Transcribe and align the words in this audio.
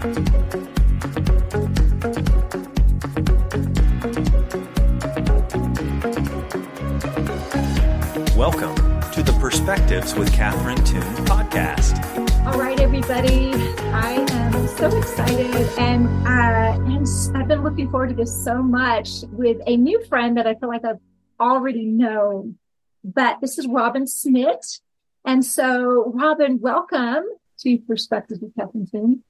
Welcome 0.00 0.14
to 9.10 9.22
the 9.22 9.36
Perspectives 9.38 10.14
with 10.14 10.32
Catherine 10.32 10.82
Toon 10.86 11.02
podcast. 11.26 12.00
All 12.46 12.58
right, 12.58 12.80
everybody. 12.80 13.52
I 13.92 14.26
am 14.30 14.68
so 14.68 14.86
excited, 14.96 15.54
and 15.76 16.06
uh, 16.26 17.38
I've 17.38 17.48
been 17.48 17.62
looking 17.62 17.90
forward 17.90 18.08
to 18.08 18.14
this 18.14 18.34
so 18.42 18.62
much 18.62 19.24
with 19.32 19.58
a 19.66 19.76
new 19.76 20.02
friend 20.06 20.38
that 20.38 20.46
I 20.46 20.54
feel 20.54 20.70
like 20.70 20.86
I've 20.86 21.00
already 21.38 21.84
known. 21.84 22.56
But 23.04 23.42
this 23.42 23.58
is 23.58 23.66
Robin 23.66 24.06
Smit, 24.06 24.80
and 25.26 25.44
so 25.44 26.10
Robin, 26.14 26.58
welcome 26.58 27.24
to 27.58 27.78
Perspectives 27.80 28.40
with 28.40 28.54
Catherine 28.56 28.86
Toon. 28.90 29.24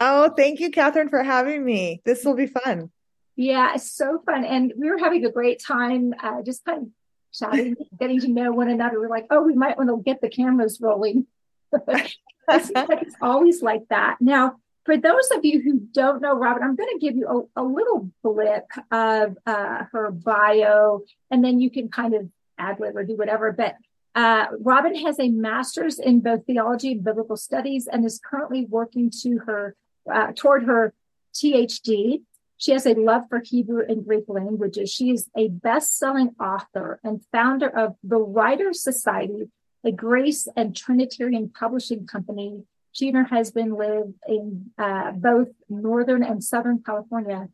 Oh, 0.00 0.30
thank 0.30 0.60
you, 0.60 0.70
Catherine, 0.70 1.10
for 1.10 1.22
having 1.22 1.62
me. 1.62 2.00
This 2.06 2.24
will 2.24 2.34
be 2.34 2.46
fun. 2.46 2.90
Yeah, 3.36 3.74
it's 3.74 3.92
so 3.92 4.22
fun, 4.24 4.44
and 4.44 4.72
we 4.76 4.90
were 4.90 4.98
having 4.98 5.24
a 5.26 5.30
great 5.30 5.62
time, 5.62 6.14
uh, 6.22 6.42
just 6.42 6.64
kind 6.64 6.82
of 6.82 6.88
chatting, 7.32 7.76
getting 8.00 8.20
to 8.20 8.28
know 8.28 8.50
one 8.52 8.70
another. 8.70 8.98
We're 8.98 9.10
like, 9.10 9.26
oh, 9.30 9.42
we 9.42 9.54
might 9.54 9.76
want 9.76 9.90
to 9.90 10.02
get 10.02 10.20
the 10.22 10.30
cameras 10.30 10.78
rolling. 10.80 11.26
it's, 11.88 12.18
it's 12.48 13.14
always 13.20 13.62
like 13.62 13.82
that. 13.90 14.16
Now, 14.20 14.56
for 14.84 14.96
those 14.96 15.30
of 15.30 15.44
you 15.44 15.60
who 15.60 15.78
don't 15.78 16.22
know 16.22 16.34
Robin, 16.34 16.62
I'm 16.62 16.76
going 16.76 16.98
to 16.98 16.98
give 16.98 17.14
you 17.14 17.48
a, 17.54 17.62
a 17.62 17.64
little 17.64 18.10
blip 18.22 18.66
of 18.90 19.36
uh, 19.46 19.84
her 19.92 20.10
bio, 20.10 21.02
and 21.30 21.44
then 21.44 21.60
you 21.60 21.70
can 21.70 21.88
kind 21.88 22.14
of 22.14 22.28
ad 22.58 22.80
lib 22.80 22.96
or 22.96 23.04
do 23.04 23.16
whatever. 23.16 23.52
But 23.52 23.76
uh, 24.14 24.46
Robin 24.60 24.94
has 24.96 25.20
a 25.20 25.28
master's 25.28 25.98
in 25.98 26.20
both 26.20 26.46
theology 26.46 26.92
and 26.92 27.04
biblical 27.04 27.36
studies, 27.36 27.86
and 27.86 28.04
is 28.04 28.18
currently 28.18 28.64
working 28.64 29.10
to 29.22 29.38
her 29.46 29.76
uh, 30.12 30.32
toward 30.34 30.64
her 30.64 30.94
PhD. 31.34 32.22
She 32.56 32.72
has 32.72 32.84
a 32.84 32.94
love 32.94 33.22
for 33.30 33.40
Hebrew 33.42 33.82
and 33.88 34.04
Greek 34.04 34.24
languages. 34.28 34.92
She 34.92 35.10
is 35.10 35.30
a 35.36 35.48
best-selling 35.48 36.34
author 36.38 37.00
and 37.02 37.22
founder 37.32 37.68
of 37.68 37.96
the 38.02 38.18
Writers 38.18 38.82
Society, 38.82 39.48
a 39.82 39.92
Grace 39.92 40.46
and 40.56 40.76
Trinitarian 40.76 41.48
publishing 41.48 42.06
company. 42.06 42.64
She 42.92 43.08
and 43.08 43.16
her 43.16 43.24
husband 43.24 43.76
live 43.76 44.12
in 44.28 44.72
uh, 44.76 45.12
both 45.12 45.48
Northern 45.70 46.22
and 46.22 46.44
Southern 46.44 46.82
California. 46.84 47.48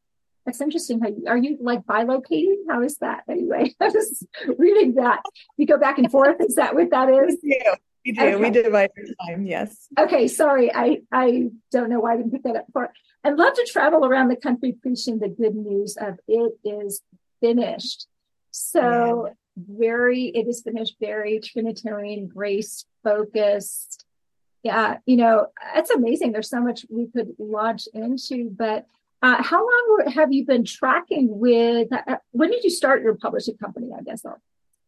That's 0.44 0.60
interesting. 0.60 1.00
You, 1.04 1.24
are 1.28 1.36
you 1.36 1.58
like 1.60 1.82
bilocating? 1.84 2.62
How 2.68 2.82
is 2.82 2.98
that? 2.98 3.24
Anyway, 3.28 3.74
I 3.80 3.88
was 3.88 4.26
reading 4.58 4.94
that. 4.94 5.22
You 5.56 5.66
go 5.66 5.78
back 5.78 5.98
and 5.98 6.10
forth. 6.10 6.36
Is 6.40 6.54
that 6.54 6.74
what 6.74 6.90
that 6.90 7.08
is? 7.10 7.36
Do. 7.42 7.74
We 8.06 8.12
do. 8.12 8.20
Okay. 8.22 8.36
We 8.36 8.50
divide 8.50 8.90
our 8.96 9.26
time. 9.26 9.46
Yes. 9.46 9.88
Okay. 9.98 10.28
Sorry. 10.28 10.72
I, 10.72 11.00
I 11.10 11.50
don't 11.72 11.90
know 11.90 11.98
why 11.98 12.14
I 12.14 12.16
didn't 12.18 12.30
pick 12.30 12.44
that 12.44 12.54
up 12.54 12.66
before. 12.66 12.92
I 13.24 13.30
love 13.30 13.54
to 13.54 13.68
travel 13.68 14.06
around 14.06 14.28
the 14.28 14.36
country 14.36 14.72
preaching 14.80 15.18
the 15.18 15.28
good 15.28 15.56
news 15.56 15.96
of 16.00 16.20
it 16.28 16.52
is 16.64 17.02
finished. 17.40 18.06
So 18.52 19.26
yeah. 19.26 19.32
very, 19.56 20.26
it 20.26 20.46
is 20.46 20.62
finished, 20.62 20.96
very 21.00 21.40
Trinitarian 21.40 22.28
grace 22.28 22.86
focused. 23.02 24.04
Yeah, 24.62 24.98
you 25.04 25.16
know, 25.16 25.48
it's 25.74 25.90
amazing. 25.90 26.32
There's 26.32 26.48
so 26.48 26.60
much 26.60 26.86
we 26.88 27.08
could 27.08 27.34
launch 27.38 27.88
into, 27.92 28.50
but 28.50 28.86
uh, 29.22 29.42
how 29.42 29.58
long 29.58 30.12
have 30.14 30.32
you 30.32 30.44
been 30.44 30.64
tracking 30.64 31.38
with? 31.38 31.92
Uh, 31.92 32.16
when 32.30 32.50
did 32.50 32.62
you 32.64 32.70
start 32.70 33.02
your 33.02 33.14
publishing 33.14 33.56
company? 33.56 33.90
I 33.96 34.02
guess 34.02 34.24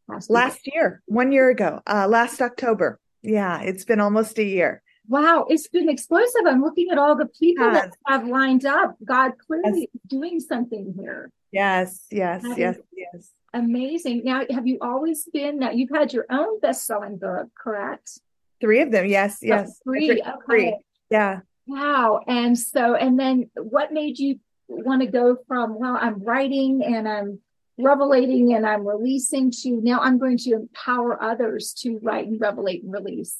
last, 0.06 0.30
last 0.30 0.66
year. 0.66 0.74
year, 0.74 1.02
one 1.06 1.32
year 1.32 1.50
ago, 1.50 1.80
uh, 1.86 2.06
last 2.08 2.40
October. 2.40 3.00
Yeah, 3.22 3.60
it's 3.62 3.84
been 3.84 4.00
almost 4.00 4.38
a 4.38 4.44
year. 4.44 4.82
Wow, 5.08 5.46
it's 5.48 5.68
been 5.68 5.88
explosive. 5.88 6.42
I'm 6.46 6.62
looking 6.62 6.90
at 6.90 6.98
all 6.98 7.16
the 7.16 7.26
people 7.26 7.64
yes. 7.64 7.84
that 7.84 7.96
have 8.06 8.26
lined 8.26 8.66
up. 8.66 8.96
God 9.04 9.32
clearly 9.38 9.88
yes. 9.92 10.02
doing 10.06 10.40
something 10.40 10.94
here. 10.98 11.32
Yes, 11.50 12.06
yes, 12.10 12.42
that 12.42 12.58
yes, 12.58 12.76
yes. 12.94 13.30
Amazing. 13.54 14.22
Now, 14.24 14.42
have 14.50 14.66
you 14.66 14.76
always 14.82 15.26
been? 15.32 15.58
Now, 15.58 15.70
you've 15.70 15.90
had 15.90 16.12
your 16.12 16.26
own 16.30 16.60
best-selling 16.60 17.16
book, 17.16 17.48
correct? 17.58 18.20
Three 18.60 18.82
of 18.82 18.90
them. 18.90 19.06
Yes, 19.06 19.38
yes. 19.40 19.70
Oh, 19.70 19.80
three. 19.84 20.10
Okay. 20.10 20.30
Three. 20.46 20.78
Yeah. 21.10 21.40
Wow. 21.66 22.20
And 22.26 22.58
so, 22.58 22.94
and 22.94 23.18
then 23.18 23.50
what 23.54 23.92
made 23.92 24.18
you 24.18 24.40
want 24.68 25.00
to 25.00 25.06
go 25.06 25.38
from, 25.46 25.78
well, 25.78 25.96
I'm 25.98 26.22
writing 26.22 26.82
and 26.84 27.08
I'm 27.08 27.40
revelating 27.78 28.54
and 28.54 28.66
I'm 28.66 28.86
releasing 28.86 29.50
to 29.62 29.80
now 29.82 30.00
I'm 30.00 30.18
going 30.18 30.38
to 30.38 30.52
empower 30.52 31.22
others 31.22 31.72
to 31.80 31.98
write 32.02 32.26
and 32.26 32.40
revelate 32.40 32.82
and 32.82 32.92
release? 32.92 33.38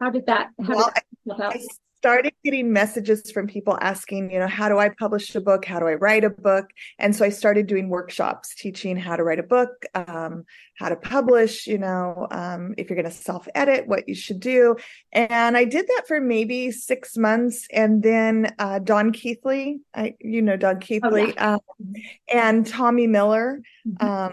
How 0.00 0.10
did 0.10 0.26
that? 0.26 0.50
How 0.60 0.74
well, 0.74 0.92
did 0.94 1.38
that 1.38 1.56
I 1.56 1.58
started 1.98 2.32
getting 2.44 2.72
messages 2.72 3.30
from 3.30 3.46
people 3.46 3.78
asking, 3.80 4.30
you 4.30 4.38
know, 4.38 4.46
how 4.46 4.68
do 4.68 4.78
I 4.78 4.90
publish 4.90 5.34
a 5.34 5.40
book? 5.40 5.64
How 5.64 5.80
do 5.80 5.86
I 5.86 5.94
write 5.94 6.24
a 6.24 6.30
book? 6.30 6.70
And 6.98 7.14
so 7.14 7.24
I 7.24 7.30
started 7.30 7.66
doing 7.66 7.88
workshops, 7.88 8.54
teaching 8.54 8.96
how 8.96 9.16
to 9.16 9.24
write 9.24 9.38
a 9.38 9.42
book, 9.42 9.70
um, 9.94 10.44
how 10.78 10.88
to 10.88 10.96
publish, 10.96 11.66
you 11.66 11.78
know, 11.78 12.28
um, 12.30 12.74
if 12.76 12.88
you're 12.88 13.00
going 13.00 13.10
to 13.10 13.16
self 13.16 13.48
edit, 13.54 13.86
what 13.86 14.08
you 14.08 14.14
should 14.14 14.40
do. 14.40 14.76
And 15.12 15.56
I 15.56 15.64
did 15.64 15.86
that 15.86 16.04
for 16.06 16.20
maybe 16.20 16.70
six 16.70 17.16
months. 17.16 17.66
And 17.72 18.02
then 18.02 18.54
uh, 18.58 18.78
Don 18.78 19.12
Keathley, 19.12 19.80
I, 19.94 20.14
you 20.20 20.42
know, 20.42 20.56
Don 20.56 20.80
Keathley, 20.80 21.28
oh, 21.28 21.34
yeah. 21.34 21.54
um, 21.54 21.94
and 22.32 22.66
Tommy 22.66 23.06
Miller. 23.06 23.62
Mm-hmm. 23.86 24.06
Um, 24.06 24.32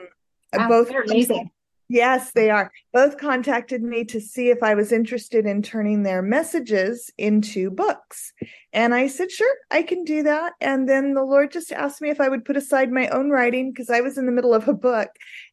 both 0.68 0.91
amazing. 0.91 1.50
Yes, 1.89 2.31
they 2.31 2.49
are. 2.49 2.71
Both 2.91 3.17
contacted 3.17 3.83
me 3.83 4.03
to 4.05 4.21
see 4.21 4.49
if 4.49 4.63
I 4.63 4.73
was 4.73 4.91
interested 4.91 5.45
in 5.45 5.61
turning 5.61 6.03
their 6.03 6.21
messages 6.21 7.11
into 7.17 7.69
books. 7.69 8.33
And 8.71 8.95
I 8.95 9.07
said, 9.07 9.31
sure, 9.31 9.55
I 9.69 9.83
can 9.83 10.03
do 10.03 10.23
that. 10.23 10.53
And 10.61 10.88
then 10.88 11.13
the 11.13 11.23
Lord 11.23 11.51
just 11.51 11.71
asked 11.71 12.01
me 12.01 12.09
if 12.09 12.21
I 12.21 12.29
would 12.29 12.45
put 12.45 12.57
aside 12.57 12.91
my 12.91 13.09
own 13.09 13.29
writing 13.29 13.71
because 13.71 13.89
I 13.89 14.01
was 14.01 14.17
in 14.17 14.25
the 14.25 14.31
middle 14.31 14.53
of 14.53 14.67
a 14.67 14.73
book 14.73 15.09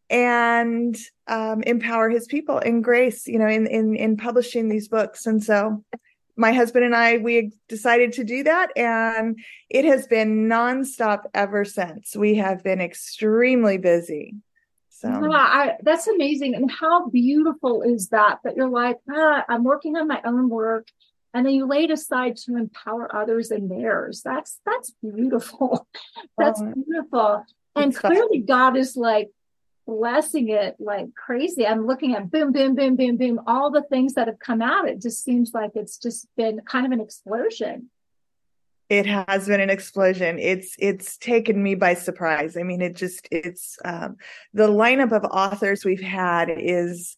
and 0.08 0.96
um, 1.26 1.62
empower 1.62 2.08
his 2.08 2.26
people 2.26 2.58
in 2.58 2.80
grace, 2.80 3.26
you 3.26 3.38
know, 3.38 3.48
in, 3.48 3.66
in, 3.66 3.96
in 3.96 4.16
publishing 4.16 4.68
these 4.68 4.88
books. 4.88 5.26
And 5.26 5.42
so 5.42 5.84
my 6.36 6.52
husband 6.52 6.84
and 6.84 6.96
I, 6.96 7.18
we 7.18 7.52
decided 7.68 8.14
to 8.14 8.24
do 8.24 8.44
that. 8.44 8.70
And 8.76 9.38
it 9.68 9.84
has 9.84 10.06
been 10.06 10.48
nonstop 10.48 11.24
ever 11.34 11.64
since. 11.64 12.16
We 12.16 12.36
have 12.36 12.64
been 12.64 12.80
extremely 12.80 13.78
busy. 13.78 14.34
So 15.00 15.08
yeah, 15.08 15.30
I, 15.30 15.76
that's 15.82 16.06
amazing. 16.08 16.54
And 16.54 16.70
how 16.70 17.08
beautiful 17.08 17.80
is 17.80 18.10
that? 18.10 18.40
That 18.44 18.54
you're 18.54 18.68
like, 18.68 18.98
ah, 19.10 19.44
I'm 19.48 19.64
working 19.64 19.96
on 19.96 20.06
my 20.06 20.20
own 20.26 20.50
work, 20.50 20.88
and 21.32 21.46
then 21.46 21.54
you 21.54 21.66
laid 21.66 21.90
aside 21.90 22.36
to 22.44 22.56
empower 22.56 23.14
others 23.16 23.50
in 23.50 23.68
theirs. 23.68 24.20
That's 24.22 24.60
that's 24.66 24.92
beautiful. 25.02 25.88
that's 26.38 26.60
oh, 26.60 26.72
beautiful. 26.74 27.46
And 27.74 27.96
clearly, 27.96 28.40
God 28.40 28.76
is 28.76 28.94
like 28.94 29.30
blessing 29.86 30.50
it 30.50 30.76
like 30.78 31.14
crazy. 31.14 31.66
I'm 31.66 31.86
looking 31.86 32.14
at 32.14 32.30
boom, 32.30 32.52
boom, 32.52 32.74
boom, 32.74 32.94
boom, 32.96 33.16
boom, 33.16 33.40
all 33.46 33.70
the 33.70 33.82
things 33.82 34.14
that 34.14 34.26
have 34.26 34.38
come 34.38 34.60
out. 34.60 34.86
It 34.86 35.00
just 35.00 35.24
seems 35.24 35.52
like 35.54 35.70
it's 35.76 35.96
just 35.96 36.28
been 36.36 36.60
kind 36.66 36.84
of 36.84 36.92
an 36.92 37.00
explosion 37.00 37.88
it 38.90 39.06
has 39.06 39.46
been 39.46 39.60
an 39.60 39.70
explosion. 39.70 40.38
It's 40.38 40.74
it's 40.78 41.16
taken 41.16 41.62
me 41.62 41.76
by 41.76 41.94
surprise. 41.94 42.56
I 42.56 42.64
mean 42.64 42.82
it 42.82 42.96
just 42.96 43.28
it's 43.30 43.78
um, 43.84 44.16
the 44.52 44.68
lineup 44.68 45.12
of 45.12 45.24
authors 45.24 45.84
we've 45.84 46.02
had 46.02 46.50
is 46.50 47.16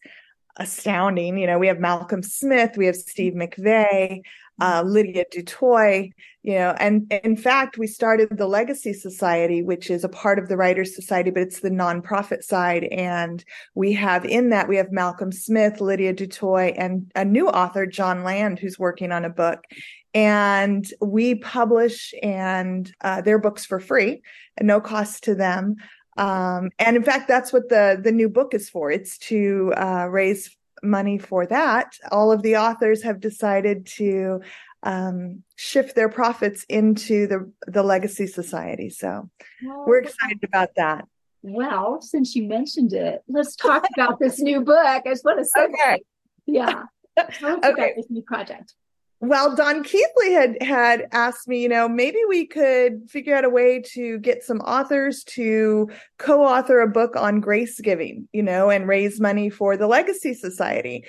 astounding. 0.58 1.38
You 1.38 1.46
know 1.46 1.58
we 1.58 1.68
have 1.68 1.80
malcolm 1.80 2.22
smith 2.22 2.76
we 2.76 2.84
have 2.84 2.94
steve 2.94 3.32
mcvey 3.32 4.20
uh, 4.60 4.82
lydia 4.84 5.24
du 5.30 5.42
toit 5.42 6.12
you 6.42 6.54
know 6.54 6.74
and 6.78 7.10
in 7.24 7.36
fact 7.36 7.78
we 7.78 7.86
started 7.86 8.36
the 8.36 8.46
legacy 8.46 8.92
society 8.92 9.62
which 9.62 9.90
is 9.90 10.04
a 10.04 10.10
part 10.10 10.38
of 10.38 10.48
the 10.48 10.56
writers 10.56 10.94
society 10.94 11.30
but 11.30 11.42
it's 11.42 11.60
the 11.60 11.70
nonprofit 11.70 12.42
side. 12.42 12.84
And 12.84 13.42
we 13.74 13.94
have 13.94 14.26
in 14.26 14.50
that 14.50 14.68
we 14.68 14.76
have 14.76 14.92
malcolm 14.92 15.32
smith 15.32 15.80
lydia 15.80 16.12
du 16.12 16.26
toit 16.26 16.74
and 16.76 17.10
a 17.14 17.24
new 17.24 17.48
author 17.48 17.86
john 17.86 18.24
land 18.24 18.58
who's 18.58 18.78
working 18.78 19.10
on 19.10 19.24
a 19.24 19.30
book 19.30 19.64
and 20.14 20.86
we 21.00 21.34
publish 21.34 22.14
and 22.22 22.92
uh, 23.00 23.20
their 23.22 23.38
books 23.38 23.64
for 23.64 23.80
free 23.80 24.22
and 24.56 24.66
no 24.68 24.80
cost 24.80 25.24
to 25.24 25.34
them. 25.34 25.76
Um, 26.16 26.70
and 26.78 26.96
in 26.96 27.02
fact 27.02 27.26
that's 27.26 27.52
what 27.52 27.70
the 27.70 27.98
the 28.02 28.12
new 28.12 28.28
book 28.28 28.52
is 28.52 28.68
for. 28.68 28.90
It's 28.90 29.16
to 29.18 29.72
uh, 29.76 30.06
raise 30.10 30.54
money 30.82 31.18
for 31.18 31.46
that. 31.46 31.96
All 32.10 32.30
of 32.30 32.42
the 32.42 32.56
authors 32.56 33.02
have 33.02 33.20
decided 33.20 33.86
to 33.98 34.42
um, 34.82 35.42
shift 35.56 35.94
their 35.94 36.10
profits 36.10 36.64
into 36.68 37.26
the 37.26 37.50
the 37.66 37.82
legacy 37.82 38.26
society. 38.26 38.90
So 38.90 39.30
well, 39.64 39.84
we're 39.86 40.02
excited 40.02 40.44
about 40.44 40.70
that. 40.76 41.06
well 41.42 42.02
since 42.02 42.36
you 42.36 42.46
mentioned 42.46 42.92
it 42.92 43.22
let's 43.28 43.56
talk 43.56 43.86
about 43.96 44.18
this 44.18 44.38
new 44.40 44.60
book. 44.60 44.76
I 44.84 45.00
just 45.06 45.24
want 45.24 45.38
to 45.38 45.46
say 45.46 45.64
okay. 45.72 46.02
yeah. 46.46 46.82
Okay. 47.18 47.60
about 47.62 47.76
this 47.96 48.06
new 48.10 48.22
project 48.22 48.74
well, 49.22 49.54
Don 49.54 49.84
Keathley 49.84 50.32
had 50.32 50.60
had 50.60 51.06
asked 51.12 51.46
me, 51.46 51.62
you 51.62 51.68
know, 51.68 51.88
maybe 51.88 52.18
we 52.28 52.44
could 52.44 53.08
figure 53.08 53.36
out 53.36 53.44
a 53.44 53.50
way 53.50 53.80
to 53.92 54.18
get 54.18 54.42
some 54.42 54.58
authors 54.62 55.22
to 55.24 55.88
co-author 56.18 56.80
a 56.80 56.88
book 56.88 57.14
on 57.14 57.38
grace 57.38 57.80
giving, 57.80 58.28
you 58.32 58.42
know, 58.42 58.68
and 58.68 58.88
raise 58.88 59.20
money 59.20 59.48
for 59.48 59.76
the 59.76 59.86
Legacy 59.86 60.34
Society. 60.34 61.04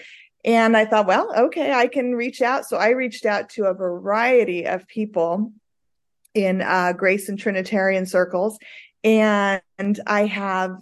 And 0.46 0.78
I 0.78 0.86
thought, 0.86 1.08
well, 1.08 1.34
okay, 1.36 1.74
I 1.74 1.88
can 1.88 2.14
reach 2.14 2.44
out. 2.44 2.66
So 2.66 2.78
I 2.78 2.90
reached 2.90 3.26
out 3.26 3.50
to 3.52 3.66
a 3.66 3.74
variety 3.74 4.68
of 4.68 4.88
people 4.88 5.52
in 6.36 6.62
uh, 6.62 6.94
Grace 6.94 7.30
and 7.30 7.40
Trinitarian 7.40 8.06
circles. 8.06 8.60
And 9.04 9.62
I 10.06 10.28
have 10.28 10.78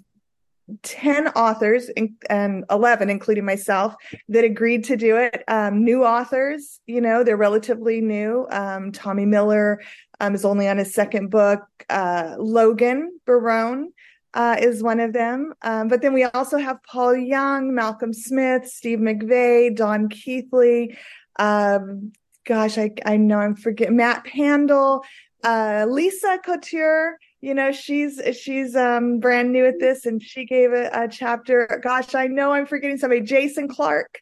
10 0.83 1.29
authors 1.29 1.89
and 2.29 2.65
11 2.69 3.09
including 3.09 3.45
myself 3.45 3.95
that 4.29 4.43
agreed 4.43 4.83
to 4.85 4.95
do 4.95 5.17
it. 5.17 5.43
Um, 5.47 5.83
new 5.83 6.03
authors 6.05 6.79
you 6.85 7.01
know 7.01 7.23
they're 7.23 7.37
relatively 7.37 8.01
new. 8.01 8.47
Um, 8.51 8.91
tommy 8.91 9.25
miller 9.25 9.81
um, 10.19 10.35
is 10.35 10.45
only 10.45 10.67
on 10.67 10.77
his 10.77 10.93
second 10.93 11.29
book. 11.29 11.61
Uh, 11.89 12.35
logan 12.37 13.19
barone 13.25 13.91
uh, 14.33 14.55
is 14.59 14.81
one 14.81 14.99
of 14.99 15.13
them. 15.13 15.53
Um, 15.61 15.87
but 15.87 16.01
then 16.01 16.13
we 16.13 16.23
also 16.23 16.57
have 16.57 16.83
paul 16.83 17.15
young 17.15 17.73
malcolm 17.73 18.13
smith 18.13 18.67
steve 18.67 18.99
mcvey 18.99 19.75
don 19.75 20.09
keathley. 20.09 20.97
Um, 21.37 22.13
gosh 22.45 22.77
I, 22.77 22.91
I 23.05 23.17
know 23.17 23.37
i'm 23.39 23.55
forgetting 23.55 23.97
matt 23.97 24.25
pandel 24.25 25.03
uh, 25.43 25.85
lisa 25.87 26.39
couture 26.43 27.17
you 27.41 27.53
know 27.53 27.71
she's 27.71 28.21
she's 28.39 28.75
um 28.75 29.19
brand 29.19 29.51
new 29.51 29.65
at 29.65 29.79
this 29.79 30.05
and 30.05 30.21
she 30.21 30.45
gave 30.45 30.71
a, 30.71 30.89
a 30.93 31.07
chapter 31.07 31.81
gosh 31.83 32.15
i 32.15 32.27
know 32.27 32.51
i'm 32.51 32.65
forgetting 32.65 32.97
somebody 32.97 33.21
jason 33.21 33.67
clark 33.67 34.19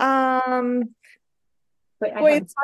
um 0.00 0.94
Wait, 2.00 2.14
boy, 2.14 2.32
it's 2.32 2.54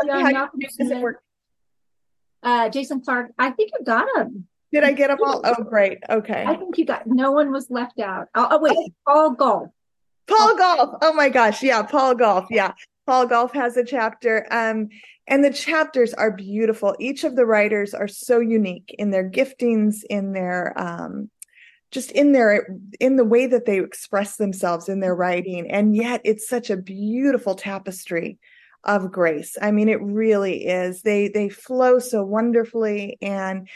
uh, 2.43 2.69
Jason 2.71 3.01
Clark. 3.03 3.33
I 3.39 3.51
think 3.51 3.71
you 3.79 3.85
got 3.85 4.09
him. 4.17 4.47
Did 4.73 4.85
I 4.85 4.93
get 4.93 5.09
them 5.09 5.19
all? 5.25 5.43
Oh, 5.45 5.63
great. 5.63 5.99
Okay. 6.09 6.45
I 6.47 6.57
think 6.57 6.79
you 6.79 6.87
got. 6.87 7.07
No 7.07 7.33
one 7.33 7.53
was 7.53 7.71
left 7.71 7.99
out. 8.01 8.29
Oh, 8.35 8.49
oh 8.51 8.59
wait, 8.61 8.77
Paul 9.07 9.33
Golf. 9.33 9.69
Paul 10.27 10.57
Golf. 10.57 10.99
Oh 11.03 11.13
my 11.13 11.29
gosh, 11.29 11.63
yeah, 11.63 11.83
Paul 11.83 12.15
Golf. 12.15 12.47
Yeah, 12.51 12.73
Paul 13.07 13.27
Golf 13.27 13.53
has 13.53 13.77
a 13.77 13.85
chapter. 13.85 14.47
Um, 14.51 14.89
and 15.29 15.45
the 15.45 15.53
chapters 15.53 16.15
are 16.15 16.31
beautiful 16.31 16.95
each 16.99 17.25
of 17.25 17.37
the 17.37 17.47
writers 17.47 17.95
are 17.95 18.09
so 18.09 18.41
unique 18.41 18.95
in 18.99 19.11
their 19.11 19.29
giftings 19.29 20.05
in 20.09 20.33
their 20.33 20.73
um, 20.77 21.31
just 21.91 22.11
in 22.13 22.33
their 22.33 22.69
in 23.01 23.17
the 23.17 23.25
way 23.25 23.47
that 23.47 23.67
they 23.67 23.81
express 23.81 24.37
themselves 24.37 24.89
in 24.89 25.01
their 25.01 25.15
writing 25.15 25.71
and 25.71 25.97
yet 25.97 26.21
it's 26.25 26.49
such 26.49 26.71
a 26.71 26.77
beautiful 26.77 27.55
tapestry 27.55 28.39
of 28.85 29.11
grace 29.11 29.57
i 29.63 29.71
mean 29.71 29.89
it 29.89 30.01
really 30.03 30.67
is 30.67 31.03
they 31.03 31.29
they 31.29 31.49
flow 31.49 31.99
so 31.99 32.25
wonderfully 32.25 33.17
and 33.21 33.69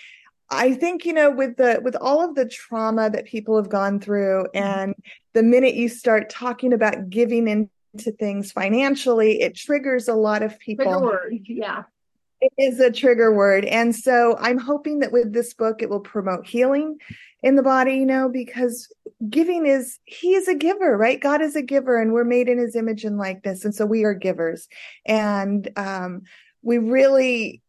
i 0.51 0.73
think 0.73 1.05
you 1.05 1.13
know 1.13 1.31
with 1.31 1.57
the 1.57 1.81
with 1.83 1.97
all 1.97 2.25
of 2.25 2.35
the 2.35 2.47
trauma 2.47 3.11
that 3.11 3.25
people 3.25 3.57
have 3.57 3.69
gone 3.69 3.99
through 3.99 4.45
mm-hmm. 4.55 4.59
and 4.59 4.95
the 5.33 5.43
minute 5.43 5.75
you 5.75 5.89
start 5.89 6.31
talking 6.31 6.73
about 6.73 7.11
giving 7.11 7.49
in 7.49 7.69
to 7.99 8.13
things 8.13 8.53
financially, 8.53 9.41
it 9.43 9.55
triggers 9.55 10.09
a 10.09 10.15
lot 10.15 10.43
of 10.43 10.59
people. 10.59 11.03
Word, 11.03 11.41
yeah. 11.45 11.85
It 12.41 12.53
is 12.57 12.81
a 12.81 12.91
trigger 12.91 13.35
word. 13.35 13.67
And 13.67 13.95
so 13.95 14.37
I'm 14.39 14.59
hoping 14.59 15.01
that 15.01 15.13
with 15.13 15.33
this 15.33 15.53
book, 15.53 15.83
it 15.83 15.91
will 15.91 16.01
promote 16.01 16.47
healing 16.47 16.97
in 17.43 17.57
the 17.57 17.63
body, 17.63 17.97
you 17.97 18.07
know, 18.07 18.31
because 18.31 18.91
giving 19.29 19.67
is, 19.67 19.99
he 20.05 20.35
is 20.35 20.49
a 20.49 20.55
giver, 20.55 20.97
right? 20.97 21.21
God 21.21 21.43
is 21.43 21.55
a 21.55 21.63
giver 21.63 22.01
and 22.01 22.13
we're 22.13 22.25
made 22.25 22.49
in 22.49 22.59
his 22.59 22.77
image 22.77 23.05
and 23.05 23.19
likeness. 23.19 23.65
And 23.65 23.75
so 23.75 23.85
we 23.85 24.05
are 24.05 24.15
givers. 24.15 24.69
And 25.05 25.71
um, 25.77 26.23
we 26.63 26.79
really, 26.79 27.61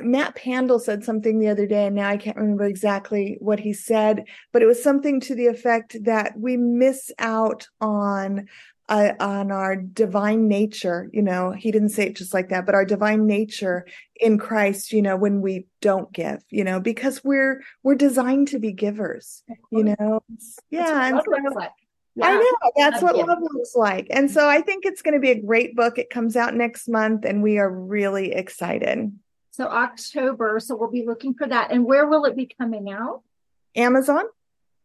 Matt 0.00 0.36
Pandel 0.36 0.80
said 0.80 1.02
something 1.02 1.38
the 1.38 1.48
other 1.48 1.66
day, 1.66 1.86
and 1.86 1.96
now 1.96 2.10
I 2.10 2.18
can't 2.18 2.36
remember 2.36 2.66
exactly 2.66 3.38
what 3.40 3.58
he 3.58 3.72
said, 3.72 4.24
but 4.52 4.62
it 4.62 4.66
was 4.66 4.82
something 4.82 5.18
to 5.22 5.34
the 5.34 5.46
effect 5.46 5.96
that 6.04 6.38
we 6.38 6.56
miss 6.56 7.10
out 7.18 7.66
on 7.80 8.48
uh, 8.88 9.12
on 9.20 9.52
our 9.52 9.76
divine 9.76 10.48
nature 10.48 11.10
you 11.12 11.22
know 11.22 11.52
he 11.52 11.70
didn't 11.70 11.90
say 11.90 12.06
it 12.06 12.16
just 12.16 12.32
like 12.32 12.48
that 12.48 12.64
but 12.64 12.74
our 12.74 12.84
divine 12.84 13.26
nature 13.26 13.86
in 14.16 14.38
christ 14.38 14.92
you 14.92 15.02
know 15.02 15.16
when 15.16 15.42
we 15.42 15.66
don't 15.80 16.12
give 16.12 16.42
you 16.50 16.64
know 16.64 16.80
because 16.80 17.22
we're 17.22 17.62
we're 17.82 17.94
designed 17.94 18.48
to 18.48 18.58
be 18.58 18.72
givers 18.72 19.42
you 19.70 19.84
know? 19.84 20.22
Yeah 20.70 21.06
and 21.06 21.20
so, 21.24 21.30
like. 21.54 21.70
yeah. 22.14 22.26
i 22.26 22.34
know 22.34 22.70
that's 22.76 23.02
what 23.02 23.16
love 23.16 23.38
looks 23.40 23.76
like 23.76 24.06
and 24.10 24.30
so 24.30 24.48
i 24.48 24.60
think 24.60 24.86
it's 24.86 25.02
going 25.02 25.14
to 25.14 25.20
be 25.20 25.30
a 25.30 25.40
great 25.40 25.76
book 25.76 25.98
it 25.98 26.08
comes 26.08 26.34
out 26.34 26.54
next 26.54 26.88
month 26.88 27.24
and 27.24 27.42
we 27.42 27.58
are 27.58 27.70
really 27.70 28.32
excited. 28.32 29.12
So 29.50 29.66
october 29.66 30.60
so 30.60 30.76
we'll 30.76 30.90
be 30.90 31.04
looking 31.04 31.34
for 31.34 31.46
that 31.46 31.72
and 31.72 31.84
where 31.84 32.06
will 32.06 32.24
it 32.24 32.36
be 32.36 32.46
coming 32.46 32.90
out? 32.90 33.22
Amazon. 33.76 34.24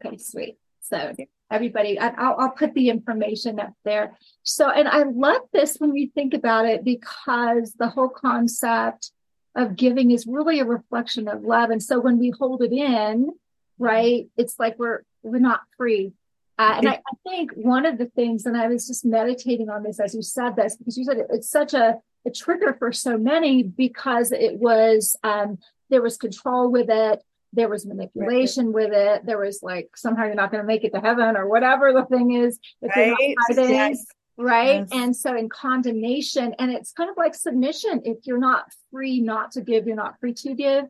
Okay 0.03 0.17
sweet 0.17 0.57
so 0.81 1.13
everybody. 1.53 1.99
I'll, 1.99 2.35
I'll 2.39 2.49
put 2.49 2.73
the 2.73 2.89
information 2.89 3.59
up 3.59 3.73
there. 3.85 4.17
So, 4.41 4.69
and 4.69 4.87
I 4.87 5.03
love 5.03 5.43
this 5.53 5.77
when 5.77 5.95
you 5.95 6.09
think 6.09 6.33
about 6.33 6.65
it 6.65 6.83
because 6.83 7.73
the 7.73 7.89
whole 7.89 8.09
concept 8.09 9.11
of 9.55 9.75
giving 9.75 10.11
is 10.11 10.25
really 10.25 10.59
a 10.59 10.65
reflection 10.65 11.27
of 11.27 11.43
love. 11.43 11.69
And 11.69 11.81
so 11.81 11.99
when 11.99 12.17
we 12.17 12.31
hold 12.31 12.63
it 12.63 12.73
in, 12.73 13.29
right, 13.77 14.27
it's 14.35 14.57
like 14.57 14.79
we're, 14.79 15.03
we're 15.21 15.39
not 15.39 15.61
free. 15.77 16.13
Uh, 16.57 16.75
and 16.77 16.89
I, 16.89 16.93
I, 16.93 17.29
think 17.29 17.51
one 17.53 17.85
of 17.85 17.97
the 17.97 18.05
things, 18.05 18.45
and 18.45 18.55
I 18.55 18.67
was 18.67 18.87
just 18.87 19.05
meditating 19.05 19.69
on 19.69 19.83
this 19.83 19.99
as 19.99 20.13
you 20.13 20.21
said 20.21 20.55
this, 20.55 20.75
because 20.75 20.97
you 20.97 21.03
said 21.03 21.17
it, 21.17 21.27
it's 21.31 21.49
such 21.49 21.73
a, 21.73 21.97
a 22.25 22.31
trigger 22.31 22.75
for 22.77 22.91
so 22.91 23.17
many 23.17 23.63
because 23.63 24.31
it 24.31 24.55
was, 24.55 25.15
um, 25.23 25.57
there 25.89 26.01
was 26.01 26.17
control 26.17 26.71
with 26.71 26.89
it 26.89 27.21
there 27.53 27.69
was 27.69 27.85
manipulation 27.85 28.67
right. 28.67 28.73
with 28.73 28.93
it. 28.93 29.25
There 29.25 29.37
was 29.37 29.61
like 29.61 29.95
somehow 29.95 30.25
you're 30.25 30.35
not 30.35 30.51
going 30.51 30.63
to 30.63 30.67
make 30.67 30.83
it 30.83 30.93
to 30.93 30.99
heaven 30.99 31.37
or 31.37 31.47
whatever 31.47 31.93
the 31.93 32.05
thing 32.05 32.31
is. 32.31 32.59
Right. 32.81 33.15
you're 33.19 33.35
not 33.35 33.55
fighting, 33.55 33.69
yes. 33.69 34.05
right? 34.37 34.79
Yes. 34.79 34.89
And 34.91 35.15
so 35.15 35.35
in 35.35 35.49
condemnation, 35.49 36.55
and 36.59 36.71
it's 36.71 36.91
kind 36.91 37.09
of 37.09 37.17
like 37.17 37.35
submission. 37.35 38.01
If 38.05 38.17
you're 38.23 38.39
not 38.39 38.65
free 38.91 39.21
not 39.21 39.51
to 39.51 39.61
give, 39.61 39.85
you're 39.85 39.95
not 39.95 40.19
free 40.19 40.33
to 40.33 40.55
give. 40.55 40.85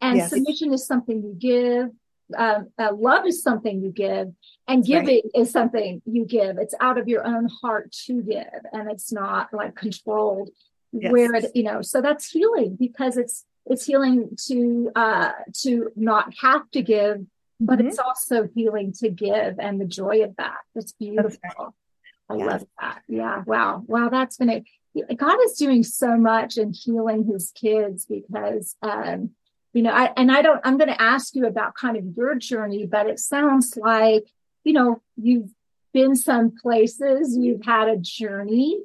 And 0.00 0.18
yes. 0.18 0.30
submission 0.30 0.72
is 0.72 0.86
something 0.86 1.22
you 1.22 1.34
give. 1.36 1.90
Um, 2.36 2.68
uh, 2.78 2.92
love 2.94 3.26
is 3.26 3.42
something 3.42 3.80
you 3.80 3.90
give, 3.90 4.28
and 4.68 4.84
giving 4.84 5.22
right. 5.34 5.42
is 5.42 5.50
something 5.50 6.02
you 6.04 6.26
give. 6.26 6.58
It's 6.58 6.74
out 6.78 6.98
of 6.98 7.08
your 7.08 7.26
own 7.26 7.48
heart 7.62 7.90
to 8.04 8.22
give, 8.22 8.44
and 8.70 8.90
it's 8.90 9.10
not 9.12 9.52
like 9.52 9.74
controlled. 9.74 10.50
Where 10.90 11.34
it, 11.34 11.50
you 11.54 11.64
know, 11.64 11.82
so 11.82 12.00
that's 12.00 12.30
healing 12.30 12.76
because 12.78 13.18
it's 13.18 13.44
it's 13.68 13.84
healing 13.84 14.36
to 14.46 14.90
uh 14.94 15.32
to 15.62 15.90
not 15.96 16.34
have 16.40 16.70
to 16.72 16.82
give 16.82 17.24
but 17.60 17.78
mm-hmm. 17.78 17.88
it's 17.88 17.98
also 17.98 18.48
healing 18.54 18.92
to 18.92 19.08
give 19.08 19.58
and 19.58 19.80
the 19.80 19.84
joy 19.84 20.22
of 20.22 20.36
that. 20.36 20.58
It's 20.76 20.92
beautiful. 20.92 21.74
I 22.28 22.36
yeah. 22.36 22.44
love 22.44 22.66
that. 22.80 23.02
Yeah. 23.08 23.42
Wow. 23.46 23.82
Wow. 23.86 24.10
That's 24.10 24.36
gonna 24.36 24.62
god 25.16 25.38
is 25.44 25.52
doing 25.52 25.82
so 25.82 26.16
much 26.16 26.56
in 26.56 26.72
healing 26.72 27.24
his 27.24 27.52
kids 27.54 28.06
because 28.06 28.74
um 28.82 29.30
you 29.72 29.82
know 29.82 29.92
i 29.92 30.12
and 30.16 30.32
i 30.32 30.42
don't 30.42 30.60
i'm 30.64 30.78
going 30.78 30.88
to 30.88 31.00
ask 31.00 31.34
you 31.36 31.46
about 31.46 31.74
kind 31.74 31.96
of 31.96 32.04
your 32.16 32.34
journey 32.34 32.86
but 32.86 33.06
it 33.06 33.18
sounds 33.18 33.76
like 33.76 34.24
you 34.64 34.72
know 34.72 35.00
you've 35.16 35.50
been 35.92 36.16
some 36.16 36.50
places 36.50 37.36
you've 37.36 37.64
had 37.64 37.88
a 37.88 37.96
journey 37.96 38.78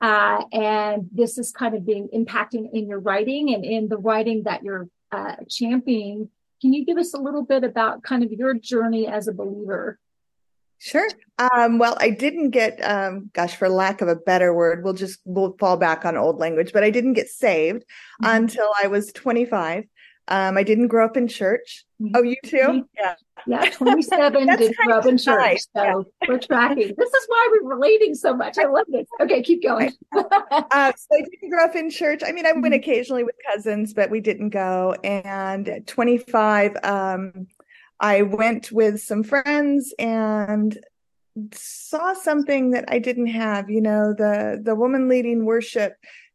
uh, 0.00 0.44
and 0.52 1.08
this 1.12 1.38
is 1.38 1.52
kind 1.52 1.74
of 1.74 1.84
being 1.84 2.08
impacting 2.14 2.72
in 2.72 2.88
your 2.88 3.00
writing 3.00 3.54
and 3.54 3.64
in 3.64 3.88
the 3.88 3.98
writing 3.98 4.44
that 4.44 4.62
you're 4.62 4.88
uh, 5.12 5.36
championing. 5.48 6.30
Can 6.60 6.72
you 6.72 6.84
give 6.84 6.98
us 6.98 7.14
a 7.14 7.18
little 7.18 7.44
bit 7.44 7.64
about 7.64 8.02
kind 8.02 8.22
of 8.22 8.32
your 8.32 8.54
journey 8.54 9.06
as 9.06 9.28
a 9.28 9.32
believer? 9.32 9.98
Sure. 10.80 11.08
Um, 11.38 11.78
well, 11.78 11.96
I 12.00 12.10
didn't 12.10 12.50
get, 12.50 12.78
um, 12.84 13.30
gosh, 13.32 13.56
for 13.56 13.68
lack 13.68 14.00
of 14.00 14.08
a 14.08 14.14
better 14.14 14.54
word, 14.54 14.84
we'll 14.84 14.92
just 14.92 15.18
we'll 15.24 15.56
fall 15.58 15.76
back 15.76 16.04
on 16.04 16.16
old 16.16 16.38
language. 16.38 16.72
But 16.72 16.84
I 16.84 16.90
didn't 16.90 17.14
get 17.14 17.28
saved 17.28 17.84
mm-hmm. 18.22 18.36
until 18.36 18.70
I 18.80 18.86
was 18.86 19.12
25. 19.12 19.84
Um, 20.28 20.58
I 20.58 20.62
didn't 20.62 20.88
grow 20.88 21.04
up 21.04 21.16
in 21.16 21.26
church. 21.26 21.84
Oh, 22.14 22.22
you 22.22 22.36
too? 22.44 22.86
Yeah. 22.96 23.14
Yeah, 23.46 23.70
27 23.70 24.46
did 24.56 24.76
grow 24.76 24.98
up 24.98 25.06
in 25.06 25.16
church. 25.16 25.60
So 25.74 25.82
yeah. 25.82 25.94
we're 26.28 26.38
tracking. 26.38 26.94
This 26.96 27.14
is 27.14 27.24
why 27.28 27.48
we're 27.52 27.68
relating 27.68 28.14
so 28.14 28.34
much. 28.34 28.58
I 28.58 28.66
love 28.66 28.86
this. 28.88 29.06
Okay, 29.20 29.42
keep 29.42 29.62
going. 29.62 29.92
uh, 30.12 30.92
so 30.96 31.06
I 31.12 31.22
didn't 31.22 31.50
grow 31.50 31.64
up 31.64 31.74
in 31.74 31.90
church. 31.90 32.22
I 32.26 32.32
mean, 32.32 32.46
I 32.46 32.52
went 32.52 32.66
mm-hmm. 32.66 32.74
occasionally 32.74 33.24
with 33.24 33.36
cousins, 33.50 33.94
but 33.94 34.10
we 34.10 34.20
didn't 34.20 34.50
go. 34.50 34.94
And 35.02 35.68
at 35.68 35.86
25, 35.86 36.76
um, 36.82 37.46
I 38.00 38.22
went 38.22 38.70
with 38.70 39.00
some 39.00 39.22
friends 39.22 39.94
and 39.98 40.78
saw 41.52 42.14
something 42.14 42.72
that 42.72 42.84
I 42.88 42.98
didn't 42.98 43.28
have. 43.28 43.70
You 43.70 43.80
know, 43.80 44.12
the 44.12 44.60
the 44.62 44.74
woman 44.74 45.08
leading 45.08 45.44
worship 45.44 45.94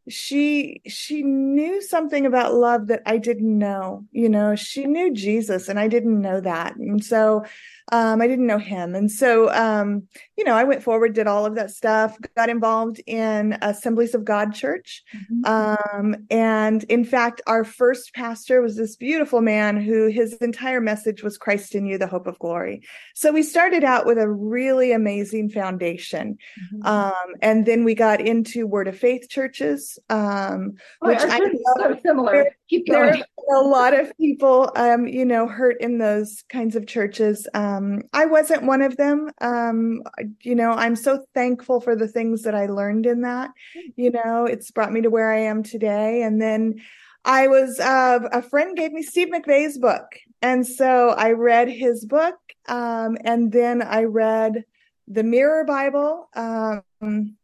she 0.09 0.81
she 0.85 1.23
knew 1.23 1.81
something 1.81 2.25
about 2.25 2.53
love 2.53 2.87
that 2.87 3.01
I 3.05 3.17
didn't 3.17 3.57
know. 3.57 4.05
You 4.11 4.29
know, 4.29 4.55
she 4.55 4.85
knew 4.85 5.13
Jesus 5.13 5.69
and 5.69 5.79
I 5.79 5.87
didn't 5.87 6.21
know 6.21 6.41
that. 6.41 6.75
And 6.75 7.03
so 7.03 7.45
um, 7.91 8.21
I 8.21 8.27
didn't 8.27 8.47
know 8.47 8.57
him. 8.57 8.95
And 8.95 9.11
so, 9.11 9.53
um, 9.53 10.03
you 10.37 10.43
know, 10.43 10.55
I 10.55 10.63
went 10.63 10.83
forward, 10.83 11.13
did 11.13 11.27
all 11.27 11.45
of 11.45 11.55
that 11.55 11.71
stuff, 11.71 12.17
got 12.35 12.49
involved 12.49 13.01
in 13.05 13.57
Assemblies 13.61 14.15
of 14.15 14.23
God 14.23 14.53
Church. 14.53 15.03
Mm-hmm. 15.15 15.45
Um, 15.45 16.15
and 16.29 16.83
in 16.85 17.03
fact, 17.03 17.41
our 17.45 17.63
first 17.63 18.13
pastor 18.13 18.61
was 18.61 18.77
this 18.77 18.95
beautiful 18.95 19.41
man 19.41 19.77
who 19.77 20.07
his 20.07 20.33
entire 20.35 20.79
message 20.79 21.23
was 21.23 21.37
Christ 21.37 21.75
in 21.75 21.85
you, 21.85 21.97
the 21.97 22.07
hope 22.07 22.25
of 22.25 22.39
glory. 22.39 22.83
So 23.15 23.31
we 23.31 23.43
started 23.43 23.83
out 23.83 24.05
with 24.05 24.17
a 24.17 24.29
really 24.29 24.91
amazing 24.91 25.49
foundation. 25.49 26.37
Mm-hmm. 26.73 26.87
Um, 26.87 27.35
and 27.41 27.65
then 27.65 27.83
we 27.83 27.95
got 27.95 28.21
into 28.21 28.65
Word 28.65 28.87
of 28.87 28.97
Faith 28.97 29.29
churches, 29.29 29.92
um, 30.09 30.73
oh, 31.01 31.09
which 31.09 31.19
I 31.21 31.39
so 31.39 31.99
similar. 32.05 32.49
There 32.87 33.13
are 33.13 33.55
a 33.55 33.67
lot 33.67 33.93
of 33.93 34.15
people, 34.17 34.71
um, 34.75 35.07
you 35.07 35.25
know, 35.25 35.47
hurt 35.47 35.79
in 35.81 35.97
those 35.97 36.43
kinds 36.49 36.75
of 36.75 36.87
churches. 36.87 37.47
Um, 37.53 38.03
I 38.13 38.25
wasn't 38.25 38.63
one 38.63 38.81
of 38.81 38.97
them. 38.97 39.29
Um, 39.41 40.01
you 40.41 40.55
know, 40.55 40.71
I'm 40.71 40.95
so 40.95 41.23
thankful 41.33 41.81
for 41.81 41.95
the 41.95 42.07
things 42.07 42.43
that 42.43 42.55
I 42.55 42.65
learned 42.65 43.05
in 43.05 43.21
that. 43.21 43.51
You 43.95 44.11
know, 44.11 44.45
it's 44.45 44.71
brought 44.71 44.93
me 44.93 45.01
to 45.01 45.09
where 45.09 45.31
I 45.31 45.39
am 45.39 45.63
today. 45.63 46.23
And 46.23 46.41
then 46.41 46.81
I 47.25 47.47
was 47.47 47.79
uh, 47.79 48.19
a 48.31 48.41
friend 48.41 48.75
gave 48.75 48.91
me 48.91 49.01
Steve 49.01 49.29
McVey's 49.29 49.77
book, 49.77 50.05
and 50.41 50.65
so 50.67 51.09
I 51.09 51.31
read 51.31 51.69
his 51.69 52.05
book, 52.05 52.35
um, 52.67 53.17
and 53.23 53.51
then 53.51 53.81
I 53.81 54.03
read 54.03 54.65
the 55.07 55.23
Mirror 55.23 55.65
Bible. 55.65 56.29
Um, 56.35 57.37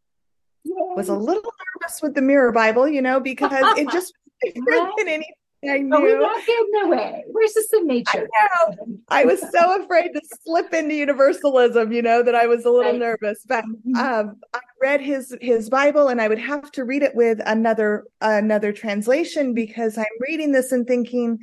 was 0.65 1.09
a 1.09 1.15
little 1.15 1.53
nervous 1.81 2.01
with 2.01 2.15
the 2.15 2.21
Mirror 2.21 2.51
Bible, 2.51 2.87
you 2.87 3.01
know, 3.01 3.19
because 3.19 3.51
it 3.77 3.89
just 3.91 4.13
different 4.41 4.91
than 4.97 5.07
anything 5.07 5.33
I 5.67 5.77
knew. 5.79 5.93
Are 5.93 6.01
we 6.01 6.13
not 6.13 6.45
getting 6.45 6.85
away? 6.85 7.23
Where's 7.27 7.53
the 7.53 7.63
signature? 7.63 8.27
I 8.39 8.47
know. 8.67 8.97
I 9.09 9.25
was 9.25 9.41
so 9.41 9.81
afraid 9.83 10.11
to 10.13 10.21
slip 10.43 10.73
into 10.73 10.95
universalism, 10.95 11.91
you 11.91 12.01
know, 12.01 12.23
that 12.23 12.35
I 12.35 12.47
was 12.47 12.63
a 12.65 12.69
little 12.69 12.91
right. 12.91 12.99
nervous. 12.99 13.43
But 13.45 13.65
mm-hmm. 13.65 13.95
um, 13.95 14.37
I 14.53 14.59
read 14.81 15.01
his 15.01 15.35
his 15.41 15.69
Bible, 15.69 16.07
and 16.07 16.21
I 16.21 16.27
would 16.27 16.39
have 16.39 16.71
to 16.73 16.85
read 16.85 17.03
it 17.03 17.13
with 17.15 17.41
another 17.45 18.05
another 18.21 18.71
translation 18.71 19.53
because 19.53 19.97
I'm 19.97 20.05
reading 20.21 20.53
this 20.53 20.71
and 20.71 20.87
thinking, 20.87 21.39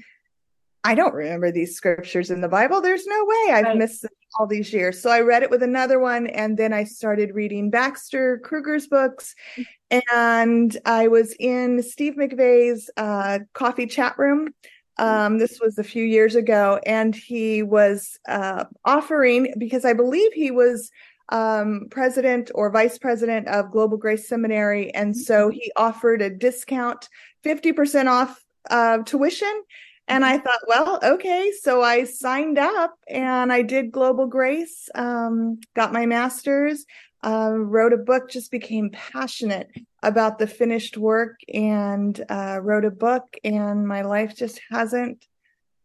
I 0.87 0.95
don't 0.95 1.14
remember 1.14 1.50
these 1.50 1.75
scriptures 1.75 2.31
in 2.31 2.40
the 2.40 2.49
Bible. 2.49 2.81
There's 2.81 3.07
no 3.07 3.25
way 3.25 3.55
I've 3.55 3.64
right. 3.64 3.76
missed 3.76 4.07
all 4.38 4.47
these 4.47 4.73
years. 4.73 5.02
So 5.02 5.11
I 5.11 5.21
read 5.21 5.43
it 5.43 5.50
with 5.50 5.64
another 5.64 5.99
one, 5.99 6.28
and 6.28 6.57
then 6.57 6.73
I 6.73 6.85
started 6.85 7.35
reading 7.35 7.71
Baxter 7.71 8.38
Kruger's 8.45 8.87
books, 8.87 9.35
and 9.90 10.78
I 10.85 11.09
was 11.09 11.35
in 11.40 11.83
Steve 11.83 12.14
McVey's 12.14 12.88
uh, 12.97 13.40
coffee 13.52 13.88
chat 13.88 14.16
room. 14.16 14.55
Um, 14.97 15.38
this 15.38 15.59
was 15.61 15.76
a 15.76 15.83
few 15.83 16.05
years 16.05 16.37
ago, 16.37 16.78
and 16.87 17.16
he 17.16 17.64
was 17.64 18.16
uh, 18.28 18.66
offering 18.85 19.55
because 19.59 19.85
I 19.85 19.93
believe 19.93 20.33
he 20.35 20.52
was 20.52 20.93
um, 21.31 21.88
president 21.90 22.52
or 22.55 22.71
vice 22.71 22.97
president 22.97 23.49
of 23.49 23.73
Global 23.73 23.97
Grace 23.97 24.28
Seminary, 24.28 24.95
and 24.95 25.16
so 25.16 25.49
he 25.49 25.73
offered 25.76 26.23
a 26.23 26.31
discount, 26.31 27.09
fifty 27.43 27.73
percent 27.73 28.09
off 28.09 28.40
uh, 28.71 28.99
tuition 28.99 29.64
and 30.08 30.25
I 30.25 30.38
thought, 30.38 30.60
well, 30.66 30.98
okay. 31.02 31.52
So 31.60 31.82
I 31.82 32.04
signed 32.04 32.58
up 32.58 32.96
and 33.08 33.52
I 33.52 33.62
did 33.62 33.90
Global 33.90 34.26
Grace, 34.26 34.88
um, 34.94 35.60
got 35.75 35.92
my 35.92 36.06
master's, 36.06 36.84
uh, 37.25 37.52
wrote 37.52 37.92
a 37.92 37.96
book, 37.98 38.30
just 38.30 38.50
became 38.50 38.90
passionate 38.90 39.68
about 40.02 40.38
the 40.38 40.46
finished 40.46 40.96
work 40.96 41.40
and 41.52 42.25
uh, 42.28 42.60
wrote 42.62 42.84
a 42.84 42.90
book. 42.90 43.36
And 43.42 43.88
my 43.88 44.02
life 44.02 44.36
just 44.36 44.60
hasn't 44.70 45.26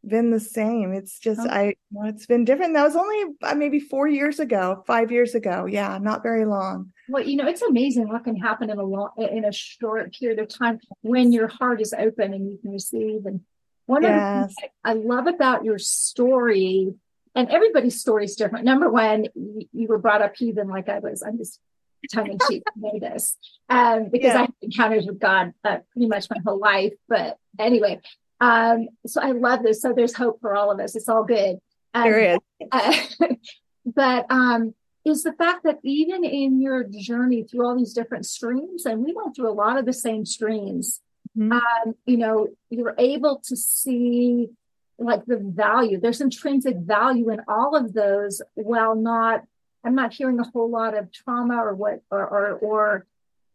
been 0.06 0.30
the 0.30 0.40
same. 0.40 0.94
It's 0.94 1.18
just, 1.18 1.42
oh. 1.42 1.50
I, 1.50 1.76
well, 1.92 2.10
it's 2.10 2.28
been 2.28 2.46
different. 2.46 2.76
That 2.76 2.84
was 2.84 2.96
only 2.96 3.34
uh, 3.42 3.56
maybe 3.56 3.80
four 3.80 4.08
years 4.08 4.40
ago, 4.40 4.84
five 4.86 5.12
years 5.12 5.34
ago. 5.34 5.66
Yeah, 5.66 5.98
not 6.00 6.22
very 6.22 6.46
long. 6.46 6.92
Well, 7.10 7.24
you 7.24 7.38
know, 7.38 7.48
it's 7.48 7.62
amazing 7.64 8.08
what 8.08 8.24
can 8.24 8.36
happen 8.36 8.70
in 8.70 8.78
a 8.78 8.84
long, 8.84 9.10
in 9.18 9.46
a 9.46 9.52
short 9.52 10.14
period 10.14 10.40
of 10.40 10.48
time 10.48 10.80
when 11.02 11.32
your 11.32 11.48
heart 11.48 11.82
is 11.82 11.94
open 11.94 12.34
and 12.34 12.50
you 12.50 12.60
can 12.62 12.72
receive 12.72 13.26
and 13.26 13.42
one 13.86 14.04
yes. 14.04 14.44
of 14.44 14.50
the 14.50 14.56
things 14.62 14.72
I 14.84 14.94
love 14.94 15.28
about 15.28 15.64
your 15.64 15.78
story, 15.78 16.94
and 17.36 17.50
everybody's 17.50 18.00
story 18.00 18.26
is 18.26 18.36
different. 18.36 18.66
Number 18.66 18.90
one, 18.90 19.28
you 19.36 19.88
were 19.88 19.98
brought 19.98 20.22
up 20.22 20.36
heathen 20.36 20.68
like 20.68 20.90
I 20.90 21.00
was. 21.00 21.22
I'm 21.22 21.38
just 21.38 21.60
tongue 22.12 22.32
in 22.32 22.38
cheek 22.50 22.64
know 22.76 22.98
this 23.00 23.38
um, 23.70 24.10
because 24.10 24.34
yeah. 24.34 24.38
I 24.38 24.42
have 24.42 24.54
encounters 24.62 25.06
with 25.06 25.20
God 25.20 25.54
uh, 25.64 25.78
pretty 25.92 26.08
much 26.08 26.28
my 26.30 26.38
whole 26.44 26.60
life. 26.60 26.94
But 27.08 27.38
anyway, 27.60 28.02
um, 28.40 28.90
so 29.06 29.22
I 29.22 29.32
love 29.32 29.64
this. 29.64 29.82
So 29.82 29.94
there's 29.94 30.16
hope 30.16 30.42
for 30.42 30.56
all 30.56 30.72
of 30.72 30.80
us. 30.80 30.96
It's 30.96 31.10
all 31.10 31.24
good. 31.24 31.60
Um, 31.94 32.04
there 32.04 32.34
is. 32.34 32.38
Uh, 32.72 32.94
but 33.86 34.28
um, 34.30 34.76
is 35.04 35.24
the 35.24 35.34
fact 35.34 35.64
that 35.64 35.80
even 35.84 36.24
in 36.24 36.62
your 36.62 36.84
journey 36.84 37.44
through 37.44 37.66
all 37.66 37.76
these 37.76 37.94
different 37.94 38.26
streams, 38.26 38.86
and 38.86 39.04
we 39.04 39.14
went 39.14 39.36
through 39.36 39.50
a 39.50 39.54
lot 39.54 39.78
of 39.78 39.86
the 39.86 39.94
same 39.94 40.26
streams, 40.26 41.02
mm-hmm. 41.38 41.52
um, 41.52 41.96
you 42.06 42.18
know, 42.18 42.50
you're 42.70 42.96
able 42.98 43.42
to 43.46 43.56
see 43.56 44.50
like 44.98 45.26
the 45.26 45.38
value. 45.38 46.00
There's 46.00 46.22
intrinsic 46.22 46.78
value 46.78 47.30
in 47.30 47.42
all 47.48 47.76
of 47.76 47.94
those, 47.94 48.42
while 48.54 48.96
not. 48.96 49.44
I'm 49.84 49.96
not 49.96 50.14
hearing 50.14 50.40
a 50.40 50.44
whole 50.44 50.70
lot 50.70 50.96
of 50.96 51.12
trauma 51.12 51.58
or 51.58 51.74
what 51.74 52.02
or 52.12 52.28
or, 52.28 52.52
or 52.54 53.06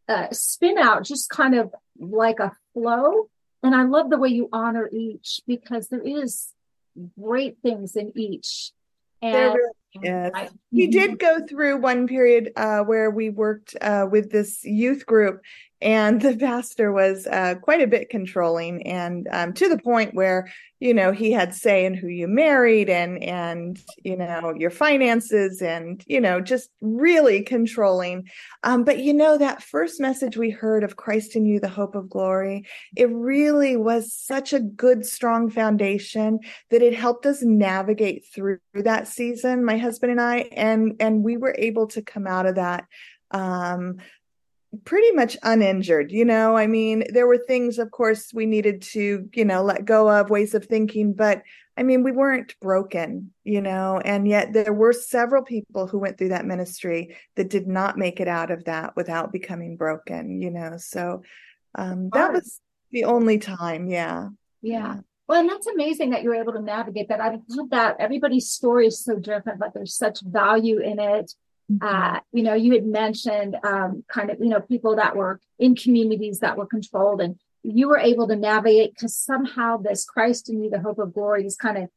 uh, 0.08 0.28
spin 0.32 0.78
out, 0.78 1.04
just 1.04 1.30
kind 1.30 1.54
of 1.54 1.74
like 1.98 2.40
a 2.40 2.52
flow. 2.74 3.28
And 3.62 3.74
I 3.74 3.84
love 3.84 4.10
the 4.10 4.18
way 4.18 4.28
you 4.28 4.48
honor 4.52 4.88
each 4.92 5.40
because 5.46 5.88
there 5.88 6.02
is 6.02 6.48
great 7.18 7.58
things 7.62 7.96
in 7.96 8.12
each. 8.16 8.72
And 9.22 9.54
really 9.54 9.70
Yes. 10.02 10.32
I, 10.34 10.48
we 10.72 10.86
did 10.88 11.18
mm-hmm. 11.18 11.40
go 11.40 11.46
through 11.46 11.78
one 11.78 12.06
period 12.06 12.52
uh, 12.56 12.80
where 12.80 13.10
we 13.10 13.30
worked 13.30 13.76
uh, 13.80 14.06
with 14.10 14.30
this 14.30 14.64
youth 14.64 15.06
group 15.06 15.42
and 15.82 16.22
the 16.22 16.36
pastor 16.36 16.90
was 16.90 17.26
uh, 17.26 17.54
quite 17.60 17.82
a 17.82 17.86
bit 17.86 18.08
controlling 18.08 18.86
and 18.86 19.28
um, 19.30 19.52
to 19.52 19.68
the 19.68 19.78
point 19.78 20.14
where 20.14 20.50
you 20.80 20.94
know 20.94 21.12
he 21.12 21.32
had 21.32 21.54
say 21.54 21.84
in 21.84 21.94
who 21.94 22.08
you 22.08 22.28
married 22.28 22.88
and 22.88 23.22
and 23.22 23.82
you 24.02 24.16
know 24.16 24.54
your 24.56 24.70
finances 24.70 25.60
and 25.60 26.02
you 26.06 26.20
know 26.20 26.40
just 26.40 26.70
really 26.80 27.42
controlling. 27.42 28.28
Um, 28.62 28.84
but 28.84 28.98
you 28.98 29.12
know 29.12 29.38
that 29.38 29.62
first 29.62 30.00
message 30.00 30.36
we 30.36 30.50
heard 30.50 30.82
of 30.82 30.96
christ 30.96 31.36
in 31.36 31.44
you 31.46 31.60
the 31.60 31.68
hope 31.68 31.94
of 31.94 32.08
glory 32.08 32.66
it 32.96 33.10
really 33.10 33.76
was 33.76 34.12
such 34.12 34.52
a 34.52 34.60
good 34.60 35.04
strong 35.04 35.50
foundation 35.50 36.40
that 36.70 36.82
it 36.82 36.94
helped 36.94 37.26
us 37.26 37.42
navigate 37.42 38.24
through 38.34 38.58
that 38.74 39.08
season 39.08 39.64
my 39.64 39.76
husband 39.76 40.10
and 40.10 40.20
i 40.20 40.38
and 40.52 40.96
and 41.00 41.22
we 41.22 41.36
were 41.36 41.54
able 41.58 41.86
to 41.86 42.02
come 42.02 42.26
out 42.26 42.46
of 42.46 42.56
that 42.56 42.86
um, 43.30 43.96
pretty 44.84 45.10
much 45.12 45.36
uninjured 45.42 46.10
you 46.12 46.24
know? 46.24 46.56
I 46.56 46.66
mean 46.66 47.04
there 47.12 47.26
were 47.26 47.38
things 47.38 47.78
of 47.78 47.90
course 47.90 48.32
we 48.34 48.46
needed 48.46 48.82
to 48.82 49.28
you 49.32 49.44
know 49.44 49.62
let 49.62 49.84
go 49.84 50.08
of 50.10 50.30
ways 50.30 50.54
of 50.54 50.64
thinking 50.64 51.12
but 51.12 51.42
i 51.76 51.82
mean 51.82 52.02
we 52.02 52.12
weren't 52.12 52.58
broken 52.60 53.32
you 53.44 53.60
know? 53.60 54.00
And 54.04 54.26
yet 54.28 54.52
there 54.52 54.72
were 54.72 54.92
several 54.92 55.42
people 55.42 55.86
who 55.86 55.98
went 55.98 56.18
through 56.18 56.30
that 56.30 56.46
ministry 56.46 57.16
that 57.36 57.50
did 57.50 57.66
not 57.66 57.98
make 57.98 58.20
it 58.20 58.28
out 58.28 58.50
of 58.50 58.64
that 58.64 58.96
without 58.96 59.32
becoming 59.32 59.76
broken 59.76 60.40
you 60.40 60.50
know? 60.50 60.76
So 60.78 61.22
um 61.74 62.10
that 62.12 62.32
was 62.32 62.60
the 62.90 63.04
only 63.04 63.38
time 63.38 63.88
yeah. 63.88 64.28
Yeah. 64.62 64.98
Well, 65.28 65.40
and 65.40 65.50
that's 65.50 65.66
amazing 65.66 66.10
that 66.10 66.22
you're 66.22 66.36
able 66.36 66.52
to 66.52 66.62
navigate 66.62 67.08
that. 67.08 67.20
I 67.20 67.38
love 67.48 67.70
that 67.70 67.96
everybody's 67.98 68.48
story 68.48 68.86
is 68.86 69.02
so 69.02 69.16
different, 69.18 69.58
but 69.58 69.74
there's 69.74 69.96
such 69.96 70.20
value 70.22 70.78
in 70.78 71.00
it. 71.00 71.32
Uh, 71.80 72.20
you 72.32 72.42
know, 72.42 72.54
you 72.54 72.72
had 72.74 72.86
mentioned 72.86 73.56
um, 73.64 74.04
kind 74.08 74.30
of, 74.30 74.38
you 74.38 74.48
know, 74.48 74.60
people 74.60 74.96
that 74.96 75.16
were 75.16 75.40
in 75.58 75.74
communities 75.74 76.38
that 76.40 76.56
were 76.56 76.66
controlled 76.66 77.20
and 77.20 77.38
you 77.62 77.88
were 77.88 77.98
able 77.98 78.28
to 78.28 78.36
navigate 78.36 78.94
because 78.94 79.16
somehow 79.16 79.76
this 79.76 80.04
Christ 80.04 80.48
in 80.48 80.62
you, 80.62 80.70
the 80.70 80.80
hope 80.80 80.98
of 80.98 81.12
glory, 81.12 81.42
has 81.42 81.56
kind 81.56 81.78
of 81.78 81.88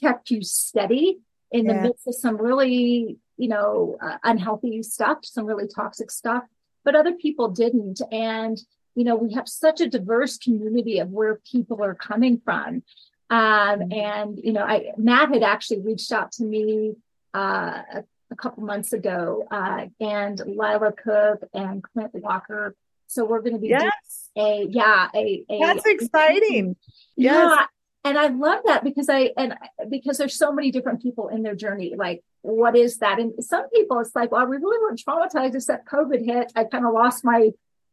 kept 0.00 0.30
you 0.30 0.42
steady 0.42 1.18
in 1.50 1.66
yeah. 1.66 1.74
the 1.74 1.80
midst 1.82 2.08
of 2.08 2.14
some 2.14 2.38
really, 2.38 3.18
you 3.36 3.48
know, 3.48 3.98
uh, 4.02 4.16
unhealthy 4.24 4.82
stuff, 4.82 5.18
some 5.22 5.44
really 5.44 5.68
toxic 5.68 6.10
stuff, 6.10 6.44
but 6.84 6.96
other 6.96 7.12
people 7.12 7.48
didn't. 7.48 8.00
And, 8.10 8.58
you 8.94 9.04
know, 9.04 9.16
we 9.16 9.34
have 9.34 9.48
such 9.48 9.80
a 9.80 9.88
diverse 9.88 10.38
community 10.38 10.98
of 10.98 11.10
where 11.10 11.40
people 11.50 11.82
are 11.84 11.94
coming 11.94 12.40
from. 12.42 12.82
Um, 13.28 13.80
mm-hmm. 13.80 13.92
and, 13.92 14.40
you 14.42 14.52
know, 14.52 14.62
I, 14.62 14.92
Matt 14.96 15.32
had 15.32 15.42
actually 15.42 15.80
reached 15.80 16.10
out 16.12 16.32
to 16.32 16.44
me, 16.44 16.94
uh, 17.34 17.82
a 17.94 18.04
a 18.30 18.36
couple 18.36 18.62
months 18.64 18.92
ago, 18.92 19.46
uh, 19.50 19.86
and 20.00 20.40
Lila 20.46 20.92
Cook 20.92 21.42
and 21.52 21.82
Clint 21.82 22.14
Walker. 22.14 22.74
So 23.06 23.24
we're 23.24 23.40
going 23.40 23.54
to 23.54 23.58
be 23.58 23.68
yes. 23.68 24.30
a 24.36 24.66
yeah 24.70 25.08
a, 25.14 25.44
a 25.50 25.58
that's 25.58 25.86
exciting. 25.86 26.76
Yes. 27.16 27.34
Yeah, 27.34 27.66
and 28.04 28.18
I 28.18 28.28
love 28.28 28.60
that 28.66 28.84
because 28.84 29.08
I 29.08 29.32
and 29.36 29.54
because 29.90 30.18
there's 30.18 30.36
so 30.36 30.52
many 30.52 30.70
different 30.70 31.02
people 31.02 31.28
in 31.28 31.42
their 31.42 31.54
journey. 31.54 31.94
Like, 31.96 32.22
what 32.42 32.76
is 32.76 32.98
that? 32.98 33.18
And 33.18 33.32
some 33.44 33.68
people, 33.70 33.98
it's 34.00 34.14
like, 34.14 34.32
well, 34.32 34.46
we 34.46 34.56
really 34.56 34.78
weren't 34.80 35.02
traumatized 35.04 35.54
except 35.54 35.88
COVID 35.88 36.24
hit. 36.24 36.52
I 36.56 36.64
kind 36.64 36.86
of 36.86 36.94
lost 36.94 37.24
my 37.24 37.50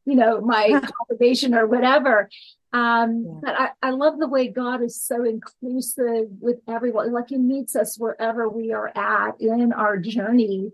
you 0.08 0.16
know, 0.16 0.40
my 0.40 0.82
congregation 0.98 1.54
or 1.54 1.68
whatever. 1.68 2.30
Um, 2.72 3.26
yeah. 3.26 3.40
but 3.44 3.60
I, 3.60 3.70
I 3.84 3.90
love 3.92 4.18
the 4.20 4.28
way 4.28 4.48
God 4.48 4.82
is 4.82 5.02
so 5.02 5.24
inclusive 5.24 6.28
with 6.40 6.58
everyone. 6.68 7.12
Like 7.12 7.30
he 7.30 7.38
meets 7.38 7.76
us 7.76 8.00
wherever 8.00 8.48
we 8.48 8.72
are 8.72 8.92
at 8.96 9.40
in 9.40 9.74
our 9.74 9.98
journey. 9.98 10.72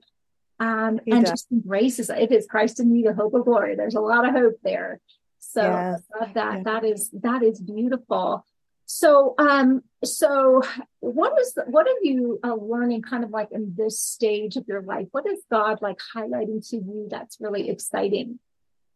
Um, 0.59 0.99
and 1.07 1.25
does. 1.25 1.31
just 1.31 1.51
embraces 1.51 2.09
it 2.09 2.31
is 2.31 2.45
Christ 2.45 2.79
in 2.79 2.93
me, 2.93 3.03
the 3.03 3.13
hope 3.13 3.33
of 3.33 3.43
glory. 3.43 3.75
There's 3.75 3.95
a 3.95 4.01
lot 4.01 4.25
of 4.27 4.33
hope 4.35 4.59
there. 4.63 5.01
So 5.39 5.61
yes. 5.61 6.01
that. 6.35 6.35
Yeah. 6.35 6.63
That 6.63 6.85
is 6.85 7.09
that 7.21 7.43
is 7.43 7.59
beautiful. 7.59 8.45
So, 8.85 9.33
um, 9.39 9.81
so 10.03 10.61
what 10.99 11.39
is 11.39 11.53
the, 11.53 11.63
what 11.63 11.87
are 11.87 11.99
you 12.03 12.39
uh, 12.43 12.53
learning 12.53 13.01
kind 13.01 13.23
of 13.23 13.31
like 13.31 13.49
in 13.51 13.73
this 13.75 13.99
stage 13.99 14.55
of 14.55 14.67
your 14.67 14.81
life? 14.81 15.07
What 15.11 15.25
is 15.25 15.39
God 15.49 15.81
like 15.81 15.99
highlighting 16.15 16.67
to 16.69 16.77
you 16.77 17.07
that's 17.09 17.39
really 17.41 17.69
exciting? 17.69 18.39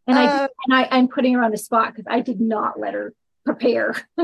And 0.08 0.18
uh, 0.18 0.22
I 0.22 0.50
and 0.66 0.74
I, 0.74 0.88
I'm 0.92 1.08
putting 1.08 1.34
her 1.34 1.44
on 1.44 1.52
the 1.52 1.58
spot 1.58 1.94
because 1.94 2.06
I 2.10 2.22
did 2.22 2.40
not 2.40 2.80
let 2.80 2.94
her 2.94 3.14
prepare. 3.46 3.96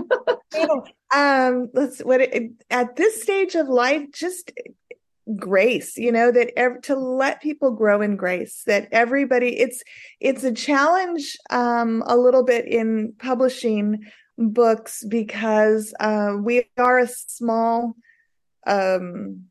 um, 1.13 1.69
let's 1.73 1.99
what 1.99 2.21
it, 2.21 2.51
at 2.69 2.95
this 2.95 3.21
stage 3.21 3.55
of 3.55 3.67
life, 3.67 4.03
just 4.13 4.51
grace 5.37 5.97
you 5.97 6.11
know 6.11 6.33
that 6.33 6.51
ev- 6.59 6.81
to 6.81 6.95
let 6.97 7.41
people 7.41 7.71
grow 7.71 8.01
in 8.01 8.17
grace 8.17 8.63
that 8.67 8.89
everybody 8.91 9.57
it's 9.57 9.81
it's 10.19 10.43
a 10.43 10.51
challenge 10.51 11.37
um 11.49 12.03
a 12.07 12.17
little 12.17 12.43
bit 12.43 12.67
in 12.67 13.13
publishing 13.19 14.03
books 14.37 15.03
because 15.07 15.93
uh, 15.99 16.33
we 16.39 16.67
are 16.77 16.99
a 16.99 17.07
small 17.07 17.95
um, 18.65 19.45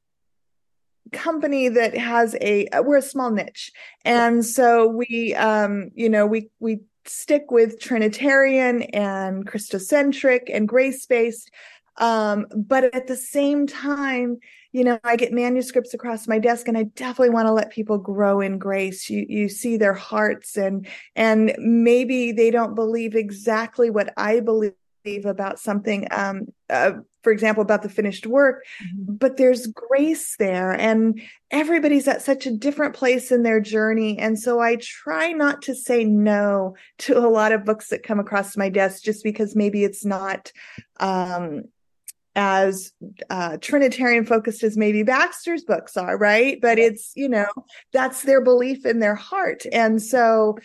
company 1.13 1.69
that 1.69 1.97
has 1.97 2.37
a 2.41 2.69
we're 2.81 2.99
a 2.99 3.03
small 3.03 3.31
niche. 3.31 3.71
And 4.05 4.45
so 4.45 4.89
we 4.89 5.35
um 5.35 5.91
you 5.95 6.09
know 6.09 6.27
we 6.27 6.51
we 6.61 6.81
stick 7.05 7.51
with 7.51 7.81
trinitarian 7.81 8.83
and 8.83 9.47
christocentric 9.47 10.43
and 10.53 10.69
grace 10.69 11.05
based 11.07 11.51
um 11.97 12.47
but 12.55 12.85
at 12.95 13.07
the 13.07 13.17
same 13.17 13.67
time 13.67 14.39
you 14.71 14.85
know 14.85 14.99
i 15.05 15.17
get 15.17 15.33
manuscripts 15.33 15.95
across 15.95 16.29
my 16.29 16.39
desk 16.39 16.69
and 16.69 16.79
i 16.79 16.85
definitely 16.85 17.31
want 17.31 17.47
to 17.47 17.53
let 17.53 17.73
people 17.73 17.99
grow 17.99 18.41
in 18.41 18.59
grace. 18.59 19.11
You 19.11 19.27
you 19.29 19.49
see 19.49 19.77
their 19.77 19.95
hearts 19.95 20.57
and 20.57 20.87
and 21.17 21.55
maybe 21.59 22.33
they 22.33 22.51
don't 22.51 22.75
believe 22.75 23.15
exactly 23.15 23.91
what 23.91 24.13
i 24.17 24.41
believe 24.41 24.75
about 25.25 25.59
something 25.59 26.07
um 26.13 26.47
uh, 26.71 26.93
for 27.23 27.33
example 27.33 27.63
about 27.63 27.83
the 27.83 27.89
finished 27.89 28.27
work 28.27 28.65
mm-hmm. 28.83 29.15
but 29.15 29.37
there's 29.37 29.67
grace 29.69 30.37
there 30.39 30.73
and 30.73 31.21
everybody's 31.51 32.09
at 32.09 32.23
such 32.23 32.47
a 32.47 32.57
different 32.57 32.95
place 32.95 33.31
in 33.31 33.43
their 33.43 33.61
journey 33.61 34.19
and 34.19 34.39
so 34.39 34.61
i 34.61 34.77
try 34.77 35.33
not 35.33 35.63
to 35.63 35.75
say 35.75 36.05
no 36.05 36.75
to 36.99 37.17
a 37.19 37.29
lot 37.29 37.53
of 37.53 37.65
books 37.65 37.89
that 37.89 38.03
come 38.03 38.21
across 38.21 38.57
my 38.57 38.69
desk 38.69 39.03
just 39.03 39.25
because 39.25 39.57
maybe 39.57 39.85
it's 39.85 40.05
not 40.05 40.53
um 41.01 41.63
as 42.35 42.93
uh, 43.31 43.59
Trinitarian 43.59 44.25
focused 44.25 44.63
as 44.63 44.77
maybe 44.77 45.03
Baxter's 45.03 45.65
books 45.65 45.97
are, 45.97 46.17
right? 46.17 46.59
But 46.61 46.79
it's, 46.79 47.13
you 47.15 47.29
know, 47.29 47.49
that's 47.93 48.23
their 48.23 48.41
belief 48.41 48.87
in 48.87 49.01
their 49.01 49.15
heart. 49.15 49.65
And 49.71 50.01
so 50.01 50.57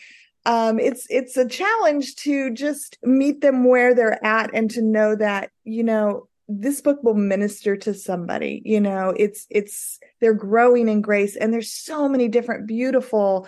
um, 0.46 0.80
it's 0.80 1.06
it's 1.10 1.36
a 1.36 1.48
challenge 1.48 2.16
to 2.18 2.52
just 2.52 2.98
meet 3.04 3.42
them 3.42 3.66
where 3.66 3.94
they're 3.94 4.24
at 4.26 4.50
and 4.54 4.72
to 4.72 4.82
know 4.82 5.14
that, 5.16 5.52
you 5.66 5.84
know, 5.84 6.30
this 6.48 6.82
book 6.82 7.04
will 7.04 7.14
minister 7.14 7.76
to 7.78 7.94
somebody. 7.94 8.62
You 8.66 8.80
know, 8.80 9.14
it's 9.18 9.46
it's 9.50 10.00
they're 10.22 10.34
growing 10.34 10.88
in 10.88 11.02
grace 11.02 11.36
and 11.36 11.54
there's 11.54 11.72
so 11.72 12.08
many 12.08 12.28
different 12.28 12.68
beautiful 12.68 13.48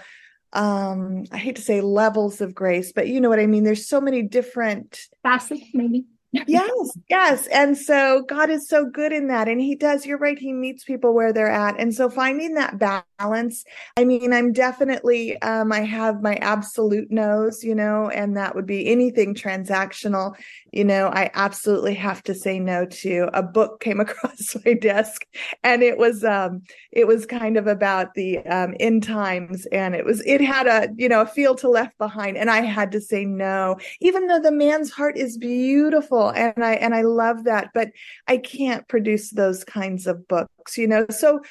um 0.54 1.26
I 1.32 1.38
hate 1.38 1.58
to 1.58 1.62
say 1.62 1.82
levels 1.82 2.42
of 2.42 2.56
grace, 2.56 2.92
but 2.92 3.08
you 3.08 3.22
know 3.22 3.30
what 3.30 3.40
I 3.40 3.46
mean. 3.46 3.64
There's 3.64 3.88
so 3.88 4.02
many 4.02 4.24
different 4.24 5.00
facets, 5.24 5.62
maybe 5.74 6.06
yes, 6.32 6.98
yes. 7.10 7.48
And 7.48 7.78
so 7.78 8.24
God 8.28 8.50
is 8.50 8.68
so 8.68 8.86
good 8.86 9.12
in 9.12 9.28
that. 9.28 9.48
And 9.48 9.60
He 9.60 9.76
does, 9.76 10.06
you're 10.06 10.18
right, 10.18 10.38
He 10.38 10.54
meets 10.54 10.84
people 10.84 11.14
where 11.14 11.34
they're 11.34 11.52
at. 11.52 11.80
And 11.80 11.94
so 11.94 12.10
finding 12.10 12.56
that 12.56 12.80
balance, 13.20 13.66
I 13.98 14.06
mean, 14.06 14.34
I'm 14.34 14.54
definitely, 14.54 15.40
um, 15.42 15.72
I 15.72 15.82
have 15.82 16.22
my 16.22 16.36
absolute 16.36 17.12
no's, 17.12 17.64
you 17.64 17.76
know, 17.76 18.10
and 18.10 18.38
that 18.38 18.56
would 18.56 18.66
be 18.66 18.88
anything 18.88 19.36
transactional. 19.36 20.36
You 20.72 20.86
know, 20.86 21.08
I 21.08 21.30
absolutely 21.34 21.96
have 21.96 22.24
to 22.24 22.34
say 22.34 22.60
no 22.60 22.86
to. 22.86 23.30
A 23.34 23.44
book 23.44 23.82
came 23.82 24.00
across 24.06 24.56
my 24.66 24.74
desk 24.74 25.26
and 25.64 25.84
it 25.84 25.98
was, 25.98 26.24
um, 26.24 26.64
it 26.92 27.08
was 27.08 27.26
kind 27.26 27.58
of 27.58 27.68
about 27.68 28.14
the 28.14 28.40
um, 28.40 28.76
end 28.80 29.04
times 29.04 29.66
and 29.68 29.96
it 29.96 30.06
was, 30.06 30.22
it 30.26 30.42
had 30.42 30.68
a, 30.68 30.90
you 30.98 31.10
know, 31.10 31.22
a 31.22 31.26
feel 31.26 31.56
to 31.56 31.70
left 31.70 31.98
behind. 31.98 32.38
And 32.38 32.50
I 32.50 32.62
had 32.62 32.92
to 32.94 33.02
say 33.02 33.26
no, 33.26 33.78
even 34.00 34.28
though 34.28 34.40
the 34.40 34.52
man's 34.52 34.92
heart 34.92 35.18
is 35.18 35.38
beautiful 35.38 36.30
and 36.30 36.64
i 36.64 36.74
and 36.74 36.94
i 36.96 37.02
love 37.02 37.44
that 37.44 37.70
but 37.74 37.90
i 38.28 38.38
can't 38.38 38.88
produce 38.88 39.32
those 39.32 39.64
kinds 39.64 40.08
of 40.08 40.28
books 40.28 40.78
you 40.78 40.88
know 40.88 41.06
so 41.10 41.42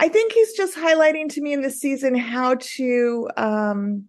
i 0.00 0.08
think 0.08 0.32
he's 0.32 0.52
just 0.52 0.76
highlighting 0.76 1.28
to 1.28 1.40
me 1.40 1.52
in 1.52 1.62
this 1.62 1.80
season 1.80 2.14
how 2.14 2.54
to 2.56 3.28
um 3.36 4.04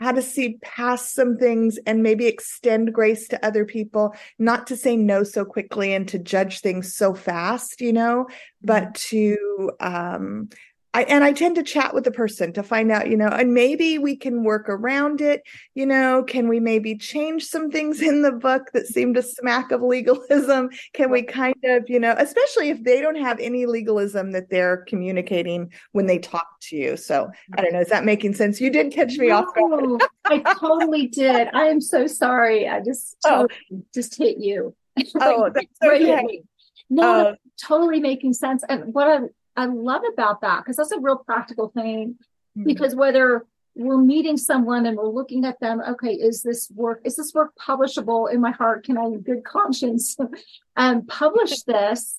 how 0.00 0.10
to 0.10 0.22
see 0.22 0.58
past 0.62 1.14
some 1.14 1.38
things 1.38 1.78
and 1.86 2.02
maybe 2.02 2.26
extend 2.26 2.92
grace 2.92 3.28
to 3.28 3.46
other 3.46 3.64
people 3.64 4.14
not 4.38 4.66
to 4.66 4.76
say 4.76 4.96
no 4.96 5.22
so 5.22 5.44
quickly 5.44 5.94
and 5.94 6.08
to 6.08 6.18
judge 6.18 6.60
things 6.60 6.94
so 6.94 7.14
fast 7.14 7.80
you 7.80 7.92
know 7.92 8.26
but 8.62 8.84
mm-hmm. 8.84 8.92
to 8.94 9.70
um 9.80 10.48
I, 10.94 11.04
and 11.04 11.24
I 11.24 11.32
tend 11.32 11.54
to 11.56 11.62
chat 11.62 11.94
with 11.94 12.04
the 12.04 12.10
person 12.10 12.52
to 12.52 12.62
find 12.62 12.92
out, 12.92 13.08
you 13.08 13.16
know, 13.16 13.28
and 13.28 13.54
maybe 13.54 13.96
we 13.98 14.14
can 14.14 14.44
work 14.44 14.68
around 14.68 15.22
it. 15.22 15.42
You 15.74 15.86
know, 15.86 16.22
can 16.22 16.48
we 16.48 16.60
maybe 16.60 16.96
change 16.98 17.44
some 17.44 17.70
things 17.70 18.02
in 18.02 18.20
the 18.20 18.32
book 18.32 18.70
that 18.74 18.86
seem 18.86 19.14
to 19.14 19.22
smack 19.22 19.70
of 19.72 19.80
legalism? 19.82 20.68
Can 20.92 21.10
we 21.10 21.22
kind 21.22 21.56
of, 21.64 21.88
you 21.88 21.98
know, 21.98 22.14
especially 22.18 22.68
if 22.68 22.82
they 22.84 23.00
don't 23.00 23.16
have 23.16 23.40
any 23.40 23.64
legalism 23.64 24.32
that 24.32 24.50
they're 24.50 24.84
communicating 24.88 25.72
when 25.92 26.06
they 26.06 26.18
talk 26.18 26.46
to 26.62 26.76
you? 26.76 26.98
So 26.98 27.30
I 27.56 27.62
don't 27.62 27.72
know. 27.72 27.80
Is 27.80 27.88
that 27.88 28.04
making 28.04 28.34
sense? 28.34 28.60
You 28.60 28.68
did 28.68 28.92
catch 28.92 29.16
me 29.16 29.28
no, 29.28 29.38
off 29.38 29.54
guard. 29.54 30.02
I 30.26 30.40
totally 30.60 31.06
did. 31.06 31.48
I 31.54 31.66
am 31.66 31.80
so 31.80 32.06
sorry. 32.06 32.68
I 32.68 32.80
just 32.80 33.16
oh. 33.24 33.46
totally 33.48 33.58
oh. 33.72 33.82
just 33.94 34.16
hit 34.16 34.38
you. 34.38 34.74
Oh, 35.18 35.48
that's 35.48 35.66
okay. 35.82 36.42
No, 36.90 37.28
uh, 37.28 37.34
totally 37.58 38.00
making 38.00 38.34
sense. 38.34 38.62
And 38.68 38.92
what 38.92 39.08
I 39.08 39.20
I 39.56 39.66
love 39.66 40.02
about 40.12 40.40
that 40.40 40.60
because 40.60 40.76
that's 40.76 40.92
a 40.92 41.00
real 41.00 41.18
practical 41.18 41.68
thing. 41.68 42.16
Mm-hmm. 42.56 42.64
Because 42.64 42.94
whether 42.94 43.46
we're 43.74 43.98
meeting 43.98 44.36
someone 44.36 44.86
and 44.86 44.96
we're 44.96 45.08
looking 45.08 45.44
at 45.44 45.58
them, 45.60 45.80
okay, 45.80 46.12
is 46.12 46.42
this 46.42 46.70
work, 46.74 47.00
is 47.04 47.16
this 47.16 47.32
work 47.34 47.52
publishable 47.56 48.32
in 48.32 48.40
my 48.40 48.50
heart? 48.50 48.84
Can 48.84 48.98
I, 48.98 49.04
in 49.04 49.20
good 49.20 49.44
conscience, 49.44 50.16
um, 50.76 51.06
publish 51.06 51.62
this? 51.62 52.18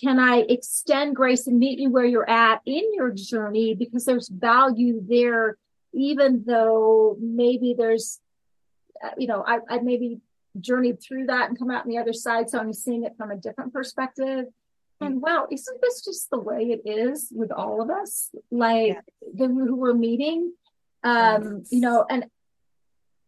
Can 0.00 0.18
I 0.18 0.38
extend 0.48 1.16
grace 1.16 1.46
and 1.46 1.58
meet 1.58 1.78
you 1.78 1.90
where 1.90 2.04
you're 2.04 2.28
at 2.28 2.62
in 2.64 2.94
your 2.94 3.10
journey? 3.10 3.74
Because 3.74 4.04
there's 4.04 4.28
value 4.28 5.02
there, 5.06 5.58
even 5.92 6.44
though 6.46 7.16
maybe 7.20 7.74
there's, 7.76 8.20
uh, 9.04 9.10
you 9.18 9.26
know, 9.26 9.44
I, 9.46 9.58
I 9.68 9.78
maybe 9.80 10.20
journeyed 10.60 11.02
through 11.02 11.26
that 11.26 11.48
and 11.48 11.58
come 11.58 11.70
out 11.70 11.84
on 11.84 11.90
the 11.90 11.98
other 11.98 12.12
side. 12.12 12.48
So 12.48 12.58
I'm 12.58 12.72
seeing 12.72 13.04
it 13.04 13.16
from 13.16 13.30
a 13.30 13.36
different 13.36 13.72
perspective. 13.72 14.46
And 15.02 15.20
wow, 15.20 15.46
isn't 15.50 15.80
this 15.80 16.04
just 16.04 16.30
the 16.30 16.38
way 16.38 16.70
it 16.70 16.88
is 16.88 17.28
with 17.34 17.52
all 17.52 17.82
of 17.82 17.90
us? 17.90 18.30
Like 18.50 18.88
yeah. 18.88 19.00
the 19.34 19.46
who 19.46 19.76
we're 19.76 19.94
meeting, 19.94 20.52
um, 21.02 21.58
yes. 21.58 21.72
you 21.72 21.80
know, 21.80 22.04
and 22.08 22.26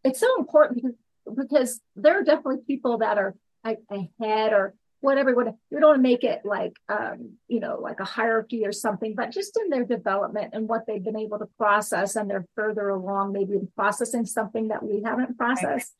it's 0.05 0.21
so 0.21 0.39
important 0.39 0.83
because 0.83 0.97
because 1.37 1.81
there 1.97 2.21
are 2.21 2.23
definitely 2.23 2.63
people 2.67 2.99
that 2.99 3.17
are 3.19 3.35
like 3.65 3.81
ahead 3.91 4.53
or 4.53 4.75
whatever. 5.01 5.35
What 5.35 5.55
we 5.71 5.81
don't 5.81 5.89
want 5.89 5.99
to 5.99 6.03
make 6.03 6.25
it 6.25 6.43
like 6.45 6.77
um, 6.89 7.35
you 7.49 7.61
know, 7.61 7.79
like 7.81 8.01
a 8.01 8.05
hierarchy 8.05 8.67
or 8.67 8.73
something, 8.73 9.15
but 9.15 9.31
just 9.31 9.59
in 9.63 9.71
their 9.71 9.85
development 9.85 10.51
and 10.53 10.69
what 10.69 10.87
they've 10.87 11.03
been 11.03 11.19
able 11.19 11.39
to 11.39 11.49
process, 11.59 12.17
and 12.17 12.31
they're 12.31 12.47
further 12.55 12.89
along, 12.89 13.33
maybe 13.33 13.55
in 13.55 13.69
processing 13.77 14.27
something 14.27 14.69
that 14.69 14.83
we 14.83 15.03
haven't 15.03 15.37
processed. 15.37 15.95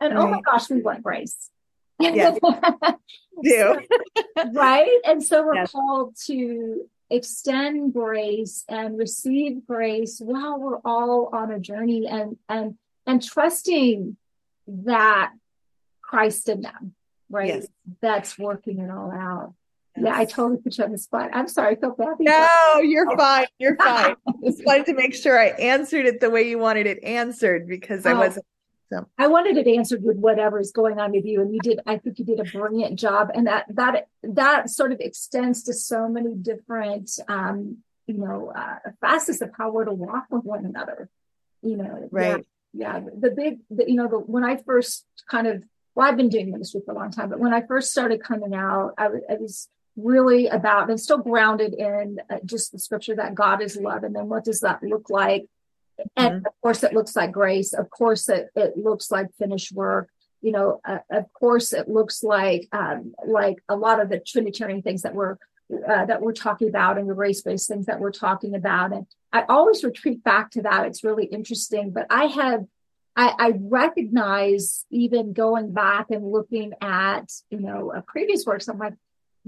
Right. 0.00 0.08
And 0.08 0.18
right. 0.18 0.22
oh 0.22 0.28
my 0.28 0.40
gosh, 0.40 0.70
we 0.70 0.82
want 0.82 1.02
grace. 1.02 1.50
Yeah. 1.98 2.34
do. 3.42 3.80
right? 4.52 4.98
And 5.04 5.22
so 5.22 5.44
we're 5.44 5.54
yes. 5.54 5.72
called 5.72 6.16
to 6.26 6.88
extend 7.10 7.94
grace 7.94 8.64
and 8.68 8.98
receive 8.98 9.66
grace 9.66 10.20
while 10.20 10.58
we're 10.58 10.78
all 10.84 11.30
on 11.32 11.50
a 11.50 11.58
journey 11.58 12.06
and 12.06 12.36
and 12.48 12.76
and 13.06 13.22
trusting 13.22 14.16
that 14.66 15.32
Christ 16.02 16.48
in 16.48 16.62
them, 16.62 16.94
right? 17.30 17.48
Yes. 17.48 17.66
That's 18.00 18.38
working 18.38 18.80
it 18.80 18.90
all 18.90 19.10
out. 19.10 19.54
Yes. 19.96 20.04
Yeah, 20.04 20.16
I 20.16 20.24
totally 20.26 20.60
put 20.60 20.78
you 20.78 20.84
on 20.84 20.92
the 20.92 20.98
spot. 20.98 21.30
I'm 21.32 21.48
sorry, 21.48 21.76
I 21.76 21.80
felt 21.80 21.98
bad. 21.98 22.16
No, 22.20 22.80
you're 22.82 23.10
oh. 23.10 23.16
fine. 23.16 23.46
You're 23.58 23.76
fine. 23.76 24.14
Just 24.44 24.64
wanted 24.64 24.86
to 24.86 24.94
make 24.94 25.14
sure 25.14 25.38
I 25.38 25.48
answered 25.48 26.06
it 26.06 26.20
the 26.20 26.30
way 26.30 26.48
you 26.48 26.58
wanted 26.58 26.86
it 26.86 27.02
answered 27.02 27.66
because 27.66 28.06
I 28.06 28.12
oh, 28.12 28.18
wasn't 28.18 28.46
so 28.90 29.06
I 29.18 29.26
wanted 29.26 29.56
it 29.56 29.66
answered 29.66 30.02
with 30.02 30.16
whatever 30.16 30.58
is 30.58 30.72
going 30.72 30.98
on 30.98 31.12
with 31.12 31.24
you, 31.24 31.40
and 31.42 31.52
you 31.52 31.60
did. 31.60 31.80
I 31.86 31.98
think 31.98 32.18
you 32.18 32.24
did 32.24 32.40
a 32.40 32.44
brilliant 32.44 32.98
job, 32.98 33.30
and 33.34 33.46
that 33.46 33.66
that 33.70 34.08
that 34.22 34.70
sort 34.70 34.92
of 34.92 35.00
extends 35.00 35.62
to 35.64 35.74
so 35.74 36.08
many 36.08 36.34
different, 36.34 37.10
um, 37.28 37.78
you 38.06 38.14
know, 38.14 38.52
uh, 38.54 38.90
facets 39.00 39.42
of 39.42 39.50
how 39.56 39.70
we're 39.70 39.84
to 39.84 39.92
walk 39.92 40.26
with 40.30 40.44
one 40.44 40.64
another. 40.64 41.10
You 41.62 41.76
know, 41.76 42.08
right? 42.10 42.46
yeah. 42.72 43.00
The 43.00 43.30
big, 43.30 43.60
the, 43.70 43.88
you 43.88 43.96
know, 43.96 44.08
the, 44.08 44.18
when 44.18 44.44
I 44.44 44.56
first 44.56 45.04
kind 45.28 45.46
of, 45.46 45.64
well, 45.94 46.08
I've 46.08 46.16
been 46.16 46.28
doing 46.28 46.50
ministry 46.50 46.80
for 46.84 46.92
a 46.92 46.94
long 46.94 47.10
time, 47.10 47.28
but 47.28 47.40
when 47.40 47.52
I 47.52 47.62
first 47.62 47.90
started 47.90 48.22
coming 48.22 48.54
out, 48.54 48.94
I 48.96 49.08
was 49.08 49.68
really 49.96 50.46
about 50.46 50.88
and 50.88 51.00
still 51.00 51.18
grounded 51.18 51.74
in 51.74 52.20
uh, 52.30 52.36
just 52.44 52.72
the 52.72 52.78
scripture 52.78 53.16
that 53.16 53.34
God 53.34 53.60
is 53.60 53.76
love. 53.76 54.04
And 54.04 54.14
then 54.14 54.28
what 54.28 54.44
does 54.44 54.60
that 54.60 54.82
look 54.82 55.10
like? 55.10 55.46
And 56.16 56.42
Mhm. 56.42 56.46
of 56.46 56.52
course, 56.62 56.82
it 56.84 56.92
looks 56.92 57.16
like 57.16 57.32
grace. 57.32 57.72
Of 57.72 57.90
course, 57.90 58.28
it, 58.28 58.50
it 58.54 58.76
looks 58.76 59.10
like 59.10 59.32
finished 59.34 59.72
work. 59.72 60.10
You 60.40 60.52
know, 60.52 60.80
uh, 60.84 60.98
of 61.10 61.32
course, 61.32 61.72
it 61.72 61.88
looks 61.88 62.22
like 62.22 62.68
um, 62.72 63.14
like 63.26 63.62
a 63.68 63.76
lot 63.76 64.00
of 64.00 64.08
the 64.08 64.20
Trinitarian 64.20 64.82
things 64.82 65.02
that 65.02 65.14
we're 65.14 65.36
uh, 65.86 66.06
that 66.06 66.22
we're 66.22 66.32
talking 66.32 66.68
about 66.68 66.96
and 66.96 67.08
the 67.08 67.14
race-based 67.14 67.68
things 67.68 67.86
that 67.86 68.00
we're 68.00 68.12
talking 68.12 68.54
about. 68.54 68.92
And 68.92 69.06
I 69.32 69.44
always 69.48 69.84
retreat 69.84 70.24
back 70.24 70.50
to 70.52 70.62
that. 70.62 70.86
It's 70.86 71.04
really 71.04 71.26
interesting. 71.26 71.90
But 71.90 72.06
I 72.08 72.26
have 72.26 72.66
I, 73.16 73.34
I 73.38 73.52
recognize 73.58 74.86
even 74.90 75.32
going 75.32 75.72
back 75.72 76.10
and 76.10 76.30
looking 76.30 76.72
at 76.80 77.32
you 77.50 77.60
know 77.60 77.92
uh, 77.94 78.00
previous 78.02 78.46
works. 78.46 78.68
I'm 78.68 78.78
like, 78.78 78.94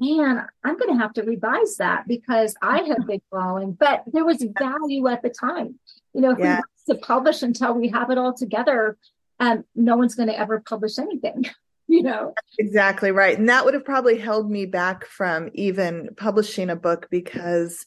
man, 0.00 0.46
I'm 0.64 0.78
going 0.78 0.92
to 0.92 0.98
have 1.00 1.12
to 1.14 1.22
revise 1.22 1.76
that 1.76 2.08
because 2.08 2.54
I 2.62 2.78
have 2.82 3.06
been 3.06 3.20
growing. 3.30 3.72
But 3.72 4.04
there 4.12 4.24
was 4.24 4.44
value 4.58 5.06
at 5.08 5.22
the 5.22 5.30
time. 5.30 5.78
You 6.14 6.22
know, 6.22 6.32
if 6.32 6.38
Yeah. 6.38 6.60
we 6.88 6.94
to 6.94 7.00
publish 7.00 7.42
until 7.42 7.74
we 7.74 7.88
have 7.88 8.10
it 8.10 8.18
all 8.18 8.32
together, 8.32 8.96
um, 9.38 9.64
no 9.76 9.96
one's 9.96 10.14
going 10.14 10.28
to 10.28 10.38
ever 10.38 10.60
publish 10.60 10.98
anything. 10.98 11.46
You 11.92 12.04
know, 12.04 12.34
Exactly 12.56 13.10
right. 13.10 13.36
And 13.36 13.48
that 13.48 13.64
would 13.64 13.74
have 13.74 13.84
probably 13.84 14.16
held 14.16 14.48
me 14.48 14.64
back 14.64 15.04
from 15.06 15.50
even 15.54 16.10
publishing 16.16 16.70
a 16.70 16.76
book 16.76 17.08
because 17.10 17.84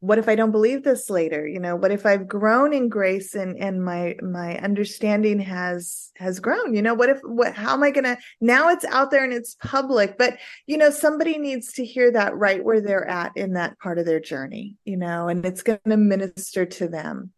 what 0.00 0.18
if 0.18 0.28
I 0.28 0.34
don't 0.34 0.50
believe 0.50 0.84
this 0.84 1.08
later? 1.08 1.46
You 1.46 1.58
know, 1.58 1.74
what 1.74 1.90
if 1.90 2.04
I've 2.04 2.28
grown 2.28 2.74
in 2.74 2.88
grace 2.88 3.34
and 3.34 3.56
and 3.58 3.84
my 3.84 4.16
my 4.22 4.58
understanding 4.58 5.40
has 5.40 6.12
has 6.16 6.38
grown? 6.38 6.74
You 6.74 6.82
know, 6.82 6.94
what 6.94 7.08
if 7.08 7.20
what 7.22 7.54
how 7.54 7.72
am 7.72 7.82
I 7.82 7.90
going 7.90 8.04
to 8.04 8.18
now 8.40 8.68
it's 8.68 8.84
out 8.84 9.10
there 9.10 9.24
and 9.24 9.32
it's 9.32 9.56
public, 9.56 10.18
but 10.18 10.36
you 10.66 10.76
know, 10.76 10.90
somebody 10.90 11.38
needs 11.38 11.72
to 11.74 11.84
hear 11.84 12.10
that 12.12 12.36
right 12.36 12.62
where 12.62 12.80
they're 12.80 13.08
at 13.08 13.32
in 13.36 13.54
that 13.54 13.78
part 13.78 13.98
of 13.98 14.04
their 14.04 14.20
journey, 14.20 14.76
you 14.84 14.96
know, 14.96 15.28
and 15.28 15.44
it's 15.46 15.62
going 15.62 15.78
to 15.88 15.96
minister 15.96 16.66
to 16.66 16.88
them. 16.88 17.32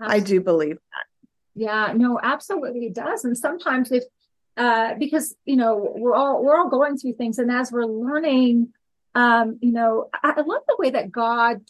I 0.00 0.20
do 0.20 0.40
believe 0.40 0.76
that. 0.76 1.06
Yeah, 1.54 1.92
no, 1.96 2.20
absolutely 2.22 2.86
it 2.86 2.94
does. 2.94 3.24
And 3.24 3.36
sometimes 3.36 3.90
if 3.92 4.04
uh 4.56 4.94
because 4.94 5.34
you 5.44 5.56
know 5.56 5.92
we're 5.96 6.14
all 6.14 6.44
we're 6.44 6.56
all 6.56 6.68
going 6.68 6.96
through 6.96 7.14
things 7.14 7.40
and 7.40 7.50
as 7.50 7.72
we're 7.72 7.86
learning 7.86 8.72
um 9.16 9.58
you 9.60 9.72
know 9.72 10.08
I, 10.22 10.34
I 10.36 10.40
love 10.42 10.62
the 10.68 10.76
way 10.78 10.90
that 10.90 11.10
God 11.10 11.60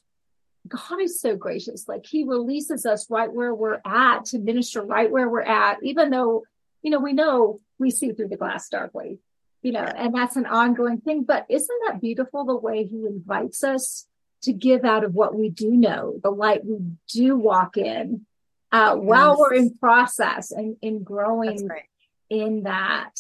God 0.67 1.01
is 1.01 1.21
so 1.21 1.37
gracious. 1.37 1.89
Like 1.89 2.07
he 2.07 2.25
releases 2.25 2.87
us 2.87 3.11
right 3.11 3.33
where 3.33 3.55
we're 3.55 3.81
at 3.85 4.27
to 4.27 4.39
minister 4.39 4.83
right 4.83 5.11
where 5.11 5.29
we're 5.29 5.43
at, 5.43 5.83
even 5.83 6.11
though, 6.11 6.45
you 6.83 6.91
know, 6.91 7.01
we 7.01 7.13
know 7.13 7.61
we 7.79 7.91
see 7.91 8.13
through 8.13 8.29
the 8.29 8.37
glass 8.37 8.69
darkly, 8.69 9.19
you 9.63 9.73
know, 9.73 9.85
and 9.85 10.15
that's 10.15 10.37
an 10.37 10.47
ongoing 10.47 11.01
thing. 11.01 11.25
But 11.25 11.47
isn't 11.49 11.81
that 11.87 12.01
beautiful 12.01 12.45
the 12.45 12.57
way 12.57 12.85
he 12.85 13.07
invites 13.07 13.63
us 13.63 14.07
to 14.43 14.53
give 14.53 14.85
out 14.85 15.05
of 15.05 15.15
what 15.15 15.35
we 15.35 15.51
do 15.51 15.71
know, 15.71 16.21
the 16.23 16.31
light 16.31 16.65
we 16.65 16.79
do 17.09 17.37
walk 17.37 17.77
in, 17.77 18.27
uh, 18.73 18.97
while 18.97 19.39
we're 19.39 19.55
in 19.55 19.75
process 19.79 20.51
and 20.51 20.77
in 20.83 21.03
growing 21.03 21.69
in 22.29 22.65
that. 22.65 23.11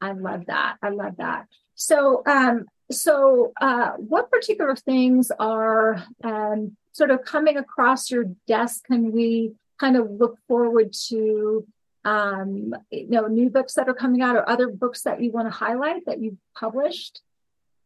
I 0.00 0.12
love 0.12 0.46
that. 0.46 0.76
I 0.82 0.90
love 0.90 1.16
that. 1.18 1.46
So, 1.74 2.22
um, 2.26 2.66
so, 2.90 3.52
uh, 3.60 3.92
what 3.92 4.30
particular 4.30 4.76
things 4.76 5.30
are, 5.38 6.04
um, 6.22 6.76
sort 6.92 7.10
of 7.10 7.24
coming 7.24 7.56
across 7.56 8.10
your 8.10 8.24
desk? 8.46 8.84
Can 8.86 9.12
we 9.12 9.52
kind 9.78 9.96
of 9.96 10.10
look 10.10 10.38
forward 10.46 10.92
to, 11.08 11.66
um, 12.04 12.74
you 12.90 13.08
know, 13.08 13.26
new 13.26 13.50
books 13.50 13.74
that 13.74 13.88
are 13.88 13.94
coming 13.94 14.22
out 14.22 14.36
or 14.36 14.48
other 14.48 14.68
books 14.68 15.02
that 15.02 15.20
you 15.20 15.30
want 15.32 15.46
to 15.46 15.50
highlight 15.50 16.06
that 16.06 16.20
you've 16.20 16.38
published? 16.54 17.20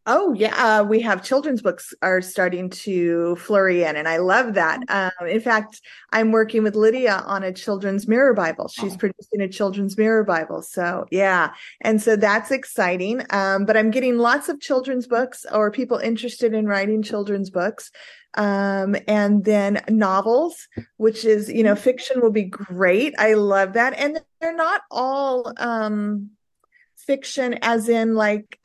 Oh 0.09 0.33
yeah, 0.35 0.55
uh, 0.55 0.85
we 0.85 1.01
have 1.01 1.25
children's 1.25 1.61
books 1.61 1.93
are 2.01 2.23
starting 2.23 2.71
to 2.71 3.35
flurry 3.37 3.83
in, 3.83 3.97
and 3.97 4.07
I 4.07 4.19
love 4.19 4.55
that. 4.55 4.79
Um, 4.89 5.27
in 5.27 5.41
fact, 5.41 5.81
I'm 6.13 6.31
working 6.31 6.63
with 6.63 6.77
Lydia 6.77 7.25
on 7.27 7.43
a 7.43 7.53
children's 7.53 8.07
mirror 8.07 8.33
Bible. 8.33 8.69
She's 8.69 8.95
Oh. 8.95 8.99
producing 8.99 9.41
a 9.41 9.49
children's 9.49 9.99
mirror 9.99 10.23
Bible, 10.23 10.63
so 10.63 11.07
yeah, 11.11 11.55
and 11.81 12.01
so 12.01 12.15
that's 12.15 12.53
exciting. 12.53 13.23
Um, 13.31 13.65
but 13.65 13.77
I'm 13.77 13.91
getting 13.91 14.17
lots 14.17 14.49
of 14.49 14.61
children's 14.61 15.09
books 15.09 15.45
or 15.53 15.73
people 15.73 15.99
interested 15.99 16.55
in 16.55 16.67
writing 16.69 17.03
children's 17.03 17.51
books, 17.51 17.91
um, 18.35 18.95
and 19.09 19.45
then 19.45 19.83
novels, 19.89 20.69
which 20.99 21.25
is 21.25 21.51
you 21.51 21.65
know 21.65 21.75
fiction 21.75 22.21
will 22.21 22.31
be 22.31 22.45
great. 22.45 23.13
I 23.19 23.35
love 23.35 23.73
that, 23.73 23.93
and 23.99 24.21
they're 24.41 24.55
not 24.55 24.83
all 24.89 25.53
um, 25.57 26.31
fiction, 26.97 27.59
as 27.63 27.89
in 27.89 28.15
like. 28.15 28.57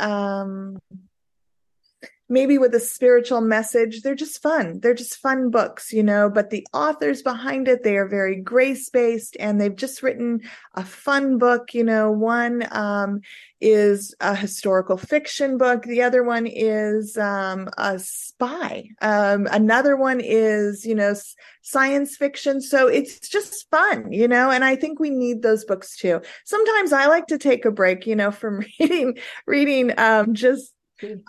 Maybe 2.31 2.57
with 2.57 2.73
a 2.73 2.79
spiritual 2.79 3.41
message. 3.41 4.01
They're 4.01 4.15
just 4.15 4.41
fun. 4.41 4.79
They're 4.79 4.93
just 4.93 5.17
fun 5.17 5.51
books, 5.51 5.91
you 5.91 6.01
know, 6.01 6.29
but 6.29 6.49
the 6.49 6.65
authors 6.73 7.21
behind 7.21 7.67
it, 7.67 7.83
they 7.83 7.97
are 7.97 8.07
very 8.07 8.37
grace 8.37 8.89
based 8.89 9.35
and 9.39 9.59
they've 9.59 9.75
just 9.75 10.01
written 10.01 10.41
a 10.73 10.83
fun 10.85 11.37
book. 11.37 11.73
You 11.73 11.83
know, 11.83 12.09
one 12.09 12.65
um, 12.71 13.21
is 13.61 14.15
a 14.19 14.35
historical 14.35 14.97
fiction 14.97 15.57
book, 15.57 15.83
the 15.83 16.01
other 16.01 16.23
one 16.23 16.47
is 16.47 17.17
um, 17.17 17.69
a 17.77 17.99
spy, 17.99 18.89
um, 19.01 19.47
another 19.51 19.95
one 19.95 20.19
is, 20.19 20.85
you 20.85 20.95
know, 20.95 21.13
science 21.61 22.17
fiction. 22.17 22.59
So 22.59 22.87
it's 22.87 23.29
just 23.29 23.69
fun, 23.69 24.11
you 24.11 24.27
know, 24.27 24.49
and 24.49 24.65
I 24.65 24.75
think 24.75 24.99
we 24.99 25.11
need 25.11 25.43
those 25.43 25.63
books 25.63 25.95
too. 25.95 26.21
Sometimes 26.43 26.91
I 26.91 27.05
like 27.05 27.27
to 27.27 27.37
take 27.37 27.65
a 27.65 27.71
break, 27.71 28.07
you 28.07 28.15
know, 28.15 28.31
from 28.31 28.63
reading, 28.79 29.19
reading 29.45 29.93
um, 29.97 30.33
just 30.33 30.73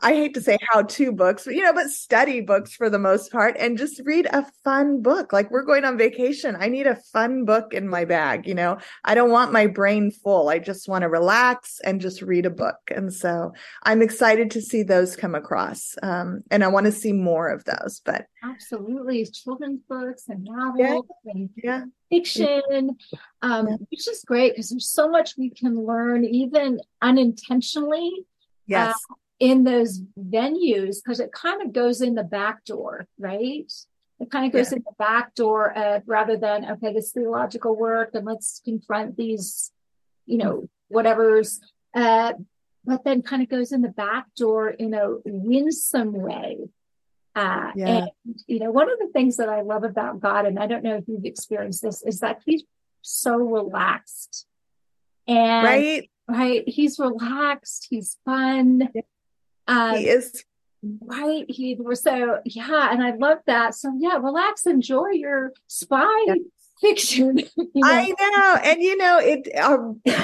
I 0.03 0.15
hate 0.15 0.35
to 0.35 0.41
say 0.41 0.59
how 0.69 0.83
to 0.83 1.13
books, 1.13 1.45
but 1.45 1.55
you 1.55 1.63
know, 1.63 1.73
but 1.73 1.89
study 1.91 2.41
books 2.41 2.75
for 2.75 2.91
the 2.91 2.99
most 2.99 3.33
part 3.33 3.57
and 3.59 3.79
just 3.79 4.01
read 4.05 4.27
a 4.27 4.47
fun 4.65 5.03
book. 5.03 5.33
Like 5.33 5.51
we're 5.51 5.65
going 5.65 5.85
on 5.85 5.99
vacation. 5.99 6.57
I 6.59 6.69
need 6.69 6.87
a 6.87 6.97
fun 6.97 7.45
book 7.45 7.73
in 7.73 7.89
my 7.89 8.05
bag. 8.05 8.47
You 8.47 8.55
know, 8.55 8.79
I 9.05 9.15
don't 9.15 9.31
want 9.31 9.53
my 9.53 9.67
brain 9.67 10.11
full. 10.11 10.49
I 10.49 10.59
just 10.59 10.89
want 10.89 11.03
to 11.03 11.09
relax 11.09 11.81
and 11.85 12.01
just 12.01 12.23
read 12.23 12.47
a 12.47 12.51
book. 12.51 12.79
And 12.89 13.13
so 13.13 13.53
I'm 13.83 14.03
excited 14.03 14.51
to 14.53 14.61
see 14.63 14.83
those 14.83 15.17
come 15.17 15.35
across. 15.35 15.95
Um, 16.03 16.43
and 16.51 16.63
I 16.65 16.69
want 16.69 16.87
to 16.87 16.93
see 16.93 17.13
more 17.13 17.49
of 17.49 17.65
those, 17.65 18.01
but 18.05 18.27
Absolutely. 18.45 19.25
Children's 19.27 19.81
books 19.89 20.25
and 20.29 20.45
novels 20.45 21.07
and 21.27 21.49
yeah, 21.57 21.85
fiction, 22.11 22.97
um, 23.43 23.69
Yeah. 23.69 23.77
which 23.91 24.09
is 24.09 24.25
great 24.27 24.53
because 24.53 24.71
there's 24.71 24.91
so 24.91 25.09
much 25.09 25.37
we 25.39 25.51
can 25.51 25.87
learn, 25.87 26.25
even 26.25 26.81
unintentionally, 27.01 28.11
yes. 28.67 28.97
In 29.49 29.65
those 29.65 30.01
venues, 30.17 30.99
because 31.03 31.19
it 31.19 31.33
kind 31.33 31.61
of 31.63 31.73
goes 31.73 32.01
in 32.01 32.15
the 32.15 32.23
back 32.23 32.65
door, 32.65 33.09
right? 33.19 33.71
It 34.21 34.31
kind 34.31 34.47
of 34.47 34.53
goes 34.53 34.71
in 34.73 34.85
the 34.87 34.95
back 35.01 35.35
door 35.35 35.77
of 35.77 36.05
rather 36.07 36.37
than, 36.37 36.59
okay, 36.73 36.93
this 36.93 37.11
theological 37.11 37.75
work 37.75 38.11
and 38.15 38.25
let's 38.25 38.61
confront 38.65 39.17
these, 39.17 39.73
you 40.27 40.39
know, 40.39 40.69
whatever's, 40.87 41.61
uh, 41.93 42.35
but 42.85 43.03
then 43.03 43.23
kind 43.23 43.43
of 43.43 43.49
goes 43.49 43.73
in 43.73 43.83
the 43.83 43.89
back 43.89 44.27
door 44.37 44.71
in 44.71 44.95
a 44.95 45.07
winsome 45.25 46.13
way. 46.13 46.59
Uh, 47.35 47.73
Yeah. 47.75 47.89
and 47.89 48.11
you 48.47 48.61
know, 48.61 48.71
one 48.71 48.89
of 48.89 48.99
the 49.01 49.11
things 49.13 49.39
that 49.39 49.49
I 49.49 49.63
love 49.63 49.83
about 49.83 50.21
God, 50.21 50.47
and 50.47 50.57
I 50.57 50.69
don't 50.69 50.85
know 50.85 50.99
if 50.99 51.05
you've 51.09 51.25
experienced 51.25 51.83
this, 51.83 52.01
is 52.05 52.21
that 52.21 52.43
he's 52.47 52.63
so 53.01 53.35
relaxed. 53.39 54.47
And 55.27 55.65
right. 55.65 56.11
right, 56.29 56.63
he's 56.69 57.01
relaxed, 57.01 57.89
he's 57.91 58.19
fun. 58.25 58.89
Yeah. 58.95 59.03
Um, 59.67 59.97
He 59.97 60.09
is 60.09 60.45
right. 61.01 61.45
He 61.49 61.75
was 61.75 62.03
so 62.03 62.41
yeah, 62.45 62.93
and 62.93 63.03
I 63.03 63.13
love 63.13 63.39
that. 63.47 63.75
So 63.75 63.93
yeah, 63.99 64.17
relax, 64.17 64.67
enjoy 64.67 65.11
your 65.13 65.53
spy 65.69 66.07
Yeah. 66.27 66.35
Fiction. 66.83 67.39
you 67.57 67.71
know? 67.75 67.83
I 67.85 68.09
know. 68.09 68.61
And 68.63 68.83
you 68.83 68.97
know, 68.97 69.19
it 69.19 69.49
uh, 69.57 69.79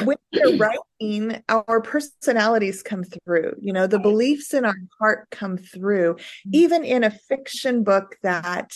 when 0.04 0.16
we're 0.34 0.56
writing, 0.56 1.42
our 1.48 1.80
personalities 1.80 2.82
come 2.82 3.04
through. 3.04 3.54
You 3.62 3.72
know, 3.72 3.86
the 3.86 3.98
beliefs 3.98 4.52
in 4.52 4.64
our 4.64 4.76
heart 5.00 5.28
come 5.30 5.56
through, 5.56 6.16
Mm-hmm. 6.18 6.50
even 6.52 6.84
in 6.84 7.04
a 7.04 7.10
fiction 7.10 7.84
book 7.84 8.16
that 8.22 8.72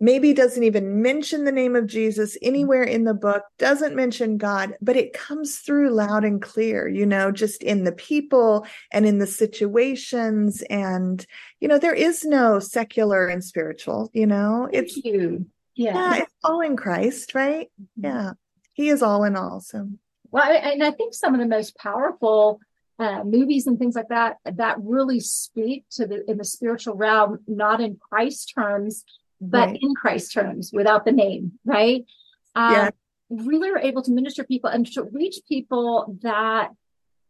maybe 0.00 0.34
doesn't 0.34 0.62
even 0.62 1.00
mention 1.00 1.44
the 1.44 1.52
name 1.52 1.74
of 1.74 1.86
Jesus 1.86 2.36
anywhere 2.42 2.82
in 2.82 3.04
the 3.04 3.14
book, 3.14 3.42
doesn't 3.58 3.96
mention 3.96 4.36
God, 4.36 4.74
but 4.82 4.96
it 4.96 5.14
comes 5.14 5.58
through 5.58 5.90
loud 5.90 6.24
and 6.24 6.42
clear, 6.42 6.86
you 6.86 7.06
know, 7.06 7.32
just 7.32 7.62
in 7.62 7.84
the 7.84 7.92
people 7.92 8.66
and 8.92 9.06
in 9.06 9.18
the 9.18 9.26
situations. 9.26 10.62
And, 10.68 11.24
you 11.60 11.68
know, 11.68 11.78
there 11.78 11.94
is 11.94 12.24
no 12.24 12.58
secular 12.58 13.26
and 13.26 13.42
spiritual, 13.42 14.10
you 14.12 14.26
know, 14.26 14.68
Thank 14.70 14.84
it's, 14.84 14.96
you. 14.98 15.46
Yeah. 15.76 15.94
yeah, 15.94 16.22
it's 16.22 16.32
all 16.42 16.60
in 16.60 16.76
Christ, 16.76 17.34
right? 17.34 17.70
Yeah. 17.96 18.32
He 18.72 18.88
is 18.88 19.02
all 19.02 19.24
in 19.24 19.36
all. 19.36 19.60
So 19.60 19.88
Well, 20.30 20.42
I- 20.44 20.56
and 20.72 20.82
I 20.82 20.90
think 20.90 21.14
some 21.14 21.34
of 21.34 21.40
the 21.40 21.46
most 21.46 21.76
powerful 21.76 22.60
uh, 22.98 23.22
movies 23.24 23.66
and 23.66 23.78
things 23.78 23.94
like 23.94 24.08
that 24.08 24.38
that 24.46 24.78
really 24.80 25.20
speak 25.20 25.84
to 25.90 26.06
the 26.06 26.28
in 26.30 26.38
the 26.38 26.44
spiritual 26.44 26.94
realm, 26.94 27.38
not 27.46 27.80
in 27.82 27.98
Christ 28.08 28.52
terms, 28.54 29.04
but 29.40 29.68
Right. 29.68 29.78
in 29.82 29.94
Christ 29.94 30.32
terms, 30.32 30.70
without 30.72 31.04
the 31.04 31.12
name, 31.12 31.58
right? 31.66 32.06
Um, 32.54 32.72
Yeah. 32.72 32.90
really 33.28 33.68
are 33.70 33.78
able 33.78 34.02
to 34.02 34.10
minister 34.12 34.44
people 34.44 34.70
and 34.70 34.86
to 34.94 35.02
reach 35.04 35.40
people 35.46 36.16
that 36.22 36.70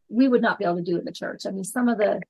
we 0.09 0.29
would 0.29 0.41
not 0.43 0.59
be 0.61 0.65
able 0.65 0.77
to 0.77 0.83
do 0.83 0.97
in 0.99 1.05
the 1.05 1.11
church. 1.11 1.47
I 1.47 1.51
mean, 1.51 1.65
some 1.65 1.89
of 1.89 1.99
the 1.99 2.21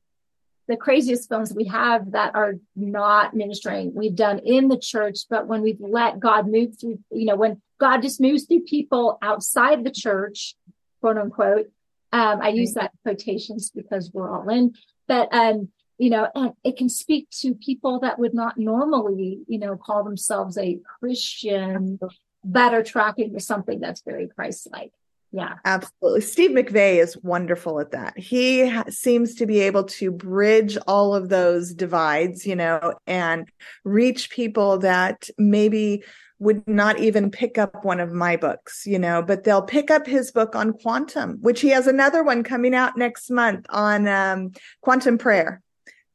the 0.68 0.76
craziest 0.76 1.28
films 1.28 1.52
we 1.54 1.64
have 1.64 2.12
that 2.12 2.34
are 2.34 2.54
not 2.74 3.34
ministering 3.34 3.92
we've 3.94 4.16
done 4.16 4.40
in 4.40 4.68
the 4.68 4.78
church 4.78 5.20
but 5.28 5.46
when 5.46 5.62
we've 5.62 5.80
let 5.80 6.20
god 6.20 6.48
move 6.48 6.78
through 6.78 6.98
you 7.10 7.26
know 7.26 7.36
when 7.36 7.60
god 7.78 8.02
just 8.02 8.20
moves 8.20 8.44
through 8.44 8.60
people 8.60 9.18
outside 9.22 9.84
the 9.84 9.90
church 9.90 10.54
quote 11.00 11.18
unquote 11.18 11.66
um, 12.12 12.40
i 12.40 12.48
use 12.48 12.74
that 12.74 12.92
quotations 13.02 13.70
because 13.70 14.10
we're 14.12 14.34
all 14.34 14.48
in 14.48 14.74
but 15.06 15.32
um 15.32 15.68
you 15.98 16.10
know 16.10 16.28
and 16.34 16.52
it 16.64 16.76
can 16.76 16.88
speak 16.88 17.28
to 17.30 17.54
people 17.54 18.00
that 18.00 18.18
would 18.18 18.34
not 18.34 18.58
normally 18.58 19.40
you 19.46 19.58
know 19.58 19.76
call 19.76 20.04
themselves 20.04 20.58
a 20.58 20.78
christian 20.98 21.98
that 22.44 22.74
are 22.74 22.82
tracking 22.82 23.32
to 23.32 23.40
something 23.40 23.80
that's 23.80 24.02
very 24.02 24.28
christ-like 24.28 24.92
yeah. 25.32 25.54
Absolutely. 25.64 26.20
Steve 26.20 26.50
mcvey 26.50 27.02
is 27.02 27.16
wonderful 27.22 27.80
at 27.80 27.90
that. 27.90 28.18
He 28.18 28.68
ha- 28.68 28.84
seems 28.88 29.34
to 29.36 29.46
be 29.46 29.60
able 29.60 29.84
to 29.84 30.10
bridge 30.10 30.78
all 30.86 31.14
of 31.14 31.28
those 31.28 31.74
divides 31.74 32.46
you 32.46 32.56
know 32.56 32.94
and 33.06 33.48
reach 33.84 34.30
people 34.30 34.78
that 34.78 35.28
maybe 35.38 36.02
would 36.38 36.66
not 36.68 36.98
even 36.98 37.30
pick 37.30 37.56
up 37.56 37.84
one 37.84 37.98
of 38.00 38.12
my 38.12 38.36
books, 38.36 38.86
you 38.86 38.98
know, 38.98 39.22
but 39.22 39.44
they'll 39.44 39.62
pick 39.62 39.90
up 39.90 40.06
his 40.06 40.30
book 40.30 40.54
on 40.54 40.72
quantum, 40.72 41.38
which 41.40 41.60
he 41.60 41.68
has 41.70 41.86
another 41.86 42.22
one 42.22 42.42
coming 42.42 42.74
out 42.74 42.96
next 42.96 43.30
month 43.30 43.64
on 43.70 44.06
um, 44.06 44.50
quantum 44.82 45.16
prayer. 45.16 45.62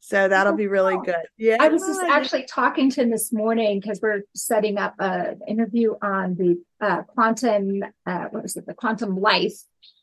So 0.03 0.27
that'll 0.27 0.55
be 0.55 0.67
really 0.67 0.97
good. 1.05 1.15
Yeah. 1.37 1.57
I 1.59 1.67
was 1.67 1.83
just 1.83 2.01
actually 2.01 2.45
talking 2.45 2.89
to 2.89 3.01
him 3.03 3.11
this 3.11 3.31
morning 3.31 3.79
because 3.79 4.01
we're 4.01 4.23
setting 4.35 4.77
up 4.77 4.95
an 4.97 5.39
interview 5.47 5.93
on 6.01 6.35
the 6.35 6.59
uh, 6.81 7.03
quantum, 7.03 7.83
uh, 8.07 8.25
what 8.31 8.43
is 8.43 8.57
it, 8.57 8.65
the 8.65 8.73
quantum 8.73 9.15
life. 9.21 9.53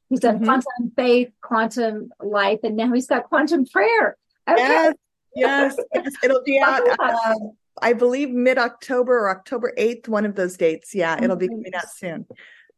He's 0.08 0.20
done 0.20 0.36
mm-hmm. 0.36 0.44
quantum 0.44 0.92
faith, 0.94 1.32
quantum 1.42 2.10
life, 2.20 2.60
and 2.62 2.76
now 2.76 2.92
he's 2.92 3.08
got 3.08 3.24
quantum 3.24 3.66
prayer. 3.66 4.16
Okay. 4.48 4.62
Yes, 4.62 4.94
yes, 5.34 5.76
yes. 5.92 6.14
It'll 6.22 6.44
be 6.44 6.60
out, 6.60 6.88
um, 7.00 7.52
I 7.82 7.92
believe, 7.92 8.30
mid 8.30 8.56
October 8.56 9.18
or 9.18 9.30
October 9.30 9.74
8th, 9.76 10.06
one 10.06 10.24
of 10.24 10.36
those 10.36 10.56
dates. 10.56 10.94
Yeah, 10.94 11.22
it'll 11.22 11.36
be 11.36 11.48
coming 11.48 11.74
out 11.74 11.90
soon. 11.90 12.24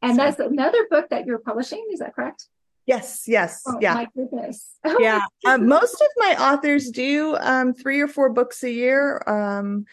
And 0.00 0.16
so. 0.16 0.22
that's 0.24 0.40
another 0.40 0.86
book 0.90 1.10
that 1.10 1.26
you're 1.26 1.38
publishing. 1.38 1.86
Is 1.92 2.00
that 2.00 2.14
correct? 2.14 2.46
Yes, 2.90 3.22
yes, 3.28 3.62
oh, 3.68 3.78
yeah. 3.80 3.94
My 3.94 4.08
goodness. 4.16 4.74
yeah, 4.98 5.20
um, 5.46 5.68
most 5.68 5.94
of 5.94 6.08
my 6.16 6.34
authors 6.40 6.90
do 6.90 7.36
um, 7.38 7.72
three 7.72 8.00
or 8.00 8.08
four 8.08 8.30
books 8.30 8.64
a 8.64 8.70
year. 8.70 9.22
Um, 9.28 9.84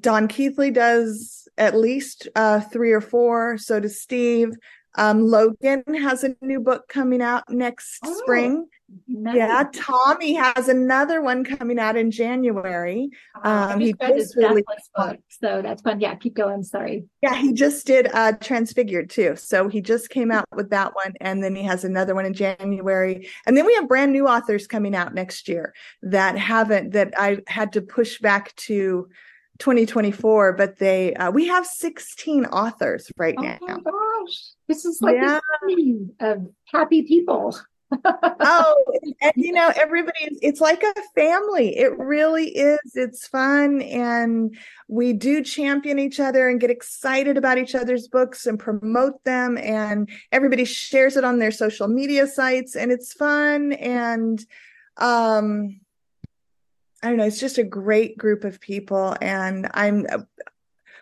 Don 0.00 0.26
Keathley 0.26 0.72
does 0.72 1.46
at 1.58 1.76
least 1.76 2.26
uh, 2.34 2.60
three 2.60 2.92
or 2.92 3.02
four. 3.02 3.58
So 3.58 3.78
does 3.78 4.00
Steve. 4.00 4.52
Um, 4.96 5.26
Logan 5.26 5.82
has 5.94 6.24
a 6.24 6.36
new 6.40 6.60
book 6.60 6.88
coming 6.88 7.22
out 7.22 7.48
next 7.48 7.98
oh, 8.04 8.14
spring. 8.18 8.66
Nice. 9.08 9.36
Yeah, 9.36 9.64
Tommy 9.74 10.34
has 10.34 10.68
another 10.68 11.20
one 11.20 11.42
coming 11.44 11.78
out 11.78 11.96
in 11.96 12.10
January. 12.10 13.08
Um, 13.42 13.80
he 13.80 13.92
just 13.94 14.36
really 14.36 14.62
book, 14.94 15.18
so 15.28 15.62
that's 15.62 15.82
fun. 15.82 16.00
Yeah, 16.00 16.14
keep 16.14 16.34
going. 16.34 16.62
Sorry. 16.62 17.04
Yeah, 17.22 17.34
he 17.34 17.52
just 17.52 17.86
did 17.86 18.08
uh, 18.12 18.32
Transfigured 18.32 19.10
too. 19.10 19.36
So 19.36 19.68
he 19.68 19.80
just 19.80 20.10
came 20.10 20.30
out 20.30 20.44
with 20.54 20.70
that 20.70 20.94
one, 20.94 21.14
and 21.20 21.42
then 21.42 21.56
he 21.56 21.62
has 21.62 21.84
another 21.84 22.14
one 22.14 22.26
in 22.26 22.34
January. 22.34 23.28
And 23.46 23.56
then 23.56 23.66
we 23.66 23.74
have 23.74 23.88
brand 23.88 24.12
new 24.12 24.28
authors 24.28 24.66
coming 24.66 24.94
out 24.94 25.14
next 25.14 25.48
year 25.48 25.74
that 26.02 26.38
haven't 26.38 26.92
that 26.92 27.14
I 27.18 27.38
had 27.48 27.72
to 27.72 27.82
push 27.82 28.20
back 28.20 28.54
to 28.56 29.08
2024 29.58 30.52
but 30.54 30.78
they 30.78 31.14
uh, 31.14 31.30
we 31.30 31.46
have 31.46 31.66
16 31.66 32.46
authors 32.46 33.10
right 33.16 33.36
now. 33.38 33.58
oh 33.62 33.80
my 33.84 33.90
gosh 33.90 34.42
this 34.68 34.84
is 34.84 35.00
like 35.00 35.16
yeah. 35.16 35.38
of 36.20 36.46
happy 36.72 37.02
people 37.02 37.56
oh 38.04 38.84
and 39.20 39.32
you 39.36 39.52
know 39.52 39.72
everybody 39.76 40.36
it's 40.42 40.60
like 40.60 40.82
a 40.82 40.94
family 41.14 41.76
it 41.76 41.96
really 41.98 42.48
is 42.48 42.80
it's 42.94 43.26
fun 43.28 43.82
and 43.82 44.56
we 44.88 45.12
do 45.12 45.42
champion 45.42 45.98
each 45.98 46.18
other 46.18 46.48
and 46.48 46.60
get 46.60 46.70
excited 46.70 47.36
about 47.36 47.58
each 47.58 47.74
other's 47.74 48.08
books 48.08 48.46
and 48.46 48.58
promote 48.58 49.22
them 49.24 49.58
and 49.58 50.08
everybody 50.32 50.64
shares 50.64 51.16
it 51.16 51.24
on 51.24 51.38
their 51.38 51.52
social 51.52 51.86
media 51.86 52.26
sites 52.26 52.74
and 52.74 52.90
it's 52.90 53.12
fun 53.12 53.72
and 53.74 54.44
um 54.96 55.78
I 57.04 57.08
don't 57.08 57.18
know, 57.18 57.26
it's 57.26 57.38
just 57.38 57.58
a 57.58 57.64
great 57.64 58.16
group 58.16 58.44
of 58.44 58.62
people. 58.62 59.14
And 59.20 59.68
I'm, 59.74 60.06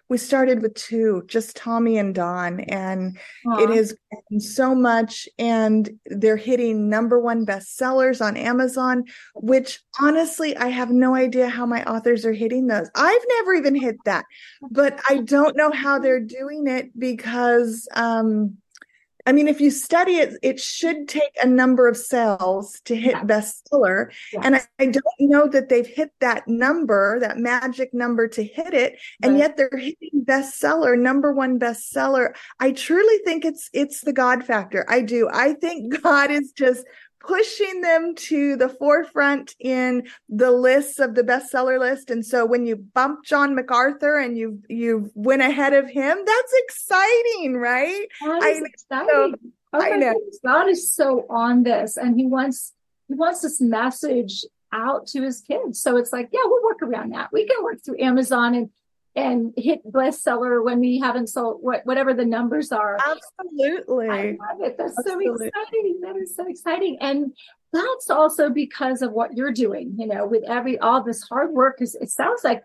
we 0.08 0.18
started 0.18 0.60
with 0.60 0.74
two, 0.74 1.22
just 1.28 1.56
Tommy 1.56 1.96
and 1.96 2.12
Don, 2.12 2.58
and 2.60 3.16
Aww. 3.46 3.62
it 3.62 3.76
has 3.76 3.94
grown 4.10 4.40
so 4.40 4.74
much. 4.74 5.28
And 5.38 5.88
they're 6.06 6.36
hitting 6.36 6.90
number 6.90 7.20
one 7.20 7.46
bestsellers 7.46 8.20
on 8.20 8.36
Amazon, 8.36 9.04
which 9.36 9.80
honestly, 10.00 10.56
I 10.56 10.68
have 10.68 10.90
no 10.90 11.14
idea 11.14 11.48
how 11.48 11.66
my 11.66 11.84
authors 11.84 12.26
are 12.26 12.32
hitting 12.32 12.66
those. 12.66 12.90
I've 12.96 13.24
never 13.38 13.54
even 13.54 13.76
hit 13.76 13.96
that, 14.04 14.24
but 14.72 15.00
I 15.08 15.18
don't 15.18 15.56
know 15.56 15.70
how 15.70 16.00
they're 16.00 16.20
doing 16.20 16.66
it 16.66 16.90
because, 16.98 17.88
um, 17.94 18.56
I 19.24 19.32
mean, 19.32 19.46
if 19.46 19.60
you 19.60 19.70
study 19.70 20.16
it, 20.16 20.34
it 20.42 20.58
should 20.58 21.08
take 21.08 21.36
a 21.40 21.46
number 21.46 21.86
of 21.86 21.96
sales 21.96 22.80
to 22.86 22.96
hit 22.96 23.12
yeah. 23.12 23.22
bestseller. 23.22 24.10
Yes. 24.32 24.42
And 24.44 24.56
I, 24.56 24.62
I, 24.80 24.86
don't 24.86 25.04
know 25.20 25.46
that 25.48 25.68
they've 25.68 25.86
hit 25.86 26.10
that 26.20 26.48
number, 26.48 27.20
that 27.20 27.38
magic 27.38 27.94
number 27.94 28.26
to 28.28 28.42
hit 28.42 28.74
it. 28.74 28.98
And 29.22 29.34
right. 29.34 29.38
yet 29.38 29.56
they're 29.56 29.70
hitting 29.72 30.24
bestseller, 30.24 30.98
number 30.98 31.32
one 31.32 31.60
bestseller. 31.60 32.34
I 32.58 32.72
truly 32.72 33.18
think 33.24 33.44
it's 33.44 33.70
it's 33.72 34.00
the 34.00 34.12
God 34.12 34.44
factor. 34.44 34.84
I 34.88 35.02
do. 35.02 35.28
I 35.32 35.54
think 35.54 36.02
God 36.02 36.30
is 36.30 36.52
just 36.52 36.84
pushing 37.22 37.80
them 37.80 38.14
to 38.14 38.56
the 38.56 38.68
forefront 38.68 39.54
in 39.60 40.08
the 40.28 40.50
lists 40.50 40.98
of 40.98 41.14
the 41.14 41.22
bestseller 41.22 41.78
list. 41.78 42.10
And 42.10 42.24
so 42.24 42.44
when 42.44 42.66
you 42.66 42.76
bump 42.76 43.24
John 43.24 43.54
MacArthur 43.54 44.18
and 44.18 44.36
you 44.36 44.62
you 44.68 45.10
went 45.14 45.42
ahead 45.42 45.72
of 45.72 45.88
him, 45.88 46.18
that's 46.24 46.54
exciting, 46.64 47.56
right? 47.56 48.06
That 48.20 48.42
is 48.42 48.62
I, 48.62 48.66
exciting. 48.66 49.08
So, 49.08 49.34
oh 49.72 49.80
I 49.80 49.90
know. 49.90 50.12
Goodness, 50.12 50.38
God 50.44 50.68
is 50.68 50.94
so 50.94 51.26
on 51.30 51.62
this 51.62 51.96
and 51.96 52.18
he 52.18 52.26
wants 52.26 52.72
he 53.08 53.14
wants 53.14 53.42
this 53.42 53.60
message 53.60 54.44
out 54.72 55.06
to 55.08 55.22
his 55.22 55.42
kids. 55.42 55.80
So 55.80 55.96
it's 55.96 56.12
like, 56.12 56.30
yeah, 56.32 56.40
we'll 56.44 56.64
work 56.64 56.82
around 56.82 57.12
that. 57.12 57.30
We 57.32 57.46
can 57.46 57.62
work 57.62 57.84
through 57.84 58.00
Amazon 58.00 58.54
and 58.54 58.70
and 59.14 59.52
hit 59.56 59.84
bestseller 59.86 60.64
when 60.64 60.80
we 60.80 60.98
haven't 60.98 61.28
sold 61.28 61.58
what, 61.60 61.84
whatever 61.84 62.14
the 62.14 62.24
numbers 62.24 62.72
are. 62.72 62.98
Absolutely. 62.98 64.08
I 64.08 64.36
love 64.40 64.60
it. 64.60 64.78
That's 64.78 64.98
Absolutely. 64.98 65.50
so 65.50 65.60
exciting. 65.60 66.00
That 66.02 66.16
is 66.16 66.34
so 66.34 66.46
exciting. 66.48 66.96
And 67.00 67.32
that's 67.72 68.10
also 68.10 68.50
because 68.50 69.02
of 69.02 69.12
what 69.12 69.34
you're 69.36 69.52
doing, 69.52 69.94
you 69.98 70.06
know, 70.06 70.26
with 70.26 70.44
every, 70.44 70.78
all 70.78 71.02
this 71.02 71.22
hard 71.22 71.52
work 71.52 71.80
is, 71.80 71.94
it 71.94 72.10
sounds 72.10 72.42
like, 72.44 72.64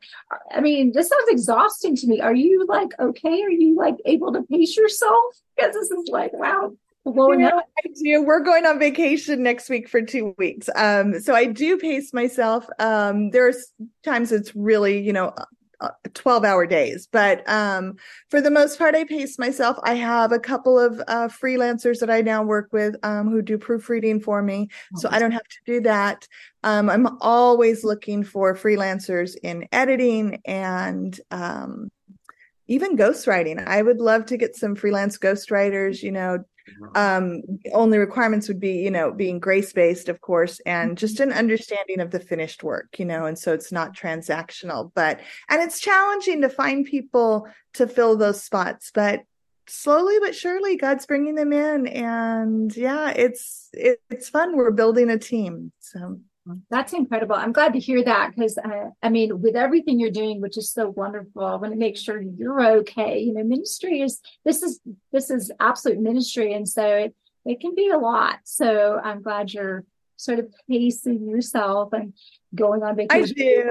I 0.52 0.62
mean, 0.62 0.92
this 0.94 1.10
sounds 1.10 1.30
exhausting 1.30 1.96
to 1.98 2.08
me. 2.08 2.22
Are 2.22 2.36
you 2.36 2.66
like, 2.68 2.90
okay? 3.00 3.42
Are 3.42 3.50
you 3.50 3.76
like 3.76 3.96
able 4.06 4.34
to 4.34 4.44
pace 4.44 4.76
yourself? 4.76 5.36
Because 5.56 5.74
this 5.74 5.92
is 5.92 6.10
like, 6.10 6.34
wow, 6.34 6.74
well, 7.04 7.32
you 7.32 7.38
know, 7.38 7.62
I 7.78 7.90
do. 8.04 8.22
We're 8.22 8.42
going 8.42 8.66
on 8.66 8.80
vacation 8.80 9.42
next 9.42 9.70
week 9.70 9.88
for 9.88 10.02
two 10.02 10.36
weeks. 10.38 10.70
Um, 10.76 11.22
so 11.22 11.34
I 11.34 11.46
do 11.46 11.78
pace 11.78 12.14
myself. 12.14 12.68
Um, 12.80 13.30
there's 13.30 13.72
times 14.04 14.34
it's 14.34 14.54
really, 14.56 15.00
you 15.00 15.14
know, 15.14 15.34
12 16.14 16.44
hour 16.44 16.66
days. 16.66 17.08
But 17.12 17.48
um, 17.50 17.96
for 18.30 18.42
the 18.42 18.52
most 18.52 18.78
part 18.78 18.96
i 18.96 19.04
pace 19.04 19.38
myself. 19.38 19.78
I 19.84 19.96
have 19.96 20.32
a 20.32 20.40
couple 20.40 20.80
of 20.80 21.00
uh, 21.08 21.28
freelancers 21.28 22.00
that 22.00 22.10
i 22.10 22.22
now 22.22 22.44
work 22.44 22.70
with 22.72 22.96
um, 23.04 23.30
who 23.30 23.42
do 23.42 23.58
proofreading 23.58 24.20
for 24.22 24.42
me. 24.42 24.70
So 24.96 25.10
i 25.12 25.20
don't 25.20 25.32
have 25.32 25.48
to 25.48 25.58
do 25.66 25.82
that. 25.82 26.28
Um, 26.64 26.90
i'm 26.90 27.08
always 27.22 27.84
looking 27.84 28.24
for 28.24 28.56
freelancers 28.56 29.36
in 29.42 29.68
editing 29.72 30.42
and 30.46 31.20
um, 31.32 31.90
even 32.68 32.98
ghostwriting. 32.98 33.66
I 33.66 33.82
would 33.82 34.00
love 34.00 34.26
to 34.28 34.38
get 34.38 34.56
some 34.56 34.76
freelance 34.76 35.18
ghostwriters 35.18 36.02
you 36.02 36.12
know 36.12 36.44
um 36.96 37.42
only 37.74 37.98
requirements 37.98 38.48
would 38.48 38.60
be 38.60 38.74
you 38.74 38.92
know 38.92 39.12
being 39.12 39.40
grace 39.40 39.74
based 39.74 40.10
of 40.10 40.22
course 40.22 40.60
and 40.66 40.98
just 40.98 41.20
an 41.20 41.32
understanding 41.32 42.00
of 42.00 42.12
the 42.12 42.20
finished 42.20 42.64
work 42.64 43.00
you 43.00 43.06
know 43.06 43.26
and 43.26 43.38
so 43.38 43.54
it's 43.54 43.72
not 43.72 43.96
transactional 43.96 44.92
but 44.96 45.20
and 45.50 45.62
it's 45.62 45.80
challenging 45.80 46.42
to 46.42 46.50
find 46.50 46.86
people 46.86 47.48
to 47.74 47.88
fill 47.88 48.18
those 48.18 48.44
spots 48.44 48.92
but 48.94 49.22
slowly 49.68 50.18
but 50.20 50.36
surely 50.36 50.78
god's 50.78 51.06
bringing 51.06 51.36
them 51.36 51.52
in 51.52 51.88
and 51.88 52.76
yeah 52.76 53.10
it's 53.10 53.68
it, 53.74 54.02
it's 54.10 54.30
fun. 54.30 54.56
We're 54.56 54.72
building 54.72 55.10
a 55.10 55.20
team 55.20 55.72
so 55.80 56.20
that's 56.70 56.94
incredible. 56.94 57.36
I'm 57.36 57.52
glad 57.52 57.74
to 57.74 57.80
hear 57.80 58.04
that 58.04 58.32
because 58.36 58.58
uh, 58.58 58.90
I 59.02 59.10
mean, 59.10 59.42
with 59.42 59.56
everything 59.56 60.00
you're 60.00 60.12
doing, 60.12 60.42
which 60.42 60.58
is 60.58 60.72
so 60.72 60.90
wonderful, 60.90 61.44
I 61.44 61.56
want 61.56 61.74
to 61.74 61.80
make 61.80 61.98
sure 61.98 62.22
you're 62.22 62.66
okay. 62.80 63.20
You 63.20 63.34
know, 63.34 63.44
ministry 63.44 64.02
is 64.02 64.20
this 64.46 64.64
is 64.64 64.80
this 65.12 65.30
is 65.30 65.52
absolute 65.60 66.00
ministry, 66.00 66.54
and 66.54 66.68
so 66.68 66.86
it, 66.88 67.16
it 67.46 67.60
can 67.60 67.76
be 67.76 67.90
a 67.90 67.98
lot. 67.98 68.40
So 68.44 69.00
I'm 69.04 69.22
glad 69.22 69.54
you're 69.54 69.84
sort 70.18 70.40
of 70.40 70.54
pacing 70.70 71.28
yourself. 71.28 71.94
And 71.94 72.14
going 72.56 72.84
on 72.84 72.96
vacation. 72.96 73.24
I 73.24 73.26
do. 73.26 73.70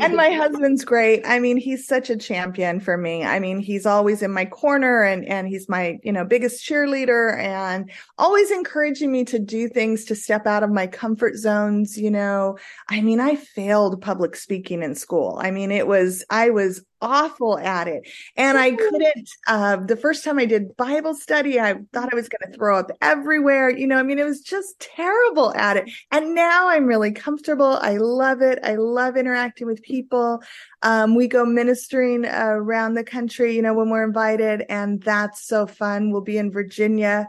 And 0.00 0.14
my 0.14 0.30
husband's 0.30 0.84
great. 0.84 1.22
I 1.24 1.38
mean, 1.38 1.56
he's 1.56 1.86
such 1.86 2.10
a 2.10 2.16
champion 2.16 2.80
for 2.80 2.96
me. 2.96 3.24
I 3.24 3.38
mean, 3.38 3.58
he's 3.58 3.86
always 3.86 4.22
in 4.22 4.32
my 4.32 4.44
corner 4.44 5.02
and 5.02 5.24
and 5.26 5.48
he's 5.48 5.68
my, 5.68 5.98
you 6.02 6.12
know, 6.12 6.24
biggest 6.24 6.64
cheerleader 6.66 7.38
and 7.38 7.90
always 8.18 8.50
encouraging 8.50 9.10
me 9.10 9.24
to 9.26 9.38
do 9.38 9.68
things 9.68 10.04
to 10.06 10.14
step 10.14 10.46
out 10.46 10.62
of 10.62 10.70
my 10.70 10.86
comfort 10.86 11.36
zones, 11.36 11.96
you 11.96 12.10
know. 12.10 12.58
I 12.88 13.00
mean, 13.00 13.20
I 13.20 13.36
failed 13.36 14.00
public 14.02 14.36
speaking 14.36 14.82
in 14.82 14.94
school. 14.94 15.38
I 15.42 15.50
mean, 15.50 15.70
it 15.70 15.86
was 15.86 16.24
I 16.30 16.50
was 16.50 16.82
awful 17.00 17.58
at 17.58 17.88
it. 17.88 18.08
And 18.36 18.58
I 18.58 18.72
couldn't, 18.72 19.30
uh, 19.46 19.76
the 19.76 19.96
first 19.96 20.24
time 20.24 20.38
I 20.38 20.44
did 20.44 20.76
Bible 20.76 21.14
study, 21.14 21.60
I 21.60 21.74
thought 21.92 22.12
I 22.12 22.16
was 22.16 22.28
going 22.28 22.50
to 22.50 22.56
throw 22.56 22.78
up 22.78 22.90
everywhere. 23.00 23.70
You 23.70 23.86
know, 23.86 23.98
I 23.98 24.02
mean, 24.02 24.18
it 24.18 24.24
was 24.24 24.40
just 24.40 24.80
terrible 24.80 25.54
at 25.54 25.76
it. 25.76 25.90
And 26.10 26.34
now 26.34 26.68
I'm 26.68 26.86
really 26.86 27.12
comfortable. 27.12 27.78
I 27.80 27.96
love 27.96 28.42
it. 28.42 28.58
I 28.62 28.74
love 28.76 29.16
interacting 29.16 29.66
with 29.66 29.82
people. 29.82 30.42
Um, 30.82 31.14
we 31.14 31.26
go 31.26 31.44
ministering 31.44 32.24
uh, 32.24 32.50
around 32.50 32.94
the 32.94 33.04
country, 33.04 33.54
you 33.54 33.62
know, 33.62 33.74
when 33.74 33.90
we're 33.90 34.04
invited, 34.04 34.64
and 34.68 35.02
that's 35.02 35.42
so 35.42 35.66
fun. 35.66 36.10
We'll 36.10 36.20
be 36.20 36.38
in 36.38 36.52
Virginia 36.52 37.26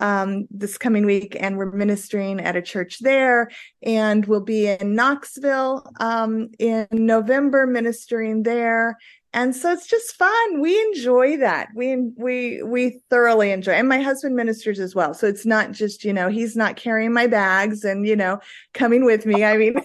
um, 0.00 0.46
this 0.50 0.78
coming 0.78 1.06
week, 1.06 1.36
and 1.38 1.56
we're 1.56 1.70
ministering 1.72 2.40
at 2.40 2.56
a 2.56 2.62
church 2.62 2.98
there. 3.00 3.50
And 3.82 4.24
we'll 4.26 4.40
be 4.40 4.68
in 4.68 4.94
Knoxville 4.94 5.86
um, 6.00 6.50
in 6.58 6.86
November, 6.90 7.66
ministering 7.66 8.42
there. 8.42 8.98
And 9.32 9.54
so 9.54 9.72
it's 9.72 9.88
just 9.88 10.14
fun. 10.14 10.60
We 10.60 10.80
enjoy 10.80 11.38
that. 11.38 11.68
We 11.74 11.96
we 12.16 12.62
we 12.62 13.00
thoroughly 13.10 13.50
enjoy. 13.50 13.72
And 13.72 13.88
my 13.88 14.00
husband 14.00 14.36
ministers 14.36 14.78
as 14.78 14.94
well. 14.94 15.12
So 15.12 15.26
it's 15.26 15.44
not 15.44 15.72
just 15.72 16.04
you 16.04 16.12
know 16.12 16.28
he's 16.28 16.54
not 16.56 16.76
carrying 16.76 17.12
my 17.12 17.26
bags 17.26 17.84
and 17.84 18.06
you 18.06 18.14
know 18.14 18.38
coming 18.72 19.04
with 19.04 19.26
me. 19.26 19.44
I 19.44 19.56
mean. 19.56 19.74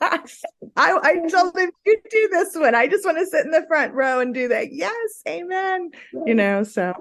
I, 0.00 0.18
I 0.76 1.28
told 1.30 1.56
him 1.56 1.70
you 1.86 1.96
do 2.10 2.28
this 2.32 2.56
one. 2.56 2.74
I 2.74 2.88
just 2.88 3.04
want 3.04 3.18
to 3.18 3.26
sit 3.26 3.44
in 3.44 3.52
the 3.52 3.64
front 3.68 3.94
row 3.94 4.18
and 4.18 4.34
do 4.34 4.48
that. 4.48 4.72
Yes, 4.72 5.22
amen. 5.28 5.90
You 6.26 6.34
know, 6.34 6.64
so 6.64 6.94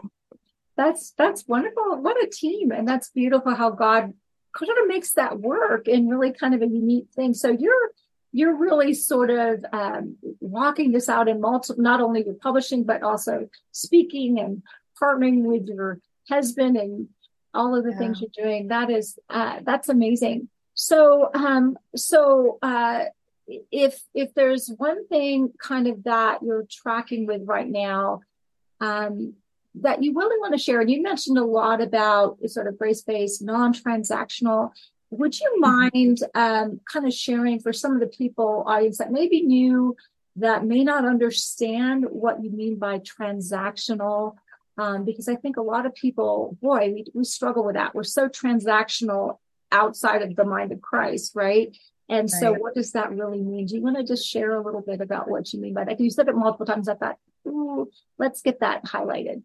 that's 0.80 1.12
that's 1.18 1.46
wonderful. 1.46 2.02
What 2.02 2.24
a 2.24 2.28
team, 2.28 2.72
and 2.72 2.88
that's 2.88 3.10
beautiful 3.10 3.54
how 3.54 3.70
God 3.70 4.14
kind 4.58 4.78
of 4.82 4.88
makes 4.88 5.12
that 5.12 5.38
work 5.38 5.90
in 5.90 6.08
really 6.08 6.32
kind 6.32 6.56
of 6.56 6.62
a 6.62 6.68
unique 6.68 7.10
thing. 7.14 7.34
So 7.34 7.50
you're 7.50 7.92
you're 8.32 8.56
really 8.56 8.94
sort 8.94 9.30
of 9.30 9.66
um, 9.74 10.16
walking 10.40 10.94
this 10.94 11.10
out 11.10 11.28
in 11.28 11.42
multiple, 11.42 11.84
not 11.84 12.00
only 12.00 12.24
your 12.24 12.36
publishing 12.36 12.86
but 12.86 13.04
also 13.04 13.50
speaking 13.74 14.40
and 14.40 14.64
partnering 15.02 15.44
with 15.44 15.68
your 15.68 16.00
husband 16.30 16.78
and 16.78 17.10
all 17.54 17.76
of 17.76 17.84
the 17.84 17.92
yeah. 17.92 17.98
things 17.98 18.22
you're 18.22 18.46
doing. 18.46 18.70
That 18.70 18.90
is 18.90 19.20
uh, 19.30 19.60
that's 19.64 19.90
amazing. 19.90 20.48
So 20.76 21.30
um, 21.34 21.78
so 21.94 22.58
uh, 22.62 23.06
if 23.70 24.00
if 24.14 24.34
there's 24.34 24.72
one 24.78 25.08
thing 25.10 25.52
kind 25.62 25.88
of 25.88 26.06
that 26.06 26.42
you're 26.42 26.66
tracking 26.72 27.28
with 27.28 27.42
right 27.46 27.68
now 27.68 28.22
um, 28.80 29.34
that 29.76 30.04
you 30.04 30.14
really 30.14 30.40
want 30.40 30.54
to 30.54 30.60
share, 30.60 30.82
and 30.82 30.90
you 30.90 31.02
mentioned 31.02 31.38
a 31.38 31.44
lot 31.44 31.82
about 31.82 32.38
sort 32.50 32.68
of 32.68 32.76
race-based, 32.80 33.42
non-transactional. 33.42 34.72
Would 35.12 35.40
you 35.40 35.50
mm-hmm. 35.52 35.62
mind 35.62 36.20
um, 36.36 36.82
kind 36.92 37.06
of 37.06 37.14
sharing 37.14 37.60
for 37.60 37.74
some 37.74 37.94
of 37.94 38.00
the 38.00 38.08
people 38.08 38.64
audience 38.66 38.98
that 38.98 39.12
maybe 39.12 39.42
new 39.42 39.96
that 40.36 40.66
may 40.66 40.84
not 40.84 41.06
understand 41.06 42.06
what 42.10 42.44
you 42.44 42.50
mean 42.52 42.78
by 42.78 43.00
transactional? 43.00 44.36
Um, 44.78 45.04
because 45.04 45.28
I 45.28 45.36
think 45.36 45.58
a 45.58 45.62
lot 45.62 45.86
of 45.86 45.94
people, 45.94 46.58
boy, 46.62 46.92
we, 46.94 47.06
we 47.14 47.24
struggle 47.26 47.66
with 47.66 47.76
that. 47.76 47.94
We're 47.94 48.04
so 48.04 48.30
transactional 48.30 49.38
outside 49.72 50.22
of 50.22 50.36
the 50.36 50.46
mind 50.46 50.72
of 50.72 50.82
Christ, 50.82 51.34
right? 51.36 51.76
And 52.08 52.30
right. 52.32 52.42
so, 52.42 52.54
what 52.54 52.74
does 52.74 52.94
that 52.94 53.12
really 53.12 53.42
mean? 53.42 53.68
Do 53.68 53.76
you 53.76 53.82
want 53.82 53.98
to 53.98 54.04
just 54.04 54.28
share 54.28 54.56
a 54.56 54.62
little 54.62 54.82
bit 54.82 55.02
about 55.02 55.30
what 55.30 55.54
you 55.54 55.60
mean 55.60 55.74
by 55.74 55.84
that? 55.84 56.00
You 56.00 56.10
said 56.10 56.28
it 56.28 56.36
multiple 56.36 56.66
times. 56.66 56.88
I 56.88 56.96
thought, 56.96 57.18
ooh, 57.46 57.92
let's 58.18 58.42
get 58.42 58.62
that 58.62 58.86
highlighted 58.86 59.44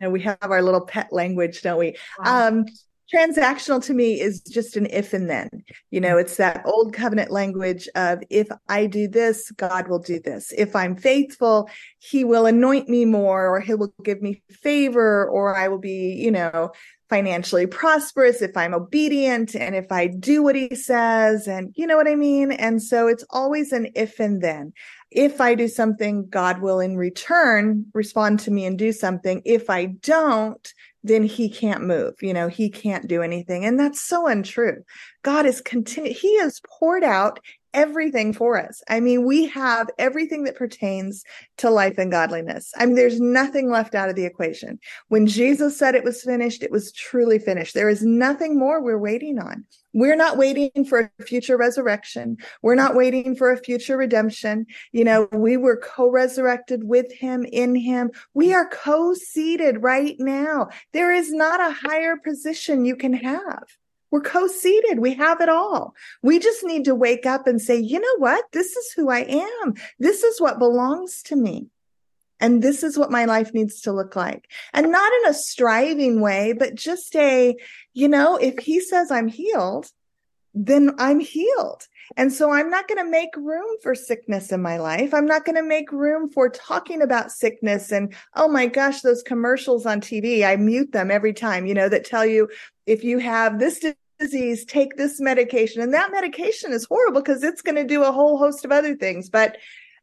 and 0.00 0.12
we 0.12 0.20
have 0.22 0.38
our 0.42 0.62
little 0.62 0.84
pet 0.84 1.12
language, 1.12 1.62
don't 1.62 1.78
we? 1.78 1.96
Wow. 2.18 2.48
Um, 2.48 2.64
transactional 3.12 3.84
to 3.84 3.94
me 3.94 4.20
is 4.20 4.40
just 4.40 4.76
an 4.76 4.86
if 4.90 5.12
and 5.12 5.28
then. 5.28 5.48
You 5.90 6.00
know, 6.00 6.16
it's 6.16 6.36
that 6.36 6.62
old 6.64 6.92
covenant 6.92 7.30
language 7.30 7.88
of 7.94 8.22
if 8.30 8.48
I 8.68 8.86
do 8.86 9.08
this, 9.08 9.50
God 9.52 9.88
will 9.88 9.98
do 9.98 10.20
this. 10.20 10.52
If 10.56 10.74
I'm 10.74 10.96
faithful, 10.96 11.68
he 11.98 12.24
will 12.24 12.46
anoint 12.46 12.88
me 12.88 13.04
more 13.04 13.48
or 13.48 13.60
he 13.60 13.74
will 13.74 13.94
give 14.02 14.22
me 14.22 14.42
favor 14.50 15.28
or 15.28 15.56
I 15.56 15.68
will 15.68 15.78
be, 15.78 16.14
you 16.14 16.30
know, 16.30 16.72
financially 17.10 17.66
prosperous 17.66 18.40
if 18.40 18.56
I'm 18.56 18.74
obedient 18.74 19.54
and 19.54 19.74
if 19.74 19.92
I 19.92 20.06
do 20.06 20.42
what 20.42 20.56
he 20.56 20.74
says 20.74 21.46
and 21.46 21.72
you 21.76 21.86
know 21.86 21.96
what 21.96 22.08
I 22.08 22.14
mean? 22.14 22.50
And 22.50 22.82
so 22.82 23.06
it's 23.06 23.24
always 23.30 23.72
an 23.72 23.88
if 23.94 24.18
and 24.18 24.42
then 24.42 24.72
if 25.14 25.40
I 25.40 25.54
do 25.54 25.68
something, 25.68 26.26
God 26.28 26.60
will 26.60 26.80
in 26.80 26.96
return 26.96 27.86
respond 27.94 28.40
to 28.40 28.50
me 28.50 28.66
and 28.66 28.76
do 28.76 28.92
something. 28.92 29.40
If 29.44 29.70
I 29.70 29.86
don't, 29.86 30.74
then 31.04 31.22
he 31.22 31.48
can't 31.48 31.84
move. 31.84 32.14
You 32.20 32.34
know, 32.34 32.48
he 32.48 32.68
can't 32.68 33.06
do 33.06 33.22
anything. 33.22 33.64
And 33.64 33.78
that's 33.78 34.00
so 34.00 34.26
untrue. 34.26 34.82
God 35.22 35.46
is 35.46 35.60
continued. 35.60 36.16
He 36.16 36.38
has 36.40 36.60
poured 36.66 37.04
out 37.04 37.38
everything 37.74 38.32
for 38.32 38.58
us. 38.58 38.82
I 38.88 39.00
mean, 39.00 39.26
we 39.26 39.46
have 39.48 39.90
everything 39.98 40.44
that 40.44 40.56
pertains 40.56 41.24
to 41.58 41.68
life 41.68 41.98
and 41.98 42.10
godliness. 42.10 42.72
I 42.76 42.86
mean, 42.86 42.94
there's 42.94 43.20
nothing 43.20 43.70
left 43.70 43.94
out 43.94 44.08
of 44.08 44.16
the 44.16 44.24
equation. 44.24 44.78
When 45.08 45.26
Jesus 45.26 45.76
said 45.78 45.94
it 45.94 46.04
was 46.04 46.22
finished, 46.22 46.62
it 46.62 46.70
was 46.70 46.92
truly 46.92 47.38
finished. 47.38 47.74
There 47.74 47.88
is 47.88 48.02
nothing 48.02 48.58
more 48.58 48.82
we're 48.82 48.98
waiting 48.98 49.38
on. 49.38 49.64
We're 49.92 50.16
not 50.16 50.36
waiting 50.36 50.84
for 50.88 51.12
a 51.18 51.22
future 51.22 51.56
resurrection. 51.56 52.36
We're 52.62 52.74
not 52.74 52.96
waiting 52.96 53.36
for 53.36 53.52
a 53.52 53.56
future 53.56 53.96
redemption. 53.96 54.66
You 54.90 55.04
know, 55.04 55.28
we 55.32 55.56
were 55.56 55.76
co-resurrected 55.76 56.82
with 56.84 57.12
him 57.12 57.44
in 57.44 57.76
him. 57.76 58.10
We 58.34 58.52
are 58.54 58.68
co-seated 58.68 59.82
right 59.82 60.16
now. 60.18 60.68
There 60.92 61.12
is 61.12 61.32
not 61.32 61.60
a 61.60 61.72
higher 61.72 62.16
position 62.16 62.84
you 62.84 62.96
can 62.96 63.12
have. 63.12 63.64
We're 64.14 64.20
co 64.20 64.46
seated. 64.46 65.00
We 65.00 65.14
have 65.14 65.40
it 65.40 65.48
all. 65.48 65.96
We 66.22 66.38
just 66.38 66.62
need 66.62 66.84
to 66.84 66.94
wake 66.94 67.26
up 67.26 67.48
and 67.48 67.60
say, 67.60 67.80
you 67.80 67.98
know 67.98 68.16
what? 68.18 68.44
This 68.52 68.76
is 68.76 68.92
who 68.92 69.10
I 69.10 69.22
am. 69.22 69.74
This 69.98 70.22
is 70.22 70.40
what 70.40 70.60
belongs 70.60 71.20
to 71.24 71.34
me. 71.34 71.66
And 72.38 72.62
this 72.62 72.84
is 72.84 72.96
what 72.96 73.10
my 73.10 73.24
life 73.24 73.52
needs 73.52 73.80
to 73.80 73.92
look 73.92 74.14
like. 74.14 74.48
And 74.72 74.92
not 74.92 75.12
in 75.12 75.30
a 75.30 75.34
striving 75.34 76.20
way, 76.20 76.52
but 76.52 76.76
just 76.76 77.16
a, 77.16 77.56
you 77.92 78.06
know, 78.06 78.36
if 78.36 78.56
he 78.60 78.78
says 78.78 79.10
I'm 79.10 79.26
healed, 79.26 79.90
then 80.54 80.92
I'm 80.96 81.18
healed. 81.18 81.88
And 82.16 82.32
so 82.32 82.52
I'm 82.52 82.70
not 82.70 82.86
going 82.86 83.04
to 83.04 83.10
make 83.10 83.34
room 83.34 83.66
for 83.82 83.96
sickness 83.96 84.52
in 84.52 84.62
my 84.62 84.76
life. 84.76 85.12
I'm 85.12 85.26
not 85.26 85.44
going 85.44 85.56
to 85.56 85.62
make 85.64 85.90
room 85.90 86.30
for 86.30 86.48
talking 86.48 87.02
about 87.02 87.32
sickness 87.32 87.90
and, 87.90 88.14
oh 88.36 88.46
my 88.46 88.66
gosh, 88.66 89.00
those 89.00 89.24
commercials 89.24 89.86
on 89.86 90.00
TV, 90.00 90.46
I 90.46 90.54
mute 90.54 90.92
them 90.92 91.10
every 91.10 91.32
time, 91.32 91.66
you 91.66 91.74
know, 91.74 91.88
that 91.88 92.04
tell 92.04 92.24
you 92.24 92.48
if 92.86 93.02
you 93.02 93.18
have 93.18 93.58
this 93.58 93.84
disease, 94.18 94.64
take 94.64 94.96
this 94.96 95.20
medication. 95.20 95.82
And 95.82 95.92
that 95.94 96.12
medication 96.12 96.72
is 96.72 96.84
horrible 96.84 97.20
because 97.20 97.42
it's 97.42 97.62
going 97.62 97.76
to 97.76 97.84
do 97.84 98.02
a 98.02 98.12
whole 98.12 98.38
host 98.38 98.64
of 98.64 98.72
other 98.72 98.94
things. 98.94 99.28
But 99.28 99.56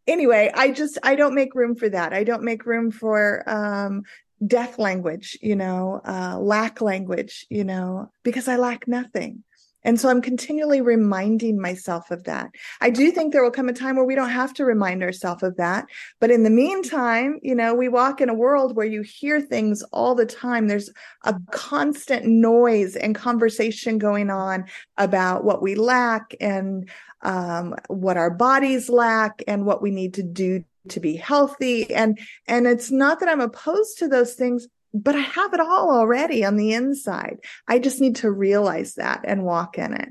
anyway, 0.07 0.51
I 0.53 0.71
just, 0.71 0.97
I 1.03 1.15
don't 1.15 1.35
make 1.35 1.55
room 1.55 1.75
for 1.75 1.89
that. 1.89 2.13
I 2.13 2.23
don't 2.23 2.43
make 2.43 2.65
room 2.65 2.91
for, 2.91 3.43
um, 3.49 4.03
death 4.45 4.79
language, 4.79 5.37
you 5.41 5.55
know, 5.55 6.01
uh, 6.03 6.37
lack 6.39 6.81
language, 6.81 7.45
you 7.49 7.63
know, 7.63 8.11
because 8.23 8.47
I 8.47 8.55
lack 8.55 8.87
nothing. 8.87 9.43
And 9.83 9.99
so 9.99 10.09
I'm 10.09 10.21
continually 10.21 10.81
reminding 10.81 11.59
myself 11.59 12.11
of 12.11 12.23
that. 12.25 12.51
I 12.81 12.89
do 12.89 13.11
think 13.11 13.31
there 13.31 13.43
will 13.43 13.51
come 13.51 13.69
a 13.69 13.73
time 13.73 13.95
where 13.95 14.05
we 14.05 14.15
don't 14.15 14.29
have 14.29 14.53
to 14.55 14.65
remind 14.65 15.03
ourselves 15.03 15.43
of 15.43 15.57
that. 15.57 15.85
But 16.19 16.31
in 16.31 16.43
the 16.43 16.49
meantime, 16.49 17.39
you 17.41 17.55
know, 17.55 17.73
we 17.73 17.87
walk 17.87 18.21
in 18.21 18.29
a 18.29 18.33
world 18.33 18.75
where 18.75 18.85
you 18.85 19.01
hear 19.01 19.41
things 19.41 19.81
all 19.91 20.15
the 20.15 20.25
time. 20.25 20.67
There's 20.67 20.89
a 21.23 21.35
constant 21.51 22.25
noise 22.25 22.95
and 22.95 23.15
conversation 23.15 23.97
going 23.97 24.29
on 24.29 24.65
about 24.97 25.43
what 25.43 25.61
we 25.61 25.75
lack 25.75 26.35
and 26.39 26.89
um, 27.21 27.75
what 27.87 28.17
our 28.17 28.31
bodies 28.31 28.89
lack 28.89 29.43
and 29.47 29.65
what 29.65 29.81
we 29.81 29.91
need 29.91 30.13
to 30.15 30.23
do 30.23 30.63
to 30.89 30.99
be 30.99 31.15
healthy. 31.15 31.93
And, 31.93 32.19
and 32.47 32.65
it's 32.65 32.91
not 32.91 33.19
that 33.19 33.29
I'm 33.29 33.41
opposed 33.41 33.99
to 33.99 34.07
those 34.07 34.33
things, 34.33 34.67
but 34.93 35.15
I 35.15 35.21
have 35.21 35.53
it 35.53 35.59
all 35.59 35.91
already 35.91 36.43
on 36.43 36.57
the 36.57 36.73
inside. 36.73 37.39
I 37.67 37.79
just 37.79 38.01
need 38.01 38.17
to 38.17 38.31
realize 38.31 38.95
that 38.95 39.21
and 39.23 39.43
walk 39.43 39.77
in 39.77 39.93
it. 39.93 40.09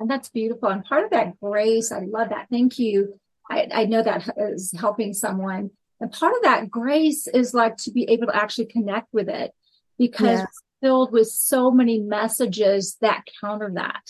And 0.00 0.10
that's 0.10 0.28
beautiful. 0.28 0.68
And 0.68 0.84
part 0.84 1.04
of 1.04 1.10
that 1.10 1.40
grace, 1.40 1.90
I 1.92 2.00
love 2.00 2.30
that. 2.30 2.48
Thank 2.50 2.78
you. 2.78 3.18
I, 3.50 3.68
I 3.72 3.84
know 3.86 4.02
that 4.02 4.28
is 4.36 4.72
helping 4.78 5.14
someone. 5.14 5.70
And 6.00 6.12
part 6.12 6.34
of 6.36 6.42
that 6.42 6.70
grace 6.70 7.26
is 7.26 7.54
like 7.54 7.76
to 7.78 7.90
be 7.90 8.04
able 8.10 8.26
to 8.28 8.36
actually 8.36 8.66
connect 8.66 9.08
with 9.12 9.28
it 9.28 9.52
because 9.98 10.40
yes. 10.40 10.46
filled 10.80 11.12
with 11.12 11.28
so 11.28 11.70
many 11.70 11.98
messages 11.98 12.96
that 13.00 13.24
counter 13.40 13.70
that. 13.74 14.02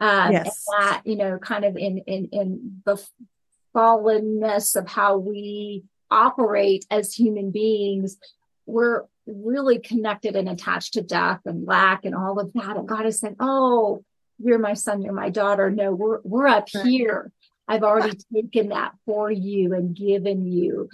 Um, 0.00 0.32
yes. 0.32 0.64
that, 0.78 1.02
you 1.04 1.14
know, 1.14 1.38
kind 1.38 1.64
of 1.64 1.76
in, 1.76 1.98
in, 1.98 2.30
in 2.32 2.82
the 2.86 2.96
fallenness 3.74 4.74
of 4.74 4.88
how 4.88 5.18
we 5.18 5.84
operate 6.10 6.86
as 6.90 7.14
human 7.14 7.50
beings, 7.50 8.16
we're 8.66 9.04
really 9.26 9.78
connected 9.78 10.36
and 10.36 10.48
attached 10.48 10.94
to 10.94 11.02
death 11.02 11.40
and 11.44 11.66
lack 11.66 12.04
and 12.04 12.14
all 12.14 12.38
of 12.38 12.52
that. 12.54 12.76
And 12.76 12.88
God 12.88 13.06
is 13.06 13.20
saying, 13.20 13.36
Oh, 13.40 14.04
you're 14.38 14.58
my 14.58 14.74
son, 14.74 15.02
you're 15.02 15.12
my 15.12 15.30
daughter. 15.30 15.70
No, 15.70 15.92
we're 15.92 16.20
we're 16.22 16.46
up 16.46 16.68
here. 16.68 17.32
I've 17.68 17.82
already 17.82 18.18
taken 18.34 18.70
that 18.70 18.92
for 19.06 19.30
you 19.30 19.74
and 19.74 19.94
given 19.94 20.46
you 20.46 20.88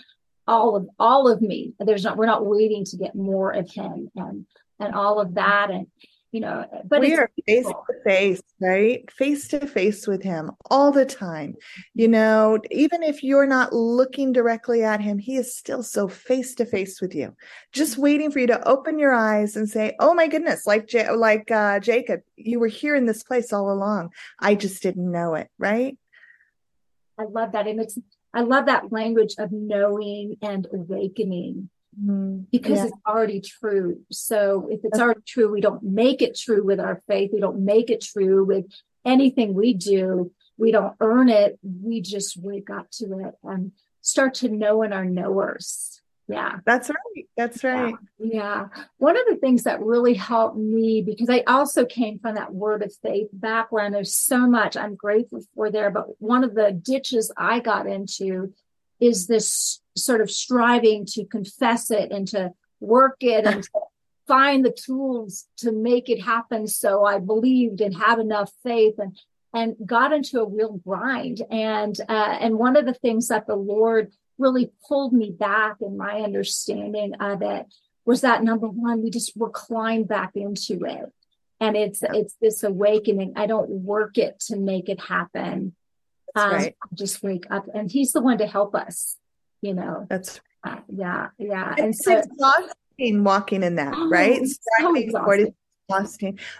all 0.46 0.76
of 0.76 0.88
all 0.98 1.28
of 1.28 1.40
me. 1.40 1.74
There's 1.78 2.04
not 2.04 2.16
we're 2.16 2.26
not 2.26 2.46
waiting 2.46 2.84
to 2.86 2.96
get 2.96 3.14
more 3.14 3.52
of 3.52 3.70
him 3.70 4.10
and 4.16 4.46
and 4.78 4.94
all 4.94 5.20
of 5.20 5.34
that. 5.34 5.70
And 5.70 5.86
you 6.32 6.40
know, 6.40 6.66
but 6.84 7.00
we 7.00 7.14
are 7.14 7.30
face 7.46 7.66
to 7.66 8.02
face, 8.04 8.42
right? 8.60 9.10
Face 9.10 9.48
to 9.48 9.66
face 9.66 10.06
with 10.06 10.22
him 10.22 10.50
all 10.70 10.92
the 10.92 11.06
time. 11.06 11.54
You 11.94 12.08
know, 12.08 12.58
even 12.70 13.02
if 13.02 13.22
you're 13.22 13.46
not 13.46 13.72
looking 13.72 14.32
directly 14.32 14.82
at 14.82 15.00
him, 15.00 15.18
he 15.18 15.36
is 15.36 15.56
still 15.56 15.82
so 15.82 16.08
face 16.08 16.54
to 16.56 16.66
face 16.66 17.00
with 17.00 17.14
you, 17.14 17.34
just 17.72 17.96
waiting 17.96 18.30
for 18.30 18.40
you 18.40 18.48
to 18.48 18.68
open 18.68 18.98
your 18.98 19.14
eyes 19.14 19.56
and 19.56 19.68
say, 19.68 19.94
"Oh 20.00 20.14
my 20.14 20.26
goodness!" 20.26 20.66
Like 20.66 20.86
J- 20.88 21.10
like 21.10 21.50
uh, 21.50 21.80
Jacob, 21.80 22.20
you 22.36 22.58
were 22.58 22.66
here 22.66 22.96
in 22.96 23.06
this 23.06 23.22
place 23.22 23.52
all 23.52 23.70
along. 23.70 24.10
I 24.38 24.56
just 24.56 24.82
didn't 24.82 25.10
know 25.10 25.34
it, 25.34 25.48
right? 25.58 25.96
I 27.18 27.24
love 27.24 27.52
that, 27.52 27.66
I 28.34 28.40
love 28.42 28.66
that 28.66 28.92
language 28.92 29.36
of 29.38 29.52
knowing 29.52 30.36
and 30.42 30.66
awakening. 30.72 31.70
Mm-hmm. 31.98 32.40
because 32.52 32.78
yeah. 32.78 32.84
it's 32.86 32.96
already 33.06 33.40
true. 33.40 34.00
So 34.10 34.68
if 34.70 34.80
it's 34.84 34.98
already 34.98 35.22
true, 35.26 35.50
we 35.50 35.62
don't 35.62 35.82
make 35.82 36.20
it 36.20 36.36
true 36.36 36.62
with 36.62 36.78
our 36.78 37.02
faith. 37.08 37.30
We 37.32 37.40
don't 37.40 37.64
make 37.64 37.88
it 37.88 38.02
true 38.02 38.44
with 38.44 38.66
anything 39.04 39.54
we 39.54 39.72
do. 39.72 40.30
We 40.58 40.72
don't 40.72 40.94
earn 41.00 41.30
it. 41.30 41.58
We 41.62 42.02
just 42.02 42.36
wake 42.36 42.68
up 42.68 42.90
to 42.92 43.20
it 43.20 43.34
and 43.42 43.72
start 44.02 44.34
to 44.34 44.48
know 44.48 44.82
in 44.82 44.92
our 44.92 45.04
knowers. 45.06 46.02
Yeah. 46.28 46.56
That's 46.64 46.90
right. 46.90 47.26
That's 47.36 47.62
right. 47.62 47.94
Yeah. 48.18 48.28
yeah. 48.32 48.66
One 48.98 49.16
of 49.16 49.24
the 49.28 49.36
things 49.36 49.62
that 49.62 49.80
really 49.80 50.14
helped 50.14 50.56
me 50.56 51.02
because 51.02 51.30
I 51.30 51.44
also 51.46 51.84
came 51.84 52.18
from 52.18 52.34
that 52.34 52.52
word 52.52 52.82
of 52.82 52.92
faith 53.00 53.28
background. 53.32 53.94
There's 53.94 54.16
so 54.16 54.46
much 54.46 54.76
I'm 54.76 54.96
grateful 54.96 55.40
for 55.54 55.70
there. 55.70 55.90
But 55.90 56.20
one 56.20 56.42
of 56.42 56.54
the 56.54 56.72
ditches 56.72 57.32
I 57.36 57.60
got 57.60 57.86
into 57.86 58.52
is 59.00 59.26
this 59.26 59.80
sort 59.96 60.20
of 60.20 60.30
striving 60.30 61.06
to 61.06 61.24
confess 61.24 61.90
it 61.90 62.10
and 62.10 62.26
to 62.28 62.52
work 62.80 63.16
it 63.20 63.46
and 63.46 63.62
to 63.62 63.70
find 64.26 64.64
the 64.64 64.72
tools 64.72 65.46
to 65.58 65.70
make 65.72 66.08
it 66.08 66.20
happen. 66.20 66.66
So 66.66 67.04
I 67.04 67.18
believed 67.18 67.80
and 67.80 67.96
had 67.96 68.18
enough 68.18 68.50
faith 68.62 68.94
and 68.98 69.16
and 69.54 69.74
got 69.86 70.12
into 70.12 70.40
a 70.40 70.48
real 70.48 70.74
grind. 70.84 71.40
And 71.50 71.96
uh, 72.08 72.36
and 72.40 72.58
one 72.58 72.76
of 72.76 72.84
the 72.84 72.94
things 72.94 73.28
that 73.28 73.46
the 73.46 73.56
Lord 73.56 74.12
really 74.38 74.70
pulled 74.86 75.12
me 75.12 75.30
back 75.30 75.76
in 75.80 75.96
my 75.96 76.20
understanding 76.20 77.14
of 77.20 77.40
it 77.42 77.66
was 78.04 78.20
that 78.20 78.44
number 78.44 78.68
one, 78.68 79.02
we 79.02 79.10
just 79.10 79.32
recline 79.36 80.04
back 80.04 80.32
into 80.34 80.84
it. 80.84 81.12
And 81.58 81.74
it's 81.74 82.02
it's 82.02 82.34
this 82.40 82.62
awakening. 82.62 83.32
I 83.36 83.46
don't 83.46 83.70
work 83.70 84.18
it 84.18 84.40
to 84.48 84.56
make 84.56 84.88
it 84.88 85.00
happen. 85.00 85.74
Um, 86.36 86.52
right. 86.52 86.76
just 86.92 87.22
wake 87.22 87.46
up 87.50 87.66
and 87.72 87.90
he's 87.90 88.12
the 88.12 88.20
one 88.20 88.38
to 88.38 88.46
help 88.46 88.74
us 88.74 89.16
you 89.66 89.74
know. 89.74 90.06
That's 90.08 90.40
uh, 90.64 90.76
yeah 90.88 91.28
yeah. 91.38 91.74
And 91.76 91.88
it's 91.88 92.04
so 92.04 92.18
exhausting 92.18 93.24
walking 93.24 93.62
in 93.62 93.76
that 93.76 93.94
oh, 93.96 94.08
right? 94.08 94.40
so 94.46 94.94
exhausting 94.94 95.54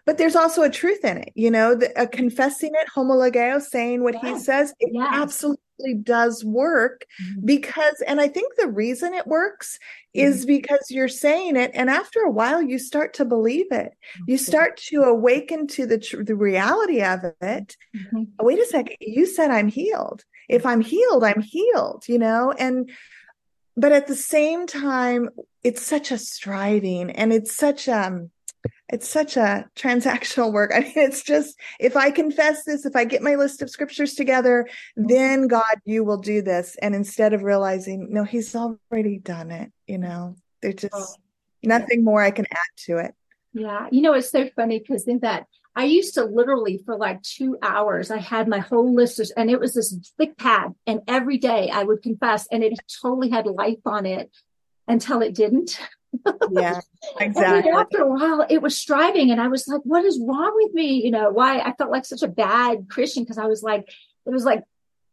but 0.04 0.18
there's 0.18 0.36
also 0.36 0.62
a 0.62 0.70
truth 0.70 1.04
in 1.04 1.18
it 1.18 1.32
you 1.34 1.50
know 1.50 1.74
the, 1.74 1.96
uh, 1.98 2.06
confessing 2.06 2.72
it 2.74 2.88
homologeo 2.94 3.60
saying 3.60 4.02
what 4.02 4.14
yes. 4.14 4.38
he 4.38 4.44
says 4.44 4.74
it 4.80 4.90
yes. 4.92 5.08
absolutely 5.12 5.94
does 6.02 6.44
work 6.44 7.04
mm-hmm. 7.22 7.44
because 7.44 8.02
and 8.06 8.20
i 8.20 8.28
think 8.28 8.52
the 8.56 8.68
reason 8.68 9.12
it 9.14 9.26
works 9.26 9.78
mm-hmm. 10.16 10.26
is 10.26 10.46
because 10.46 10.90
you're 10.90 11.08
saying 11.08 11.56
it 11.56 11.70
and 11.74 11.90
after 11.90 12.20
a 12.20 12.30
while 12.30 12.62
you 12.62 12.78
start 12.78 13.14
to 13.14 13.24
believe 13.24 13.70
it 13.70 13.92
you 14.26 14.38
start 14.38 14.76
to 14.76 15.02
awaken 15.02 15.66
to 15.66 15.86
the 15.86 15.98
tr- 15.98 16.22
the 16.22 16.36
reality 16.36 17.02
of 17.02 17.24
it 17.40 17.76
mm-hmm. 17.94 18.22
wait 18.40 18.58
a 18.58 18.66
second 18.66 18.96
you 19.00 19.26
said 19.26 19.50
i'm 19.50 19.68
healed 19.68 20.24
if 20.48 20.64
i'm 20.64 20.80
healed 20.80 21.24
i'm 21.24 21.42
healed 21.42 22.04
you 22.08 22.18
know 22.18 22.52
and 22.52 22.90
but 23.76 23.92
at 23.92 24.06
the 24.06 24.16
same 24.16 24.66
time 24.66 25.28
it's 25.62 25.82
such 25.82 26.10
a 26.10 26.18
striving 26.18 27.10
and 27.10 27.32
it's 27.32 27.54
such 27.54 27.88
um 27.88 28.30
it's 28.88 29.08
such 29.08 29.36
a 29.36 29.68
transactional 29.76 30.52
work. 30.52 30.70
I 30.74 30.80
mean, 30.80 30.92
it's 30.96 31.22
just 31.22 31.58
if 31.80 31.96
I 31.96 32.10
confess 32.10 32.64
this, 32.64 32.86
if 32.86 32.96
I 32.96 33.04
get 33.04 33.22
my 33.22 33.34
list 33.34 33.62
of 33.62 33.70
scriptures 33.70 34.14
together, 34.14 34.68
mm-hmm. 34.98 35.08
then 35.08 35.48
God, 35.48 35.80
you 35.84 36.04
will 36.04 36.18
do 36.18 36.42
this. 36.42 36.76
And 36.80 36.94
instead 36.94 37.32
of 37.32 37.42
realizing, 37.42 38.08
no, 38.10 38.24
He's 38.24 38.54
already 38.54 39.18
done 39.18 39.50
it, 39.50 39.72
you 39.86 39.98
know, 39.98 40.36
there's 40.62 40.76
just 40.76 40.94
oh, 40.94 41.14
nothing 41.62 42.04
more 42.04 42.22
I 42.22 42.30
can 42.30 42.46
add 42.50 42.84
to 42.86 42.98
it. 42.98 43.14
Yeah. 43.52 43.86
You 43.90 44.02
know, 44.02 44.12
it's 44.12 44.30
so 44.30 44.48
funny 44.54 44.78
because 44.78 45.08
in 45.08 45.20
that 45.20 45.46
I 45.74 45.84
used 45.84 46.14
to 46.14 46.24
literally 46.24 46.82
for 46.84 46.96
like 46.96 47.22
two 47.22 47.58
hours, 47.62 48.10
I 48.10 48.18
had 48.18 48.48
my 48.48 48.58
whole 48.58 48.94
list 48.94 49.20
of, 49.20 49.30
and 49.36 49.50
it 49.50 49.60
was 49.60 49.74
this 49.74 49.94
thick 50.16 50.36
pad. 50.38 50.74
And 50.86 51.00
every 51.06 51.36
day 51.36 51.70
I 51.70 51.84
would 51.84 52.02
confess, 52.02 52.46
and 52.50 52.64
it 52.64 52.78
totally 53.02 53.28
had 53.28 53.46
life 53.46 53.80
on 53.84 54.06
it 54.06 54.30
until 54.88 55.20
it 55.22 55.34
didn't. 55.34 55.78
yeah, 56.50 56.80
exactly. 57.20 57.70
after 57.70 58.02
a 58.02 58.08
while, 58.08 58.46
it 58.48 58.62
was 58.62 58.78
striving, 58.78 59.30
and 59.30 59.40
I 59.40 59.48
was 59.48 59.66
like, 59.68 59.82
"What 59.84 60.04
is 60.04 60.20
wrong 60.20 60.52
with 60.54 60.74
me?" 60.74 61.04
You 61.04 61.10
know, 61.10 61.30
why 61.30 61.60
I 61.60 61.72
felt 61.74 61.90
like 61.90 62.04
such 62.04 62.22
a 62.22 62.28
bad 62.28 62.88
Christian 62.88 63.24
because 63.24 63.38
I 63.38 63.46
was 63.46 63.62
like, 63.62 63.88
it 64.26 64.30
was 64.30 64.44
like 64.44 64.64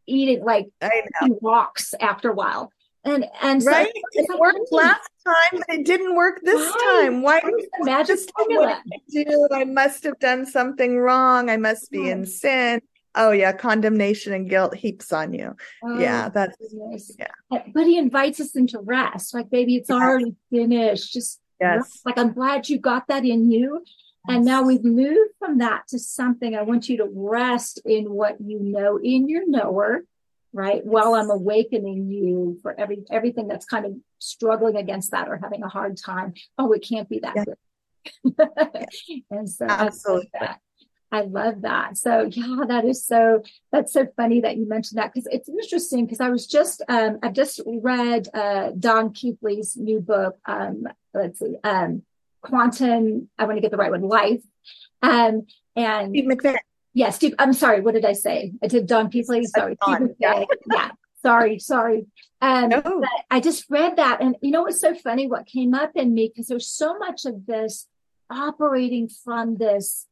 eating 0.06 0.44
like 0.44 0.68
eating 0.84 1.38
rocks 1.42 1.94
after 2.00 2.32
a 2.32 2.34
while. 2.34 2.72
And 3.06 3.26
and 3.42 3.62
so 3.62 3.70
right, 3.70 3.92
it 4.14 4.30
like, 4.30 4.40
worked 4.40 4.72
last 4.72 5.10
time, 5.26 5.62
but 5.68 5.76
it 5.76 5.86
didn't 5.86 6.16
work 6.16 6.40
this 6.42 6.62
right. 6.62 7.02
time. 7.04 7.22
Why 7.22 7.42
magic 7.82 8.20
formula? 8.34 8.82
I, 9.16 9.36
I 9.52 9.64
must 9.66 10.04
have 10.06 10.20
done 10.20 10.46
something 10.46 10.98
wrong. 10.98 11.50
I 11.50 11.58
must 11.58 11.92
be 11.92 12.10
in 12.10 12.26
sin 12.26 12.82
oh 13.16 13.32
yeah 13.32 13.52
condemnation 13.52 14.34
and 14.34 14.50
guilt 14.50 14.76
heaps 14.76 15.12
on 15.12 15.34
you. 15.34 15.56
Oh, 15.84 16.00
yeah 16.00 16.30
that's 16.30 16.58
goodness. 16.58 17.12
yeah. 17.18 17.62
But 17.74 17.86
he 17.86 17.98
invites 17.98 18.40
us 18.40 18.56
into 18.56 18.80
rest. 18.80 19.34
Like 19.34 19.50
baby 19.50 19.76
it's 19.76 19.90
already 19.90 20.36
finished. 20.50 21.14
Just 21.14 21.40
yes. 21.60 21.78
Rest. 21.78 22.06
like 22.06 22.18
i'm 22.18 22.34
glad 22.34 22.70
you 22.70 22.80
got 22.80 23.08
that 23.08 23.26
in 23.26 23.52
you. 23.52 23.84
Yes. 24.28 24.38
and 24.38 24.46
now 24.46 24.64
we've 24.64 24.84
moved 24.84 25.32
from 25.40 25.58
that 25.60 25.88
to 25.90 26.00
something. 26.00 26.56
I 26.56 26.64
want 26.64 26.90
you 26.90 26.98
to 26.98 27.10
rest 27.14 27.82
in 27.86 28.12
what 28.12 28.38
you 28.40 28.60
know 28.60 29.00
in 29.02 29.28
your 29.28 29.48
knower 29.48 30.04
right 30.56 30.86
while 30.86 31.16
i'm 31.16 31.32
awakening 31.32 32.08
you 32.12 32.60
for 32.62 32.80
every 32.80 33.04
everything 33.10 33.48
that's 33.48 33.66
kind 33.66 33.88
of 33.88 33.94
struggling 34.20 34.76
against 34.76 35.10
that 35.10 35.28
or 35.28 35.38
having 35.38 35.64
a 35.64 35.70
hard 35.70 35.98
time. 35.98 36.34
Oh 36.58 36.72
it 36.72 36.86
can't 36.88 37.10
be 37.10 37.20
that 37.20 37.36
good. 37.36 37.58
And 39.32 39.50
so 39.50 39.66
absolutely 39.68 40.30
I 41.14 41.22
love 41.22 41.62
that. 41.62 41.96
So 41.98 42.24
yeah, 42.32 42.66
that 42.68 42.86
is 42.86 43.06
so, 43.06 43.44
that's 43.72 43.94
so 43.94 44.08
funny 44.18 44.42
that 44.42 44.58
you 44.58 44.68
mentioned 44.68 44.98
that 44.98 45.14
because 45.14 45.28
it's 45.32 45.48
interesting 45.48 46.06
because 46.06 46.20
I 46.20 46.30
was 46.30 46.48
just, 46.48 46.82
um, 46.90 47.20
I've 47.22 47.34
just 47.34 47.62
read, 47.66 48.28
uh, 48.34 48.72
Don 48.78 49.14
Keathley's 49.14 49.78
new 49.78 50.02
book. 50.02 50.38
Um, 50.46 50.88
let's 51.14 51.40
see, 51.40 51.58
um, 51.64 52.02
quantum, 52.42 53.30
I 53.38 53.46
want 53.46 53.58
to 53.58 53.62
get 53.62 53.72
the 53.72 53.78
right 53.78 53.92
one, 53.92 54.02
life. 54.02 54.42
Um, 55.04 55.46
and 55.76 56.10
Steve 56.10 56.26
McVey. 56.26 56.58
Yeah, 56.96 57.10
Steve, 57.12 57.36
I'm 57.40 57.54
sorry. 57.54 57.82
What 57.82 57.94
did 57.94 58.06
I 58.06 58.14
say? 58.14 58.54
I 58.64 58.68
did 58.68 58.88
Don 58.88 59.10
Keathley. 59.10 59.46
Sorry. 59.46 59.78
Steve 59.84 60.16
yeah. 60.20 60.46
yeah. 60.72 60.92
Sorry, 61.22 61.58
sorry. 61.60 62.08
Um, 62.42 62.70
no. 62.70 63.04
I 63.32 63.40
just 63.40 63.66
read 63.70 63.96
that. 63.96 64.22
And 64.22 64.36
you 64.42 64.52
know, 64.52 64.64
what's 64.64 64.82
so 64.82 64.94
funny 64.94 65.28
what 65.28 65.46
came 65.46 65.74
up 65.74 65.92
in 65.96 66.14
me 66.14 66.28
because 66.28 66.48
there's 66.48 66.68
so 66.68 66.98
much 66.98 67.26
of 67.26 67.46
this 67.46 67.88
operating 68.30 69.10
from 69.10 69.58
this 69.58 70.08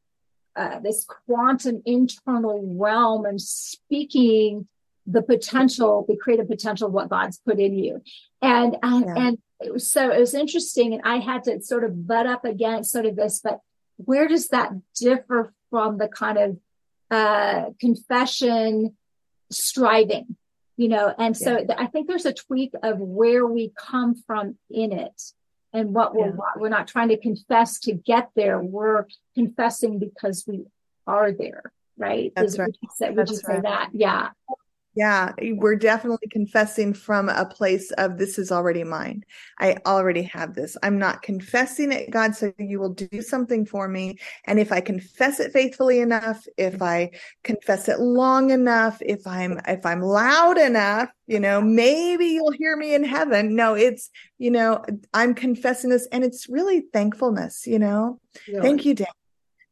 uh, 0.56 0.80
this 0.80 1.06
quantum 1.06 1.82
internal 1.86 2.76
realm 2.78 3.26
and 3.26 3.42
speaking 3.42 4.68
the 5.08 5.22
potential, 5.22 6.06
the 6.08 6.18
creative 6.18 6.48
potential 6.48 6.88
of 6.88 6.94
what 6.94 7.10
God's 7.10 7.40
put 7.40 7.60
in 7.60 7.74
you. 7.74 8.02
And, 8.42 8.78
and, 8.84 9.06
yeah. 9.06 9.14
and 9.18 9.38
it 9.60 9.74
was 9.74 9.90
so, 9.90 10.12
it 10.12 10.20
was 10.20 10.34
interesting. 10.34 10.94
And 10.94 11.02
I 11.04 11.18
had 11.18 11.44
to 11.46 11.62
sort 11.62 11.84
of 11.84 12.08
butt 12.08 12.28
up 12.28 12.46
against 12.46 12.92
sort 12.92 13.06
of 13.06 13.16
this, 13.16 13.42
but 13.44 13.60
where 13.98 14.28
does 14.28 14.50
that 14.50 14.72
differ 14.96 15.54
from 15.70 15.98
the 15.98 16.08
kind 16.08 16.38
of, 16.38 16.58
uh, 17.10 17.70
confession 17.80 18.96
striving, 19.50 20.36
you 20.78 20.88
know? 20.88 21.14
And 21.18 21.36
so 21.36 21.58
yeah. 21.58 21.76
I 21.78 21.88
think 21.88 22.08
there's 22.08 22.26
a 22.26 22.34
tweak 22.34 22.74
of 22.84 23.00
where 23.00 23.46
we 23.46 23.74
come 23.78 24.16
from 24.16 24.58
in 24.70 24.92
it 24.92 25.22
and 25.74 25.94
what 25.94 26.16
we're 26.16 26.28
yeah. 26.28 26.36
we're 26.58 26.70
not 26.70 26.88
trying 26.88 27.10
to 27.10 27.18
confess 27.18 27.80
to 27.80 27.94
get 27.94 28.30
there. 28.36 28.60
We're 28.60 29.06
confessing 29.36 30.00
because 30.00 30.46
we 30.48 30.66
are 31.08 31.32
there 31.32 31.72
right? 31.98 32.32
That's 32.36 32.54
Is, 32.54 32.60
right. 32.60 32.68
would 32.68 32.78
you 32.82 32.90
say, 32.96 33.12
would 33.12 33.30
you 33.30 33.36
say 33.36 33.54
right. 33.54 33.64
that? 33.64 33.90
Yeah 33.94 34.30
yeah, 34.94 35.32
we're 35.54 35.78
definitely 35.78 36.28
confessing 36.30 36.94
from 36.94 37.30
a 37.30 37.46
place 37.46 37.92
of 37.92 38.18
this 38.18 38.38
is 38.38 38.52
already 38.52 38.84
mine. 38.84 39.24
I 39.58 39.78
already 39.86 40.24
have 40.24 40.54
this. 40.54 40.76
I'm 40.84 41.00
not 41.00 41.22
confessing 41.22 41.94
it, 41.94 42.12
God, 42.12 42.36
so 42.36 42.52
you 42.60 42.80
will 42.80 42.94
do 42.94 43.22
something 43.22 43.66
for 43.66 43.88
me. 43.88 44.18
And 44.46 44.60
if 44.60 44.74
I 44.74 44.82
confess 44.82 45.40
it 45.40 45.54
faithfully 45.54 46.02
enough, 46.02 46.46
if 46.58 46.82
I 46.82 47.12
confess 47.46 47.88
it 47.88 48.02
long 48.02 48.50
enough, 48.50 48.98
if 49.02 49.26
I'm 49.26 49.62
if 49.66 49.86
I'm 49.86 50.02
loud 50.02 50.58
enough, 50.58 51.10
you 51.26 51.40
know, 51.40 51.62
maybe 51.62 52.26
you'll 52.26 52.52
hear 52.52 52.76
me 52.76 52.94
in 52.94 53.06
heaven. 53.06 53.56
No, 53.56 53.76
it's, 53.76 54.10
you 54.40 54.52
know, 54.52 54.84
I'm 55.14 55.34
confessing 55.34 55.90
this 55.90 56.06
and 56.12 56.26
it's 56.26 56.50
really 56.50 56.84
thankfulness, 56.92 57.66
you 57.66 57.80
know. 57.80 58.20
Really? 58.46 58.62
Thank 58.62 58.86
you, 58.86 58.94
Dad. 58.96 59.08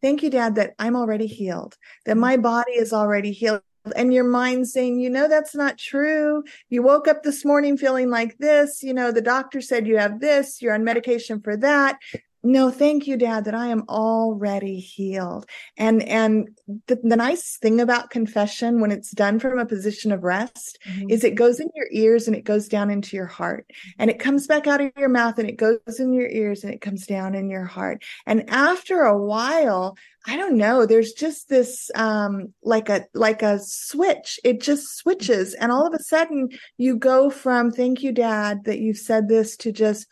thank 0.01 0.23
you 0.23 0.29
dad 0.29 0.55
that 0.55 0.73
i'm 0.79 0.95
already 0.95 1.27
healed 1.27 1.75
that 2.05 2.15
mm. 2.15 2.21
my 2.21 2.37
body 2.37 2.71
is 2.71 2.93
already 2.93 3.33
healed 3.33 3.61
and 3.95 4.13
your 4.13 4.23
mind 4.23 4.67
saying, 4.67 4.99
you 4.99 5.09
know, 5.09 5.27
that's 5.27 5.55
not 5.55 5.77
true. 5.77 6.43
You 6.69 6.83
woke 6.83 7.07
up 7.07 7.23
this 7.23 7.45
morning 7.45 7.77
feeling 7.77 8.09
like 8.09 8.37
this. 8.37 8.83
You 8.83 8.93
know, 8.93 9.11
the 9.11 9.21
doctor 9.21 9.61
said 9.61 9.87
you 9.87 9.97
have 9.97 10.19
this. 10.19 10.61
You're 10.61 10.73
on 10.73 10.83
medication 10.83 11.41
for 11.41 11.57
that. 11.57 11.99
No, 12.41 12.71
thank 12.71 13.05
you, 13.05 13.17
Dad, 13.17 13.45
that 13.45 13.53
I 13.53 13.67
am 13.67 13.83
already 13.89 14.79
healed. 14.79 15.45
And 15.77 16.01
and 16.03 16.57
the, 16.87 16.97
the 17.03 17.17
nice 17.17 17.57
thing 17.57 17.81
about 17.81 18.11
confession 18.11 18.79
when 18.79 18.91
it's 18.91 19.11
done 19.11 19.39
from 19.39 19.59
a 19.59 19.65
position 19.65 20.13
of 20.13 20.23
rest 20.23 20.79
mm-hmm. 20.87 21.09
is 21.09 21.25
it 21.25 21.35
goes 21.35 21.59
in 21.59 21.69
your 21.75 21.87
ears 21.91 22.27
and 22.27 22.35
it 22.37 22.45
goes 22.45 22.69
down 22.69 22.89
into 22.89 23.17
your 23.17 23.25
heart. 23.25 23.69
And 23.97 24.09
it 24.09 24.19
comes 24.19 24.47
back 24.47 24.67
out 24.67 24.79
of 24.79 24.91
your 24.97 25.09
mouth 25.09 25.37
and 25.37 25.49
it 25.49 25.57
goes 25.57 25.99
in 25.99 26.13
your 26.13 26.29
ears 26.29 26.63
and 26.63 26.73
it 26.73 26.79
comes 26.79 27.05
down 27.05 27.35
in 27.35 27.49
your 27.49 27.65
heart. 27.65 28.03
And 28.25 28.49
after 28.49 29.01
a 29.01 29.17
while, 29.21 29.97
I 30.25 30.37
don't 30.37 30.55
know, 30.55 30.85
there's 30.85 31.11
just 31.11 31.49
this 31.49 31.91
um 31.95 32.53
like 32.63 32.87
a 32.87 33.05
like 33.13 33.41
a 33.41 33.59
switch. 33.59 34.39
It 34.45 34.61
just 34.61 34.95
switches. 34.95 35.55
And 35.55 35.73
all 35.73 35.85
of 35.85 35.93
a 35.93 36.01
sudden 36.01 36.51
you 36.77 36.95
go 36.95 37.29
from 37.29 37.71
thank 37.71 38.01
you, 38.01 38.13
Dad, 38.13 38.63
that 38.63 38.79
you've 38.79 38.97
said 38.97 39.27
this 39.27 39.57
to 39.57 39.73
just 39.73 40.07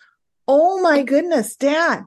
oh 0.48 0.82
my 0.82 1.04
goodness, 1.04 1.56
dad, 1.56 2.04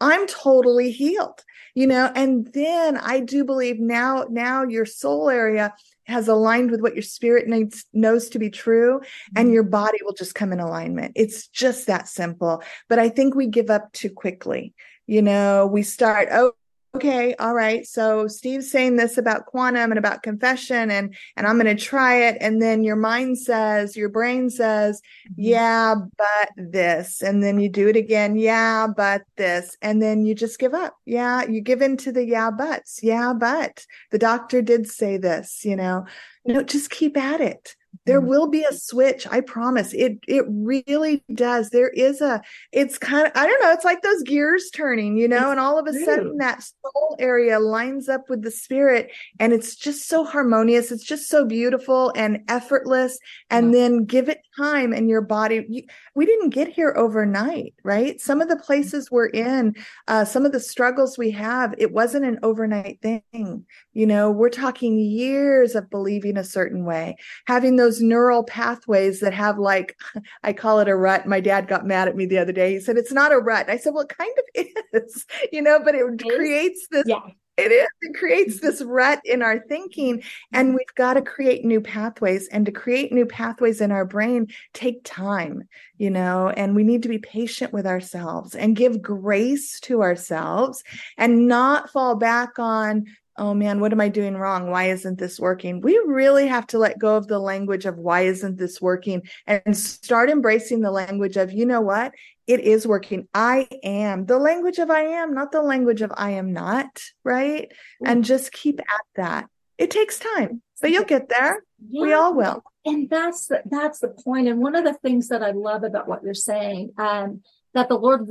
I'm 0.00 0.26
totally 0.26 0.90
healed, 0.90 1.42
you 1.74 1.86
know, 1.86 2.10
and 2.14 2.50
then 2.52 2.96
I 2.96 3.20
do 3.20 3.44
believe 3.44 3.78
now, 3.78 4.26
now 4.28 4.64
your 4.64 4.86
soul 4.86 5.30
area 5.30 5.74
has 6.06 6.28
aligned 6.28 6.70
with 6.70 6.80
what 6.80 6.94
your 6.94 7.02
spirit 7.02 7.48
needs, 7.48 7.86
knows 7.92 8.28
to 8.30 8.38
be 8.38 8.50
true 8.50 9.00
and 9.36 9.46
mm-hmm. 9.46 9.54
your 9.54 9.62
body 9.62 9.98
will 10.02 10.12
just 10.12 10.34
come 10.34 10.52
in 10.52 10.60
alignment. 10.60 11.12
It's 11.16 11.48
just 11.48 11.86
that 11.86 12.08
simple. 12.08 12.62
But 12.88 12.98
I 12.98 13.08
think 13.08 13.34
we 13.34 13.46
give 13.46 13.70
up 13.70 13.92
too 13.92 14.10
quickly. 14.10 14.74
You 15.06 15.22
know, 15.22 15.66
we 15.66 15.82
start, 15.82 16.28
oh, 16.30 16.52
okay 16.94 17.34
all 17.38 17.54
right. 17.54 17.86
So 17.86 18.26
steve's 18.26 18.70
saying 18.70 18.96
this 18.96 19.18
about 19.18 19.46
quantum 19.46 19.90
and 19.90 19.98
about 19.98 20.22
confession 20.22 20.90
and 20.90 21.14
and 21.36 21.46
i'm 21.46 21.58
going 21.58 21.76
to 21.76 21.82
try 21.82 22.16
it. 22.16 22.36
And 22.40 22.60
then 22.62 22.84
your 22.84 22.96
mind 22.96 23.38
says 23.38 23.96
your 23.96 24.08
brain 24.08 24.50
says 24.50 25.00
mm-hmm. 25.30 25.42
yeah 25.42 25.94
but 26.16 26.48
this. 26.56 27.22
And 27.22 27.42
then 27.42 27.58
you 27.58 27.68
do 27.68 27.88
it 27.88 27.96
again 27.96 28.36
yeah 28.36 28.86
but 28.86 29.22
this. 29.36 29.76
And 29.82 30.00
then 30.00 30.24
you 30.24 30.34
just 30.34 30.58
give 30.58 30.74
up. 30.74 30.96
Yeah 31.04 31.44
you 31.44 31.60
give 31.60 31.82
in 31.82 31.96
to 31.98 32.12
the 32.12 32.24
yeah 32.24 32.50
buts. 32.50 33.00
Yeah 33.02 33.32
but 33.32 33.86
the 34.10 34.18
doctor 34.18 34.62
did 34.62 34.88
say 34.88 35.16
this 35.16 35.64
you 35.64 35.76
know. 35.76 36.06
No 36.46 36.62
just 36.62 36.90
keep 36.90 37.16
at 37.16 37.40
it 37.40 37.76
there 38.06 38.20
mm-hmm. 38.20 38.28
will 38.28 38.48
be 38.48 38.64
a 38.64 38.72
switch 38.72 39.26
i 39.30 39.40
promise 39.40 39.92
it 39.92 40.18
it 40.26 40.44
really 40.48 41.22
does 41.34 41.70
there 41.70 41.90
is 41.90 42.20
a 42.20 42.42
it's 42.72 42.98
kind 42.98 43.26
of 43.26 43.32
i 43.34 43.46
don't 43.46 43.62
know 43.62 43.72
it's 43.72 43.84
like 43.84 44.02
those 44.02 44.22
gears 44.22 44.70
turning 44.74 45.16
you 45.16 45.28
know 45.28 45.36
it's 45.36 45.50
and 45.52 45.60
all 45.60 45.78
of 45.78 45.86
a 45.86 45.92
true. 45.92 46.04
sudden 46.04 46.36
that 46.36 46.62
soul 46.62 47.16
area 47.18 47.58
lines 47.58 48.08
up 48.08 48.28
with 48.28 48.42
the 48.42 48.50
spirit 48.50 49.10
and 49.38 49.52
it's 49.52 49.74
just 49.74 50.08
so 50.08 50.24
harmonious 50.24 50.90
it's 50.90 51.04
just 51.04 51.28
so 51.28 51.44
beautiful 51.44 52.12
and 52.16 52.38
effortless 52.48 53.18
and 53.50 53.72
yeah. 53.72 53.80
then 53.80 54.04
give 54.04 54.28
it 54.28 54.40
time 54.56 54.92
and 54.92 55.08
your 55.08 55.22
body 55.22 55.64
you, 55.68 55.82
we 56.14 56.26
didn't 56.26 56.50
get 56.50 56.68
here 56.68 56.94
overnight 56.96 57.74
right 57.82 58.20
some 58.20 58.40
of 58.40 58.48
the 58.48 58.56
places 58.56 59.10
we're 59.10 59.26
in 59.26 59.74
uh, 60.08 60.24
some 60.24 60.44
of 60.44 60.52
the 60.52 60.60
struggles 60.60 61.18
we 61.18 61.30
have 61.30 61.74
it 61.78 61.92
wasn't 61.92 62.24
an 62.24 62.38
overnight 62.42 63.00
thing 63.00 63.64
you 63.92 64.06
know 64.06 64.30
we're 64.30 64.48
talking 64.48 64.98
years 64.98 65.74
of 65.74 65.90
believing 65.90 66.36
a 66.36 66.44
certain 66.44 66.84
way 66.84 67.16
having 67.46 67.76
those 67.76 67.93
neural 68.00 68.44
pathways 68.44 69.20
that 69.20 69.34
have 69.34 69.58
like 69.58 69.96
i 70.42 70.52
call 70.52 70.80
it 70.80 70.88
a 70.88 70.96
rut. 70.96 71.26
My 71.26 71.40
dad 71.40 71.68
got 71.68 71.86
mad 71.86 72.08
at 72.08 72.16
me 72.16 72.26
the 72.26 72.38
other 72.38 72.52
day. 72.52 72.74
He 72.74 72.80
said 72.80 72.96
it's 72.96 73.12
not 73.12 73.32
a 73.32 73.38
rut. 73.38 73.68
I 73.68 73.76
said 73.76 73.94
well 73.94 74.04
it 74.04 74.16
kind 74.16 74.32
of 74.38 74.66
is 75.04 75.26
you 75.52 75.62
know 75.62 75.80
but 75.82 75.94
it, 75.94 76.04
it 76.04 76.36
creates 76.36 76.86
this 76.90 77.04
yeah. 77.06 77.20
it 77.56 77.72
is. 77.72 77.86
It 78.02 78.16
creates 78.16 78.60
this 78.60 78.82
rut 78.82 79.20
in 79.24 79.42
our 79.42 79.60
thinking 79.68 80.22
and 80.52 80.68
mm-hmm. 80.68 80.76
we've 80.76 80.94
got 80.96 81.14
to 81.14 81.22
create 81.22 81.64
new 81.64 81.80
pathways 81.80 82.48
and 82.48 82.66
to 82.66 82.72
create 82.72 83.12
new 83.12 83.26
pathways 83.26 83.80
in 83.80 83.90
our 83.90 84.04
brain 84.04 84.48
take 84.72 85.00
time 85.04 85.64
you 85.98 86.10
know 86.10 86.50
and 86.50 86.74
we 86.74 86.84
need 86.84 87.02
to 87.02 87.08
be 87.08 87.18
patient 87.18 87.72
with 87.72 87.86
ourselves 87.86 88.54
and 88.54 88.76
give 88.76 89.02
grace 89.02 89.80
to 89.80 90.02
ourselves 90.02 90.82
and 91.16 91.48
not 91.48 91.90
fall 91.90 92.16
back 92.16 92.58
on 92.58 93.04
oh 93.36 93.54
man 93.54 93.80
what 93.80 93.92
am 93.92 94.00
i 94.00 94.08
doing 94.08 94.34
wrong 94.36 94.70
why 94.70 94.84
isn't 94.84 95.18
this 95.18 95.40
working 95.40 95.80
we 95.80 96.00
really 96.06 96.46
have 96.46 96.66
to 96.66 96.78
let 96.78 96.98
go 96.98 97.16
of 97.16 97.26
the 97.26 97.38
language 97.38 97.84
of 97.84 97.96
why 97.96 98.22
isn't 98.22 98.56
this 98.58 98.80
working 98.80 99.22
and 99.46 99.76
start 99.76 100.30
embracing 100.30 100.80
the 100.80 100.90
language 100.90 101.36
of 101.36 101.52
you 101.52 101.66
know 101.66 101.80
what 101.80 102.12
it 102.46 102.60
is 102.60 102.86
working. 102.86 103.26
I 103.32 103.68
am 103.82 104.26
the 104.26 104.38
language 104.38 104.78
of 104.78 104.90
I 104.90 105.02
am, 105.02 105.34
not 105.34 105.52
the 105.52 105.62
language 105.62 106.02
of 106.02 106.12
I 106.14 106.32
am 106.32 106.52
not, 106.52 107.00
right? 107.24 107.72
And 108.04 108.24
just 108.24 108.52
keep 108.52 108.80
at 108.80 109.06
that. 109.16 109.48
It 109.78 109.90
takes 109.90 110.18
time, 110.18 110.62
but 110.80 110.90
you'll 110.90 111.04
get 111.04 111.28
there. 111.28 111.64
Yeah. 111.88 112.02
We 112.02 112.12
all 112.12 112.34
will. 112.34 112.62
And 112.84 113.08
that's 113.08 113.46
the, 113.46 113.62
that's 113.64 114.00
the 114.00 114.08
point. 114.08 114.48
And 114.48 114.60
one 114.60 114.76
of 114.76 114.84
the 114.84 114.94
things 114.94 115.28
that 115.28 115.42
I 115.42 115.52
love 115.52 115.84
about 115.84 116.06
what 116.06 116.22
you're 116.22 116.34
saying, 116.34 116.92
um, 116.98 117.42
that 117.74 117.88
the 117.88 117.96
Lord 117.96 118.22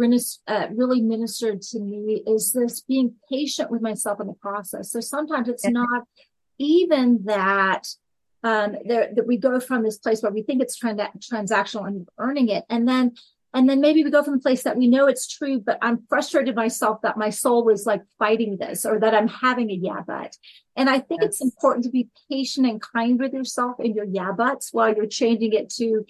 uh, 0.48 0.68
really 0.74 1.02
ministered 1.02 1.62
to 1.62 1.80
me 1.80 2.24
is 2.26 2.54
this 2.54 2.82
being 2.82 3.16
patient 3.30 3.70
with 3.70 3.82
myself 3.82 4.22
in 4.22 4.28
the 4.28 4.34
process. 4.34 4.92
So 4.92 5.02
sometimes 5.02 5.50
it's 5.50 5.68
not 5.68 6.04
even 6.58 7.24
that 7.26 7.88
um, 8.44 8.76
there, 8.86 9.10
that 9.16 9.28
we 9.28 9.38
go 9.38 9.60
from 9.60 9.84
this 9.84 9.98
place 9.98 10.22
where 10.22 10.32
we 10.32 10.44
think 10.44 10.62
it's 10.62 10.76
trans- 10.76 11.00
transactional 11.20 11.88
and 11.88 12.08
earning 12.18 12.50
it, 12.50 12.66
and 12.70 12.88
then 12.88 13.14
and 13.54 13.70
then 13.70 13.82
maybe 13.82 14.04
we 14.04 14.10
go 14.10 14.24
from 14.24 14.34
the 14.34 14.42
place 14.42 14.64
that 14.64 14.78
we 14.78 14.88
know 14.88 15.06
it's 15.06 15.28
true, 15.28 15.60
but 15.60 15.78
I'm 15.82 16.04
frustrated 16.10 16.56
myself 16.56 17.02
that 17.04 17.18
my 17.18 17.30
soul 17.30 17.64
was 17.64 17.86
like 17.86 18.02
fighting 18.18 18.58
this 18.58 18.84
or 18.84 19.00
that 19.00 19.14
I'm 19.14 19.28
having 19.28 19.70
a 19.70 19.76
yeah, 19.76 20.02
but. 20.06 20.36
And 20.76 20.90
I 20.90 21.00
think 21.00 21.22
yes. 21.22 21.34
it's 21.34 21.42
important 21.42 21.86
to 21.86 21.92
be 21.92 22.10
patient 22.32 22.66
and 22.66 22.82
kind 22.82 23.20
with 23.20 23.32
yourself 23.32 23.76
in 23.80 23.94
your 23.94 24.06
yeah, 24.06 24.32
buts 24.32 24.70
while 24.74 24.92
you're 24.96 25.06
changing 25.06 25.54
it 25.54 25.70
to, 25.76 26.04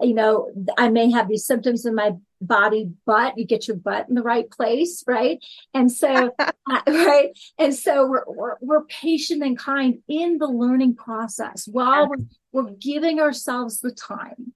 you 0.00 0.14
know, 0.14 0.50
I 0.76 0.88
may 0.88 1.12
have 1.12 1.28
these 1.28 1.46
symptoms 1.46 1.86
in 1.86 1.94
my 1.94 2.14
body, 2.46 2.90
butt 3.06 3.36
you 3.36 3.44
get 3.44 3.68
your 3.68 3.76
butt 3.76 4.08
in 4.08 4.14
the 4.14 4.22
right 4.22 4.50
place, 4.50 5.04
right? 5.06 5.44
And 5.72 5.90
so, 5.90 6.34
uh, 6.38 6.80
right. 6.86 7.30
And 7.58 7.74
so 7.74 8.06
we're, 8.06 8.24
we're, 8.26 8.56
we're, 8.60 8.84
patient 8.84 9.42
and 9.42 9.58
kind 9.58 9.98
in 10.08 10.38
the 10.38 10.46
learning 10.46 10.94
process 10.94 11.66
while 11.66 12.08
we're, 12.08 12.24
we're 12.52 12.70
giving 12.70 13.20
ourselves 13.20 13.80
the 13.80 13.90
time 13.90 14.52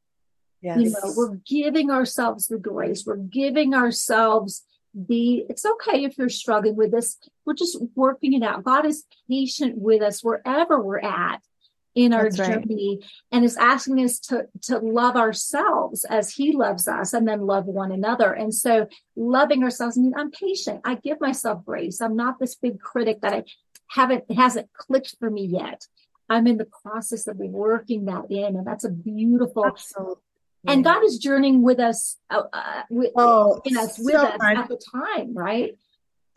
Yes. 0.60 0.78
You 0.80 0.90
know, 0.90 1.12
we're 1.16 1.36
giving 1.36 1.90
ourselves 1.90 2.48
the 2.48 2.58
grace. 2.58 3.04
We're 3.06 3.16
giving 3.16 3.74
ourselves 3.74 4.64
the, 4.94 5.44
it's 5.48 5.64
okay 5.64 6.04
if 6.04 6.18
you're 6.18 6.28
struggling 6.28 6.76
with 6.76 6.90
this. 6.90 7.16
We're 7.44 7.54
just 7.54 7.78
working 7.94 8.32
it 8.32 8.42
out. 8.42 8.64
God 8.64 8.84
is 8.84 9.04
patient 9.28 9.78
with 9.78 10.02
us 10.02 10.24
wherever 10.24 10.80
we're 10.80 11.00
at 11.00 11.40
in 11.98 12.12
our 12.12 12.30
That's 12.30 12.36
journey 12.36 12.98
right. 13.00 13.10
and 13.32 13.44
is 13.44 13.56
asking 13.56 13.98
us 14.04 14.20
to, 14.20 14.46
to 14.62 14.78
love 14.78 15.16
ourselves 15.16 16.04
as 16.04 16.32
he 16.32 16.52
loves 16.52 16.86
us 16.86 17.12
and 17.12 17.26
then 17.26 17.40
love 17.40 17.66
one 17.66 17.90
another. 17.90 18.32
And 18.32 18.54
so 18.54 18.86
loving 19.16 19.64
ourselves, 19.64 19.98
I 19.98 20.02
mean, 20.02 20.14
I'm 20.16 20.30
patient. 20.30 20.82
I 20.84 20.94
give 20.94 21.20
myself 21.20 21.64
grace. 21.64 22.00
I'm 22.00 22.14
not 22.14 22.38
this 22.38 22.54
big 22.54 22.78
critic 22.78 23.22
that 23.22 23.32
I 23.32 23.44
haven't, 23.88 24.24
it 24.28 24.36
hasn't 24.36 24.72
clicked 24.74 25.16
for 25.18 25.28
me 25.28 25.46
yet. 25.46 25.86
I'm 26.30 26.46
in 26.46 26.56
the 26.56 26.68
process 26.82 27.26
of 27.26 27.38
working 27.38 28.04
that 28.04 28.30
in. 28.30 28.54
And 28.54 28.64
that's 28.64 28.84
a 28.84 28.90
beautiful, 28.90 29.66
Absolutely 29.66 30.22
and 30.68 30.84
God 30.84 31.02
is 31.02 31.18
journeying 31.18 31.62
with 31.62 31.80
us, 31.80 32.16
uh, 32.30 32.42
uh 32.52 32.82
with, 32.90 33.10
oh, 33.16 33.60
in 33.64 33.76
us, 33.76 33.98
with 33.98 34.14
so 34.14 34.24
us 34.24 34.38
much. 34.38 34.56
at 34.56 34.68
the 34.68 34.80
time, 34.92 35.34
right? 35.34 35.76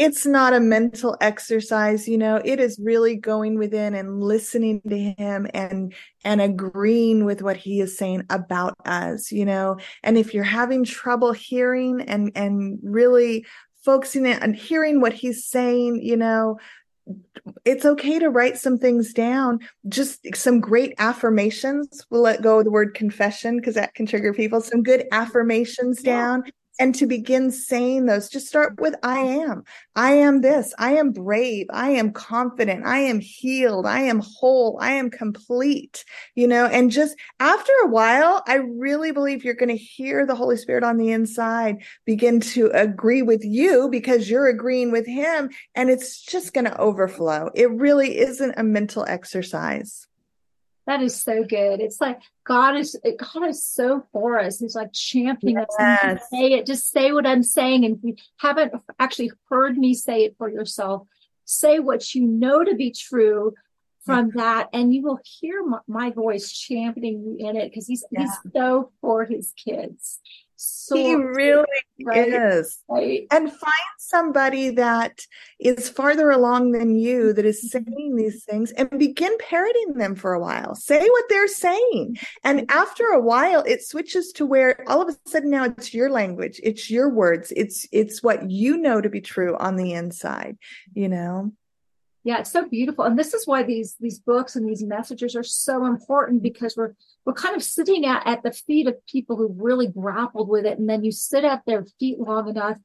It's 0.01 0.25
not 0.25 0.53
a 0.53 0.59
mental 0.59 1.15
exercise, 1.21 2.07
you 2.07 2.17
know. 2.17 2.41
It 2.43 2.59
is 2.59 2.79
really 2.81 3.15
going 3.15 3.59
within 3.59 3.93
and 3.93 4.19
listening 4.19 4.81
to 4.89 4.97
Him 4.97 5.45
and 5.53 5.93
and 6.23 6.41
agreeing 6.41 7.23
with 7.23 7.43
what 7.43 7.55
He 7.55 7.81
is 7.81 7.99
saying 7.99 8.23
about 8.31 8.73
us, 8.83 9.31
you 9.31 9.45
know. 9.45 9.77
And 10.01 10.17
if 10.17 10.33
you're 10.33 10.43
having 10.43 10.85
trouble 10.85 11.33
hearing 11.33 12.01
and 12.01 12.31
and 12.33 12.79
really 12.81 13.45
focusing 13.85 14.25
on 14.25 14.55
hearing 14.55 15.01
what 15.01 15.13
He's 15.13 15.45
saying, 15.45 16.01
you 16.01 16.17
know, 16.17 16.57
it's 17.63 17.85
okay 17.85 18.17
to 18.17 18.31
write 18.31 18.57
some 18.57 18.79
things 18.79 19.13
down 19.13 19.59
just 19.87 20.25
some 20.35 20.59
great 20.59 20.93
affirmations 20.99 22.05
we'll 22.09 22.21
let 22.21 22.43
go 22.43 22.59
of 22.59 22.65
the 22.65 22.71
word 22.71 22.93
confession 22.93 23.57
because 23.57 23.73
that 23.73 23.93
can 23.95 24.05
trigger 24.05 24.33
people 24.33 24.61
some 24.61 24.83
good 24.83 25.05
affirmations 25.11 26.01
down 26.01 26.43
and 26.81 26.95
to 26.95 27.05
begin 27.05 27.51
saying 27.51 28.07
those 28.07 28.27
just 28.27 28.47
start 28.47 28.81
with 28.81 28.95
i 29.03 29.19
am. 29.19 29.63
I 29.95 30.13
am 30.13 30.41
this. 30.41 30.73
I 30.79 30.93
am 30.93 31.11
brave. 31.11 31.67
I 31.69 31.91
am 31.91 32.11
confident. 32.11 32.85
I 32.85 32.99
am 32.99 33.19
healed. 33.19 33.85
I 33.85 33.99
am 34.03 34.19
whole. 34.19 34.79
I 34.81 34.93
am 34.93 35.11
complete 35.11 36.03
you 36.33 36.47
know? 36.47 36.65
And 36.65 36.89
just 36.89 37.15
after 37.39 37.71
a 37.83 37.87
while 37.87 38.41
i 38.47 38.55
really 38.55 39.11
believe 39.11 39.43
you're 39.43 39.53
going 39.53 39.69
to 39.69 39.75
hear 39.75 40.25
the 40.25 40.35
holy 40.35 40.57
spirit 40.57 40.83
on 40.83 40.97
the 40.97 41.11
inside 41.11 41.83
begin 42.05 42.39
to 42.39 42.71
agree 42.73 43.21
with 43.21 43.45
you 43.45 43.87
because 43.91 44.27
you're 44.27 44.47
agreeing 44.47 44.91
with 44.91 45.05
him 45.05 45.51
and 45.75 45.91
it's 45.91 46.19
just 46.19 46.53
going 46.53 46.65
to 46.65 46.77
overflow. 46.79 47.51
It 47.53 47.69
really 47.69 48.17
isn't 48.17 48.55
a 48.57 48.63
mental 48.63 49.05
exercise 49.07 50.07
That 50.91 51.01
is 51.01 51.15
so 51.15 51.45
good. 51.45 51.79
It's 51.79 52.01
like 52.01 52.19
God 52.43 52.75
is 52.75 52.99
God 53.17 53.47
is 53.47 53.63
so 53.63 54.03
for 54.11 54.37
us. 54.37 54.59
He's 54.59 54.75
like 54.75 54.91
championing 54.91 55.63
yes. 55.79 56.03
us. 56.03 56.29
Say 56.29 56.51
it. 56.51 56.65
Just 56.65 56.91
say 56.91 57.13
what 57.13 57.25
I'm 57.25 57.43
saying. 57.43 57.85
And 57.85 57.95
if 57.95 58.03
you 58.03 58.15
haven't 58.35 58.73
actually 58.99 59.31
heard 59.49 59.77
me 59.77 59.93
say 59.93 60.25
it 60.25 60.35
for 60.37 60.49
yourself, 60.49 61.07
say 61.45 61.79
what 61.79 62.13
you 62.13 62.27
know 62.27 62.65
to 62.65 62.75
be 62.75 62.91
true 62.91 63.53
from 64.05 64.31
that, 64.35 64.67
and 64.73 64.93
you 64.93 65.01
will 65.01 65.19
hear 65.23 65.63
my, 65.65 65.79
my 65.87 66.09
voice 66.09 66.51
championing 66.51 67.23
you 67.23 67.47
in 67.47 67.55
it 67.55 67.69
because 67.69 67.87
he's 67.87 68.03
yeah. 68.11 68.23
he's 68.23 68.51
so 68.53 68.91
for 68.99 69.23
his 69.23 69.53
kids 69.55 70.19
so 70.61 70.95
he 70.95 71.15
really 71.15 71.65
is 72.05 72.83
right? 72.87 73.25
and 73.31 73.49
find 73.51 73.73
somebody 73.97 74.69
that 74.69 75.21
is 75.59 75.89
farther 75.89 76.29
along 76.29 76.71
than 76.71 76.95
you 76.95 77.33
that 77.33 77.45
is 77.45 77.57
mm-hmm. 77.73 77.89
saying 77.89 78.15
these 78.15 78.43
things 78.43 78.71
and 78.73 78.89
begin 78.99 79.35
parroting 79.39 79.93
them 79.95 80.13
for 80.13 80.33
a 80.33 80.39
while 80.39 80.75
say 80.75 81.01
what 81.09 81.25
they're 81.29 81.47
saying 81.47 82.15
and 82.43 82.59
mm-hmm. 82.59 82.77
after 82.77 83.05
a 83.05 83.19
while 83.19 83.63
it 83.63 83.83
switches 83.83 84.31
to 84.31 84.45
where 84.45 84.83
all 84.87 85.01
of 85.01 85.09
a 85.09 85.29
sudden 85.29 85.49
now 85.49 85.63
it's 85.63 85.93
your 85.93 86.11
language 86.11 86.59
it's 86.63 86.91
your 86.91 87.09
words 87.09 87.51
it's 87.55 87.87
it's 87.91 88.21
what 88.21 88.49
you 88.49 88.77
know 88.77 89.01
to 89.01 89.09
be 89.09 89.21
true 89.21 89.57
on 89.57 89.77
the 89.77 89.93
inside 89.93 90.57
you 90.93 91.09
know 91.09 91.51
yeah 92.23 92.39
it's 92.39 92.51
so 92.51 92.67
beautiful. 92.67 93.05
And 93.05 93.17
this 93.17 93.33
is 93.33 93.47
why 93.47 93.63
these 93.63 93.95
these 93.99 94.19
books 94.19 94.55
and 94.55 94.67
these 94.67 94.83
messages 94.83 95.35
are 95.35 95.43
so 95.43 95.85
important 95.85 96.43
because 96.43 96.75
we're 96.77 96.93
we're 97.25 97.33
kind 97.33 97.55
of 97.55 97.63
sitting 97.63 98.05
at, 98.05 98.25
at 98.27 98.43
the 98.43 98.51
feet 98.51 98.87
of 98.87 99.05
people 99.05 99.37
who 99.37 99.55
really 99.57 99.87
grappled 99.87 100.49
with 100.49 100.65
it. 100.65 100.79
And 100.79 100.89
then 100.89 101.03
you 101.03 101.11
sit 101.11 101.43
at 101.43 101.65
their 101.65 101.85
feet 101.99 102.19
long 102.19 102.49
enough 102.49 102.77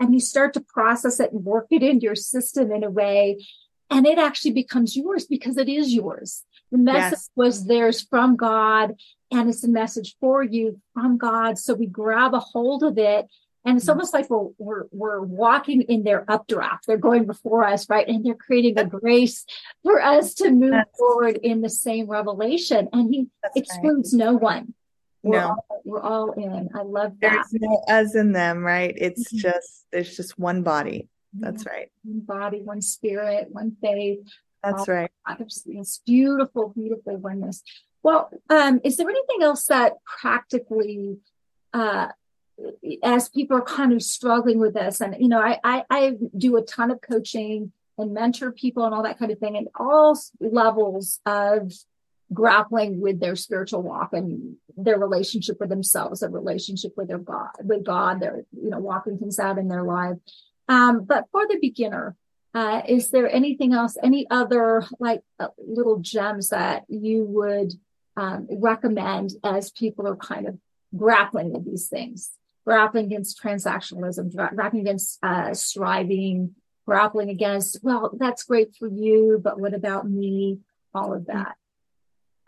and 0.00 0.14
you 0.14 0.20
start 0.20 0.54
to 0.54 0.60
process 0.60 1.20
it 1.20 1.32
and 1.32 1.44
work 1.44 1.66
it 1.70 1.82
into 1.82 2.04
your 2.04 2.14
system 2.14 2.72
in 2.72 2.84
a 2.84 2.90
way. 2.90 3.44
And 3.90 4.06
it 4.06 4.18
actually 4.18 4.52
becomes 4.52 4.96
yours 4.96 5.26
because 5.26 5.58
it 5.58 5.68
is 5.68 5.92
yours. 5.92 6.44
The 6.70 6.78
message 6.78 7.12
yes. 7.12 7.30
was 7.36 7.66
theirs 7.66 8.00
from 8.00 8.36
god 8.36 8.94
and 9.30 9.48
it's 9.48 9.64
a 9.64 9.68
message 9.68 10.16
for 10.20 10.42
you 10.42 10.80
from 10.94 11.18
god. 11.18 11.58
So 11.58 11.74
we 11.74 11.86
grab 11.86 12.34
a 12.34 12.40
hold 12.40 12.82
of 12.82 12.98
it 12.98 13.26
and 13.64 13.76
it's 13.76 13.84
mm-hmm. 13.84 13.92
almost 13.92 14.12
like 14.12 14.28
we're, 14.28 14.48
we're, 14.58 14.84
we're 14.90 15.20
walking 15.20 15.82
in 15.82 16.02
their 16.02 16.24
updraft. 16.28 16.86
They're 16.86 16.96
going 16.96 17.26
before 17.26 17.64
us, 17.64 17.88
right? 17.88 18.06
And 18.06 18.24
they're 18.24 18.34
creating 18.34 18.78
a 18.78 18.84
grace 18.84 19.44
for 19.82 20.02
us 20.02 20.34
to 20.34 20.50
move 20.50 20.72
That's, 20.72 20.98
forward 20.98 21.38
in 21.42 21.60
the 21.60 21.70
same 21.70 22.06
revelation. 22.06 22.88
And 22.92 23.12
he 23.12 23.28
excludes 23.54 24.12
right. 24.12 24.24
no 24.24 24.34
one. 24.34 24.74
We're 25.22 25.40
no, 25.40 25.48
all, 25.48 25.80
we're 25.84 26.02
all 26.02 26.32
in. 26.32 26.70
I 26.74 26.82
love 26.82 27.12
that. 27.20 27.46
There's 27.50 27.62
no 27.62 27.84
us 27.88 28.16
in 28.16 28.32
them, 28.32 28.64
right? 28.64 28.92
It's 28.96 29.32
mm-hmm. 29.32 29.38
just, 29.38 29.86
there's 29.92 30.16
just 30.16 30.38
one 30.38 30.62
body. 30.62 31.08
That's 31.32 31.64
right. 31.64 31.90
One 32.02 32.20
body, 32.20 32.60
one 32.60 32.82
spirit, 32.82 33.48
one 33.50 33.76
faith. 33.80 34.26
That's 34.62 34.86
right. 34.86 35.10
It's 35.66 36.02
beautiful, 36.04 36.68
beautiful 36.68 37.16
oneness. 37.16 37.62
Well, 38.02 38.30
um, 38.50 38.80
is 38.84 38.96
there 38.96 39.08
anything 39.08 39.42
else 39.42 39.66
that 39.66 39.94
practically 40.04 41.18
uh, 41.72 42.08
as 43.02 43.28
people 43.28 43.56
are 43.56 43.62
kind 43.62 43.92
of 43.92 44.02
struggling 44.02 44.58
with 44.58 44.74
this 44.74 45.00
and 45.00 45.16
you 45.18 45.28
know 45.28 45.40
I, 45.40 45.58
I, 45.64 45.84
I 45.90 46.12
do 46.36 46.56
a 46.56 46.62
ton 46.62 46.90
of 46.90 47.00
coaching 47.00 47.72
and 47.98 48.14
mentor 48.14 48.52
people 48.52 48.84
and 48.84 48.94
all 48.94 49.02
that 49.02 49.18
kind 49.18 49.30
of 49.30 49.38
thing 49.38 49.56
and 49.56 49.68
all 49.74 50.18
levels 50.40 51.20
of 51.26 51.72
grappling 52.32 53.00
with 53.00 53.20
their 53.20 53.36
spiritual 53.36 53.82
walk 53.82 54.12
and 54.12 54.56
their 54.76 54.98
relationship 54.98 55.58
with 55.60 55.68
themselves 55.68 56.20
their 56.20 56.30
relationship 56.30 56.92
with 56.96 57.08
their 57.08 57.18
god 57.18 57.50
with 57.62 57.84
god 57.84 58.20
they're 58.20 58.44
you 58.52 58.70
know 58.70 58.78
walking 58.78 59.18
things 59.18 59.38
out 59.38 59.58
in 59.58 59.68
their 59.68 59.82
life. 59.82 60.16
Um, 60.68 61.04
but 61.04 61.26
for 61.32 61.46
the 61.46 61.58
beginner 61.60 62.16
uh, 62.54 62.82
is 62.86 63.10
there 63.10 63.30
anything 63.30 63.72
else 63.72 63.96
any 64.02 64.26
other 64.30 64.84
like 64.98 65.22
uh, 65.38 65.48
little 65.58 65.98
gems 65.98 66.50
that 66.50 66.84
you 66.88 67.24
would 67.24 67.74
um, 68.16 68.46
recommend 68.50 69.30
as 69.42 69.70
people 69.70 70.06
are 70.06 70.16
kind 70.16 70.46
of 70.46 70.58
grappling 70.96 71.52
with 71.52 71.64
these 71.64 71.88
things 71.88 72.32
grappling 72.64 73.06
against 73.06 73.42
transactionalism, 73.42 74.34
grappling 74.54 74.82
against 74.82 75.18
uh, 75.22 75.54
striving, 75.54 76.54
grappling 76.86 77.30
against, 77.30 77.78
well, 77.82 78.10
that's 78.18 78.44
great 78.44 78.74
for 78.76 78.88
you, 78.88 79.40
but 79.42 79.58
what 79.58 79.74
about 79.74 80.08
me? 80.08 80.58
All 80.94 81.14
of 81.14 81.26
that. 81.26 81.56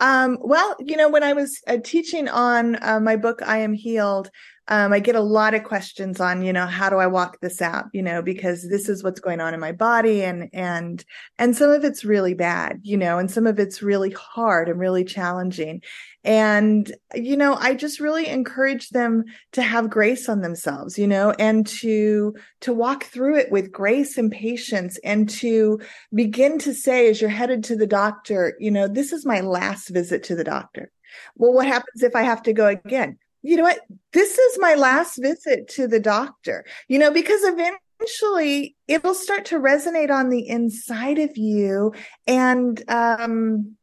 Um, 0.01 0.39
well, 0.41 0.77
you 0.81 0.97
know, 0.97 1.09
when 1.09 1.23
I 1.23 1.33
was 1.33 1.61
uh, 1.67 1.79
teaching 1.83 2.29
on 2.29 2.77
uh, 2.83 3.01
my 3.01 3.17
book, 3.17 3.41
I 3.43 3.59
Am 3.59 3.73
Healed, 3.73 4.31
um, 4.67 4.93
I 4.93 4.99
get 4.99 5.15
a 5.15 5.21
lot 5.21 5.55
of 5.55 5.63
questions 5.63 6.21
on, 6.21 6.43
you 6.43 6.53
know, 6.53 6.67
how 6.67 6.91
do 6.91 6.97
I 6.97 7.07
walk 7.07 7.39
this 7.41 7.63
out? 7.63 7.87
You 7.93 8.03
know, 8.03 8.23
because 8.23 8.69
this 8.69 8.89
is 8.89 9.05
what's 9.05 9.21
going 9.21 9.41
on 9.41 9.55
in 9.55 9.61
my 9.61 9.73
body, 9.73 10.25
and 10.25 10.49
and 10.53 11.05
and 11.39 11.55
some 11.55 11.71
of 11.71 11.85
it's 11.85 12.05
really 12.05 12.35
bad, 12.35 12.81
you 12.83 12.97
know, 12.97 13.19
and 13.19 13.31
some 13.31 13.47
of 13.47 13.59
it's 13.59 13.83
really 13.83 14.11
hard 14.11 14.69
and 14.69 14.81
really 14.81 15.05
challenging. 15.05 15.83
And 16.25 16.91
you 17.15 17.37
know, 17.37 17.55
I 17.55 17.75
just 17.75 18.01
really 18.01 18.27
encourage 18.29 18.91
them 18.91 19.25
to 19.53 19.63
have 19.63 19.91
grace 19.91 20.29
on 20.29 20.41
themselves, 20.41 20.99
you 20.99 21.07
know, 21.07 21.31
and 21.39 21.67
to 21.67 22.35
to 22.63 22.73
walk 22.73 23.05
through 23.05 23.37
it 23.39 23.53
with 23.53 23.73
grace 23.73 24.19
and 24.19 24.33
patience, 24.33 24.99
and 25.05 25.29
to 25.31 25.81
begin 26.13 26.59
to 26.61 26.75
say, 26.75 27.09
as 27.09 27.21
you're 27.21 27.31
headed 27.31 27.65
to 27.65 27.77
the 27.77 27.87
doctor, 27.87 28.57
you 28.59 28.71
know, 28.71 28.89
this 28.89 29.13
is 29.13 29.27
my 29.27 29.41
last 29.41 29.89
visit 29.91 30.23
to 30.25 30.35
the 30.35 30.45
doctor. 30.45 30.91
Well, 31.37 31.53
what 31.53 31.67
happens 31.67 32.03
if 32.03 32.17
I 32.17 32.23
have 32.23 32.43
to 32.45 32.53
go 32.53 32.67
again? 32.67 33.19
you 33.45 33.57
know 33.57 33.63
what? 33.63 33.81
This 34.13 34.39
is 34.39 34.59
my 34.59 34.75
last 34.75 35.19
visit 35.21 35.69
to 35.69 35.87
the 35.87 36.01
doctor, 36.01 36.65
you 36.89 36.99
know, 36.99 37.11
because 37.11 37.43
eventually 37.45 38.75
it'll 38.89 39.15
start 39.15 39.45
to 39.47 39.61
resonate 39.61 40.11
on 40.11 40.31
the 40.31 40.49
inside 40.49 41.19
of 41.19 41.37
you 41.37 41.93
and, 42.27 42.83
um, 42.89 43.77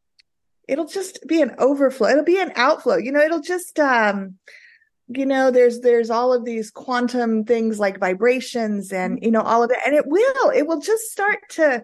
it'll 0.67 0.87
just 0.87 1.25
be 1.27 1.41
an 1.41 1.55
overflow. 1.57 2.09
It'll 2.09 2.23
be 2.23 2.39
an 2.39 2.53
outflow, 2.55 2.97
you 2.97 3.11
know, 3.11 3.21
it'll 3.21 3.41
just, 3.41 3.79
um, 3.79 4.37
you 5.17 5.25
know 5.25 5.51
there's 5.51 5.81
there's 5.81 6.09
all 6.09 6.33
of 6.33 6.45
these 6.45 6.71
quantum 6.71 7.43
things 7.43 7.79
like 7.79 7.99
vibrations 7.99 8.93
and 8.93 9.19
you 9.21 9.31
know 9.31 9.41
all 9.41 9.63
of 9.63 9.71
it 9.71 9.77
and 9.85 9.95
it 9.95 10.05
will 10.07 10.49
it 10.51 10.67
will 10.67 10.79
just 10.79 11.11
start 11.11 11.39
to 11.49 11.83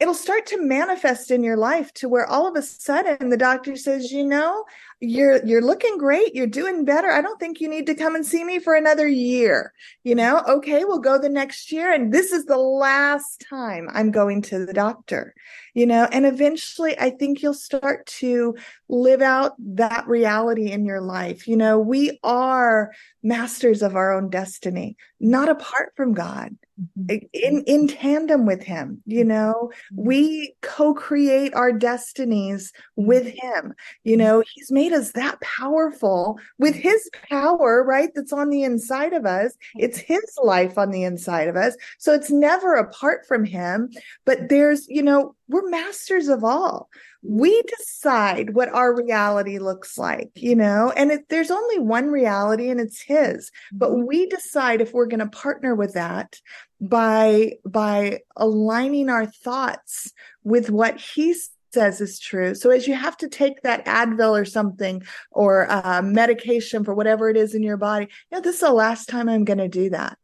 it'll 0.00 0.14
start 0.14 0.46
to 0.46 0.62
manifest 0.62 1.30
in 1.30 1.42
your 1.42 1.56
life 1.56 1.92
to 1.94 2.08
where 2.08 2.26
all 2.26 2.48
of 2.48 2.56
a 2.56 2.62
sudden 2.62 3.28
the 3.28 3.36
doctor 3.36 3.76
says 3.76 4.10
you 4.10 4.24
know 4.24 4.64
you're 5.00 5.44
you're 5.44 5.62
looking 5.62 5.98
great. 5.98 6.34
You're 6.34 6.46
doing 6.46 6.84
better. 6.84 7.10
I 7.10 7.20
don't 7.20 7.38
think 7.38 7.60
you 7.60 7.68
need 7.68 7.86
to 7.86 7.94
come 7.94 8.14
and 8.14 8.24
see 8.24 8.44
me 8.44 8.58
for 8.58 8.74
another 8.74 9.08
year 9.08 9.72
you 10.02 10.14
know? 10.14 10.42
Okay 10.46 10.84
we'll 10.84 10.98
go 10.98 11.18
the 11.18 11.28
next 11.28 11.72
year 11.72 11.92
and 11.92 12.12
this 12.12 12.32
is 12.32 12.44
the 12.44 12.58
last 12.58 13.44
time 13.48 13.88
i'm 13.92 14.10
going 14.10 14.42
to 14.42 14.64
the 14.64 14.72
doctor 14.72 15.34
you 15.74 15.86
know? 15.86 16.06
And 16.12 16.24
eventually 16.26 16.98
i 16.98 17.10
think 17.10 17.42
you'll 17.42 17.54
start 17.54 18.06
to 18.06 18.54
live 18.88 19.22
out 19.22 19.52
that 19.58 20.06
reality 20.06 20.70
in 20.70 20.84
your 20.84 21.00
life. 21.00 21.48
You 21.48 21.56
know 21.56 21.78
we 21.78 22.18
are 22.22 22.92
masters 23.22 23.82
of 23.82 23.96
our 23.96 24.12
own 24.12 24.28
destiny 24.30 24.96
not 25.18 25.48
apart 25.48 25.92
from 25.96 26.12
god 26.12 26.54
mm-hmm. 26.98 27.16
in 27.32 27.64
in 27.66 27.88
tandem 27.88 28.44
with 28.46 28.62
him 28.62 29.02
you 29.06 29.24
know? 29.24 29.70
Mm-hmm. 29.92 30.06
we 30.06 30.54
co-create 30.60 31.54
our 31.54 31.72
destinies 31.72 32.72
with 32.96 33.26
him 33.26 33.74
you 34.02 34.16
know? 34.16 34.42
He's 34.54 34.70
made 34.70 34.83
us 34.92 35.12
that 35.12 35.40
powerful 35.40 36.38
with 36.58 36.74
his 36.74 37.08
power, 37.28 37.82
right? 37.82 38.10
That's 38.14 38.32
on 38.32 38.50
the 38.50 38.62
inside 38.62 39.12
of 39.12 39.26
us. 39.26 39.54
It's 39.76 39.98
his 39.98 40.24
life 40.42 40.78
on 40.78 40.90
the 40.90 41.04
inside 41.04 41.48
of 41.48 41.56
us. 41.56 41.76
So 41.98 42.12
it's 42.12 42.30
never 42.30 42.74
apart 42.74 43.26
from 43.26 43.44
him. 43.44 43.90
But 44.24 44.48
there's, 44.48 44.86
you 44.88 45.02
know, 45.02 45.34
we're 45.48 45.68
masters 45.68 46.28
of 46.28 46.44
all. 46.44 46.88
We 47.22 47.62
decide 47.62 48.54
what 48.54 48.68
our 48.68 48.94
reality 48.94 49.58
looks 49.58 49.96
like, 49.96 50.30
you 50.34 50.56
know, 50.56 50.92
and 50.94 51.10
it, 51.10 51.28
there's 51.30 51.50
only 51.50 51.78
one 51.78 52.10
reality 52.10 52.68
and 52.68 52.80
it's 52.80 53.00
his. 53.00 53.50
But 53.72 53.90
mm-hmm. 53.90 54.06
we 54.06 54.26
decide 54.26 54.80
if 54.80 54.92
we're 54.92 55.06
going 55.06 55.20
to 55.20 55.26
partner 55.28 55.74
with 55.74 55.94
that 55.94 56.38
by 56.80 57.54
by 57.64 58.20
aligning 58.36 59.08
our 59.08 59.24
thoughts 59.24 60.12
with 60.42 60.68
what 60.68 61.00
he's 61.00 61.50
says 61.74 62.00
is 62.00 62.18
true. 62.18 62.54
So 62.54 62.70
as 62.70 62.88
you 62.88 62.94
have 62.94 63.16
to 63.18 63.28
take 63.28 63.60
that 63.62 63.84
Advil 63.84 64.40
or 64.40 64.44
something 64.44 65.02
or 65.30 65.70
uh, 65.70 66.00
medication 66.02 66.84
for 66.84 66.94
whatever 66.94 67.28
it 67.28 67.36
is 67.36 67.54
in 67.54 67.62
your 67.62 67.76
body, 67.76 68.06
know, 68.32 68.40
this 68.40 68.54
is 68.54 68.60
the 68.60 68.72
last 68.72 69.08
time 69.08 69.28
I'm 69.28 69.44
going 69.44 69.58
to 69.58 69.68
do 69.68 69.90
that 69.90 70.18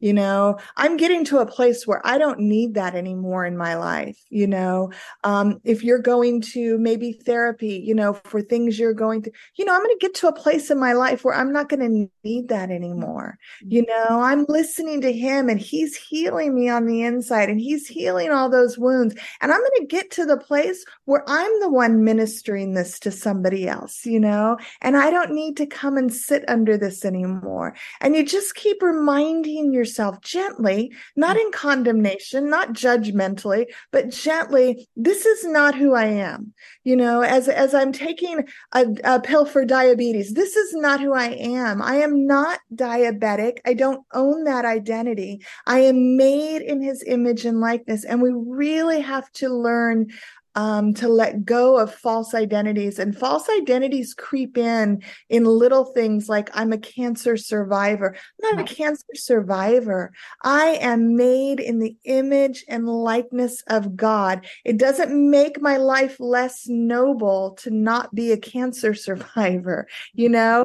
you 0.00 0.12
know? 0.12 0.58
I'm 0.76 0.96
getting 0.96 1.24
to 1.26 1.38
a 1.38 1.46
place 1.46 1.86
where 1.86 2.00
i 2.06 2.18
don't 2.18 2.38
need 2.38 2.74
that 2.74 2.94
anymore 2.94 3.44
in 3.44 3.56
my 3.56 3.74
life 3.74 4.18
you 4.30 4.46
know? 4.46 4.92
Um, 5.24 5.60
if 5.64 5.82
you're 5.82 5.98
going 5.98 6.40
to 6.52 6.78
maybe 6.78 7.12
therapy 7.12 7.82
you 7.84 7.94
know 7.94 8.14
for 8.14 8.40
things 8.40 8.78
you're 8.78 8.94
going 8.94 9.22
to 9.22 9.30
you 9.56 9.64
know 9.64 9.74
i'm 9.74 9.82
going 9.82 9.96
to 9.98 10.06
get 10.06 10.14
to 10.16 10.28
a 10.28 10.32
place 10.32 10.70
in 10.70 10.78
my 10.78 10.92
life 10.92 11.24
where 11.24 11.34
i'm 11.34 11.52
not 11.52 11.68
going 11.68 11.80
to 11.80 12.10
need 12.24 12.48
that 12.48 12.70
anymore. 12.70 13.38
You 13.60 13.82
mm-hmm. 13.82 14.10
know 14.10 14.20
i'm 14.20 14.44
listening 14.48 15.00
to 15.02 15.12
him 15.12 15.48
and 15.48 15.60
he's 15.60 15.96
healing 15.96 16.54
me 16.54 16.68
on 16.68 16.86
the 16.86 17.02
inside 17.02 17.48
and 17.48 17.60
he's 17.60 17.86
healing 17.86 18.30
all 18.30 18.50
those 18.50 18.78
wounds 18.78 19.14
and 19.40 19.52
i'm 19.52 19.60
going 19.60 19.80
to 19.80 19.86
get 19.86 20.10
to 20.12 20.26
the 20.26 20.36
place 20.36 20.84
where 21.04 21.24
i'm 21.28 21.60
the 21.60 21.70
one 21.70 22.04
ministering 22.04 22.74
this 22.74 22.98
to 23.00 23.10
somebody 23.10 23.68
else 23.68 24.04
you 24.04 24.20
know? 24.20 24.56
And 24.80 24.96
i 24.96 25.10
don't 25.10 25.32
need 25.32 25.56
to 25.56 25.66
come 25.66 25.96
and 25.96 26.12
sit 26.12 26.44
under 26.48 26.76
this 26.76 27.04
anymore. 27.04 27.74
And 28.00 28.14
you 28.14 28.24
just 28.24 28.54
keep 28.54 28.82
reminding 28.82 29.72
your 29.72 29.84
yourself 29.86 30.20
gently, 30.20 30.92
not 31.14 31.36
mm. 31.36 31.42
in 31.42 31.52
condemnation, 31.52 32.50
not 32.50 32.72
judgmentally, 32.72 33.66
but 33.92 34.10
gently, 34.10 34.88
this 34.96 35.24
is 35.24 35.44
not 35.44 35.76
who 35.76 35.94
I 35.94 36.06
am. 36.06 36.52
You 36.82 36.96
know, 36.96 37.20
as, 37.20 37.48
as 37.48 37.72
I'm 37.72 37.92
taking 37.92 38.46
a, 38.72 38.86
a 39.04 39.20
pill 39.20 39.46
for 39.46 39.64
diabetes, 39.64 40.34
this 40.34 40.56
is 40.56 40.74
not 40.74 41.00
who 41.00 41.12
I 41.12 41.28
am. 41.28 41.80
I 41.80 41.96
am 41.96 42.26
not 42.26 42.58
diabetic. 42.74 43.58
I 43.64 43.74
don't 43.74 44.04
own 44.12 44.44
that 44.44 44.64
identity. 44.64 45.42
I 45.66 45.80
am 45.80 46.16
made 46.16 46.62
in 46.62 46.82
his 46.82 47.04
image 47.06 47.44
and 47.44 47.60
likeness. 47.60 48.04
And 48.04 48.20
we 48.20 48.32
really 48.32 49.00
have 49.00 49.30
to 49.32 49.48
learn 49.48 50.08
um, 50.56 50.94
to 50.94 51.06
let 51.08 51.44
go 51.44 51.78
of 51.78 51.94
false 51.94 52.34
identities. 52.34 52.98
And 52.98 53.16
false 53.16 53.48
identities 53.48 54.14
creep 54.14 54.56
in 54.56 55.02
in 55.28 55.44
little 55.44 55.84
things 55.84 56.28
like 56.28 56.50
I'm 56.54 56.72
a 56.72 56.78
cancer 56.78 57.36
survivor. 57.36 58.16
I'm 58.42 58.56
not 58.56 58.70
a 58.70 58.74
cancer 58.74 59.04
survivor. 59.14 60.12
I 60.42 60.78
am 60.80 61.14
made 61.14 61.60
in 61.60 61.78
the 61.78 61.94
image 62.04 62.64
and 62.68 62.88
likeness 62.88 63.62
of 63.68 63.96
God. 63.96 64.46
It 64.64 64.78
doesn't 64.78 65.30
make 65.30 65.60
my 65.60 65.76
life 65.76 66.18
less 66.18 66.66
noble 66.66 67.52
to 67.60 67.70
not 67.70 68.14
be 68.14 68.32
a 68.32 68.38
cancer 68.38 68.94
survivor. 69.06 69.86
You 70.14 70.30
know, 70.30 70.64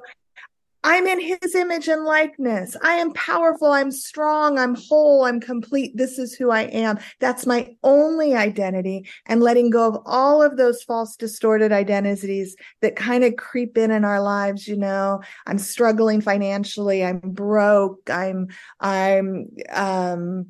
I'm 0.83 1.05
in 1.05 1.19
his 1.19 1.53
image 1.53 1.87
and 1.87 2.05
likeness. 2.05 2.75
I 2.83 2.93
am 2.93 3.13
powerful. 3.13 3.71
I'm 3.71 3.91
strong. 3.91 4.57
I'm 4.57 4.75
whole. 4.75 5.25
I'm 5.25 5.39
complete. 5.39 5.95
This 5.95 6.17
is 6.17 6.33
who 6.33 6.49
I 6.49 6.63
am. 6.63 6.97
That's 7.19 7.45
my 7.45 7.75
only 7.83 8.35
identity. 8.35 9.07
And 9.27 9.41
letting 9.41 9.69
go 9.69 9.87
of 9.87 10.01
all 10.05 10.41
of 10.41 10.57
those 10.57 10.81
false, 10.81 11.15
distorted 11.15 11.71
identities 11.71 12.55
that 12.81 12.95
kind 12.95 13.23
of 13.23 13.35
creep 13.35 13.77
in 13.77 13.91
in 13.91 14.03
our 14.03 14.21
lives. 14.21 14.67
You 14.67 14.77
know, 14.77 15.21
I'm 15.45 15.59
struggling 15.59 16.19
financially. 16.21 17.03
I'm 17.03 17.19
broke. 17.19 18.09
I'm, 18.09 18.47
I'm, 18.79 19.49
um, 19.69 20.47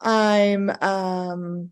I'm, 0.00 0.70
um, 0.80 1.70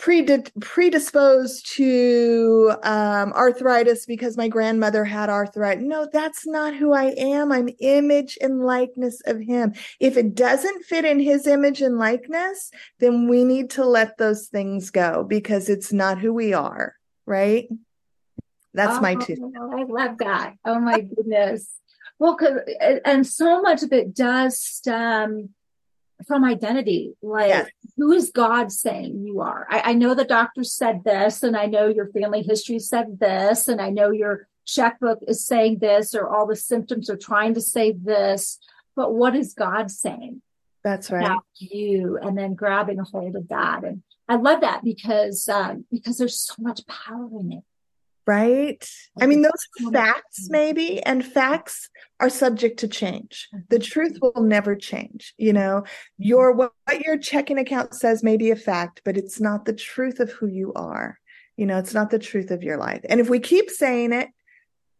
predisposed 0.00 1.74
to 1.74 2.72
um, 2.82 3.32
arthritis 3.32 4.06
because 4.06 4.36
my 4.36 4.48
grandmother 4.48 5.04
had 5.04 5.28
arthritis. 5.28 5.84
No, 5.84 6.08
that's 6.10 6.46
not 6.46 6.74
who 6.74 6.92
I 6.92 7.14
am. 7.18 7.52
I'm 7.52 7.68
image 7.80 8.38
and 8.40 8.64
likeness 8.64 9.20
of 9.26 9.40
him. 9.40 9.74
If 9.98 10.16
it 10.16 10.34
doesn't 10.34 10.84
fit 10.84 11.04
in 11.04 11.20
his 11.20 11.46
image 11.46 11.82
and 11.82 11.98
likeness, 11.98 12.70
then 12.98 13.28
we 13.28 13.44
need 13.44 13.70
to 13.70 13.84
let 13.84 14.16
those 14.16 14.48
things 14.48 14.90
go 14.90 15.22
because 15.22 15.68
it's 15.68 15.92
not 15.92 16.18
who 16.18 16.32
we 16.32 16.54
are, 16.54 16.96
right? 17.26 17.68
That's 18.72 18.98
oh, 18.98 19.00
my 19.00 19.16
two. 19.16 19.52
I 19.60 19.82
love 19.82 20.18
that. 20.18 20.54
Oh 20.64 20.80
my 20.80 21.00
goodness. 21.00 21.68
Well, 22.18 22.38
and 23.04 23.26
so 23.26 23.60
much 23.60 23.82
of 23.82 23.92
it 23.92 24.14
does 24.14 24.60
stem 24.60 25.50
from 26.26 26.44
identity. 26.44 27.14
Like, 27.22 27.48
yes. 27.48 27.70
who 27.96 28.12
is 28.12 28.30
God 28.30 28.72
saying 28.72 29.24
you 29.24 29.40
are? 29.40 29.66
I, 29.70 29.90
I 29.90 29.92
know 29.94 30.14
the 30.14 30.24
doctor 30.24 30.64
said 30.64 31.04
this, 31.04 31.42
and 31.42 31.56
I 31.56 31.66
know 31.66 31.88
your 31.88 32.08
family 32.08 32.42
history 32.42 32.78
said 32.78 33.18
this, 33.18 33.68
and 33.68 33.80
I 33.80 33.90
know 33.90 34.10
your 34.10 34.48
checkbook 34.66 35.18
is 35.26 35.46
saying 35.46 35.78
this, 35.78 36.14
or 36.14 36.28
all 36.28 36.46
the 36.46 36.56
symptoms 36.56 37.10
are 37.10 37.16
trying 37.16 37.54
to 37.54 37.60
say 37.60 37.92
this. 37.92 38.58
But 38.96 39.14
what 39.14 39.34
is 39.34 39.54
God 39.54 39.90
saying? 39.90 40.42
That's 40.82 41.10
right. 41.10 41.38
you, 41.58 42.18
and 42.20 42.36
then 42.36 42.54
grabbing 42.54 42.98
a 42.98 43.04
hold 43.04 43.36
of 43.36 43.48
that, 43.48 43.84
and 43.84 44.02
I 44.28 44.36
love 44.36 44.62
that 44.62 44.82
because 44.82 45.48
um, 45.48 45.84
because 45.90 46.16
there's 46.16 46.40
so 46.40 46.54
much 46.58 46.86
power 46.86 47.28
in 47.38 47.52
it 47.52 47.64
right? 48.26 48.88
I 49.20 49.26
mean, 49.26 49.42
those 49.42 49.92
facts, 49.92 50.48
maybe, 50.48 51.02
and 51.02 51.24
facts 51.24 51.88
are 52.20 52.30
subject 52.30 52.78
to 52.80 52.88
change. 52.88 53.48
The 53.68 53.76
mm-hmm. 53.76 53.82
truth 53.82 54.18
will 54.20 54.42
never 54.42 54.76
change. 54.76 55.34
You 55.38 55.52
know, 55.52 55.84
your 56.18 56.52
what 56.52 56.72
your 57.04 57.18
checking 57.18 57.58
account 57.58 57.94
says 57.94 58.22
may 58.22 58.36
be 58.36 58.50
a 58.50 58.56
fact, 58.56 59.02
but 59.04 59.16
it's 59.16 59.40
not 59.40 59.64
the 59.64 59.72
truth 59.72 60.20
of 60.20 60.30
who 60.30 60.46
you 60.46 60.72
are. 60.74 61.18
You 61.56 61.66
know, 61.66 61.78
it's 61.78 61.94
not 61.94 62.10
the 62.10 62.18
truth 62.18 62.50
of 62.50 62.62
your 62.62 62.76
life. 62.76 63.00
And 63.08 63.20
if 63.20 63.28
we 63.28 63.40
keep 63.40 63.70
saying 63.70 64.12
it, 64.12 64.28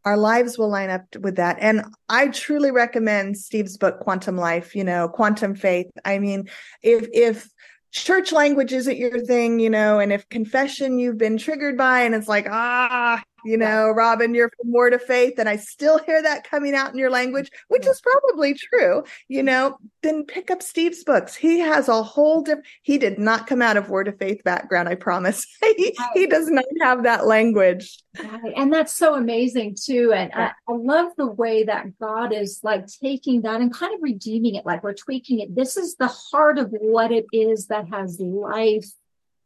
our 0.05 0.17
lives 0.17 0.59
will 0.59 0.69
line 0.69 0.91
up 0.91 1.05
with 1.21 1.37
that. 1.37 1.59
And 1.61 1.85
I 2.09 2.29
truly 2.29 2.71
recommend 2.71 3.37
Steve's 3.37 3.77
book, 3.77 4.01
Quantum 4.01 4.37
Life, 4.37 4.75
you 4.75 4.85
know, 4.85 5.09
Quantum 5.09 5.55
Faith. 5.55 5.91
I 6.05 6.19
mean, 6.19 6.49
if, 6.83 7.09
if, 7.13 7.49
church 7.93 8.33
language 8.33 8.73
isn't 8.73 8.97
your 8.97 9.21
thing, 9.21 9.61
you 9.61 9.71
know, 9.71 9.99
and 9.99 10.13
if 10.13 10.29
confession 10.29 10.99
you've 10.99 11.19
been 11.19 11.39
triggered 11.39 11.77
by 11.77 12.03
and 12.03 12.15
it's 12.15 12.29
like, 12.29 12.47
ah, 12.51 13.23
you 13.45 13.57
know, 13.57 13.91
Robin, 13.91 14.35
you're 14.35 14.51
from 14.61 14.73
Word 14.73 14.95
of 14.95 15.03
Faith, 15.03 15.35
and 15.39 15.49
I 15.49 15.57
still 15.57 15.99
hear 15.99 16.23
that 16.23 16.49
coming 16.49 16.75
out 16.75 16.93
in 16.93 16.99
your 16.99 17.11
language, 17.11 17.51
which 17.69 17.87
is 17.87 18.01
probably 18.01 18.55
true, 18.55 19.05
you 19.29 19.43
know, 19.43 19.79
then 20.03 20.25
pick 20.25 20.51
up 20.51 20.63
Steve's 20.63 21.05
books. 21.05 21.35
He 21.35 21.61
has 21.61 21.89
a 21.89 22.03
whole 22.03 22.43
different, 22.43 22.67
he 22.83 22.99
did 22.99 23.19
not 23.19 23.47
come 23.47 23.63
out 23.63 23.77
of 23.77 23.91
Word 23.91 24.09
of 24.09 24.19
Faith 24.19 24.43
background, 24.45 24.89
I 24.89 24.95
promise. 24.95 25.47
he, 25.77 25.95
right. 25.99 26.09
he 26.15 26.27
does 26.27 26.49
not 26.49 26.65
have 26.81 27.05
that 27.05 27.27
language. 27.27 28.03
Right. 28.19 28.53
And 28.57 28.73
that's 28.73 28.93
so 28.93 29.15
amazing 29.15 29.77
too. 29.81 30.13
And 30.13 30.33
I, 30.33 30.53
I 30.69 30.73
love 30.73 31.13
the 31.17 31.27
way 31.27 31.65
that 31.65 31.99
God 31.99 32.33
is 32.33 32.61
like 32.63 32.87
taking 32.87 33.43
that 33.43 33.61
and 33.61 33.73
kind 33.73 33.95
of 33.95 34.03
redeeming 34.03 34.57
it, 34.57 34.67
like 34.67 34.83
we're 34.83 34.95
tweaking 34.95 35.41
it. 35.41 35.55
This 35.55 35.77
is 35.77 35.97
the 35.97 36.09
heart 36.09 36.59
of 36.59 36.69
what 36.71 37.13
it 37.13 37.27
is 37.33 37.67
that 37.69 37.89
has 37.89 38.19
life. 38.21 38.91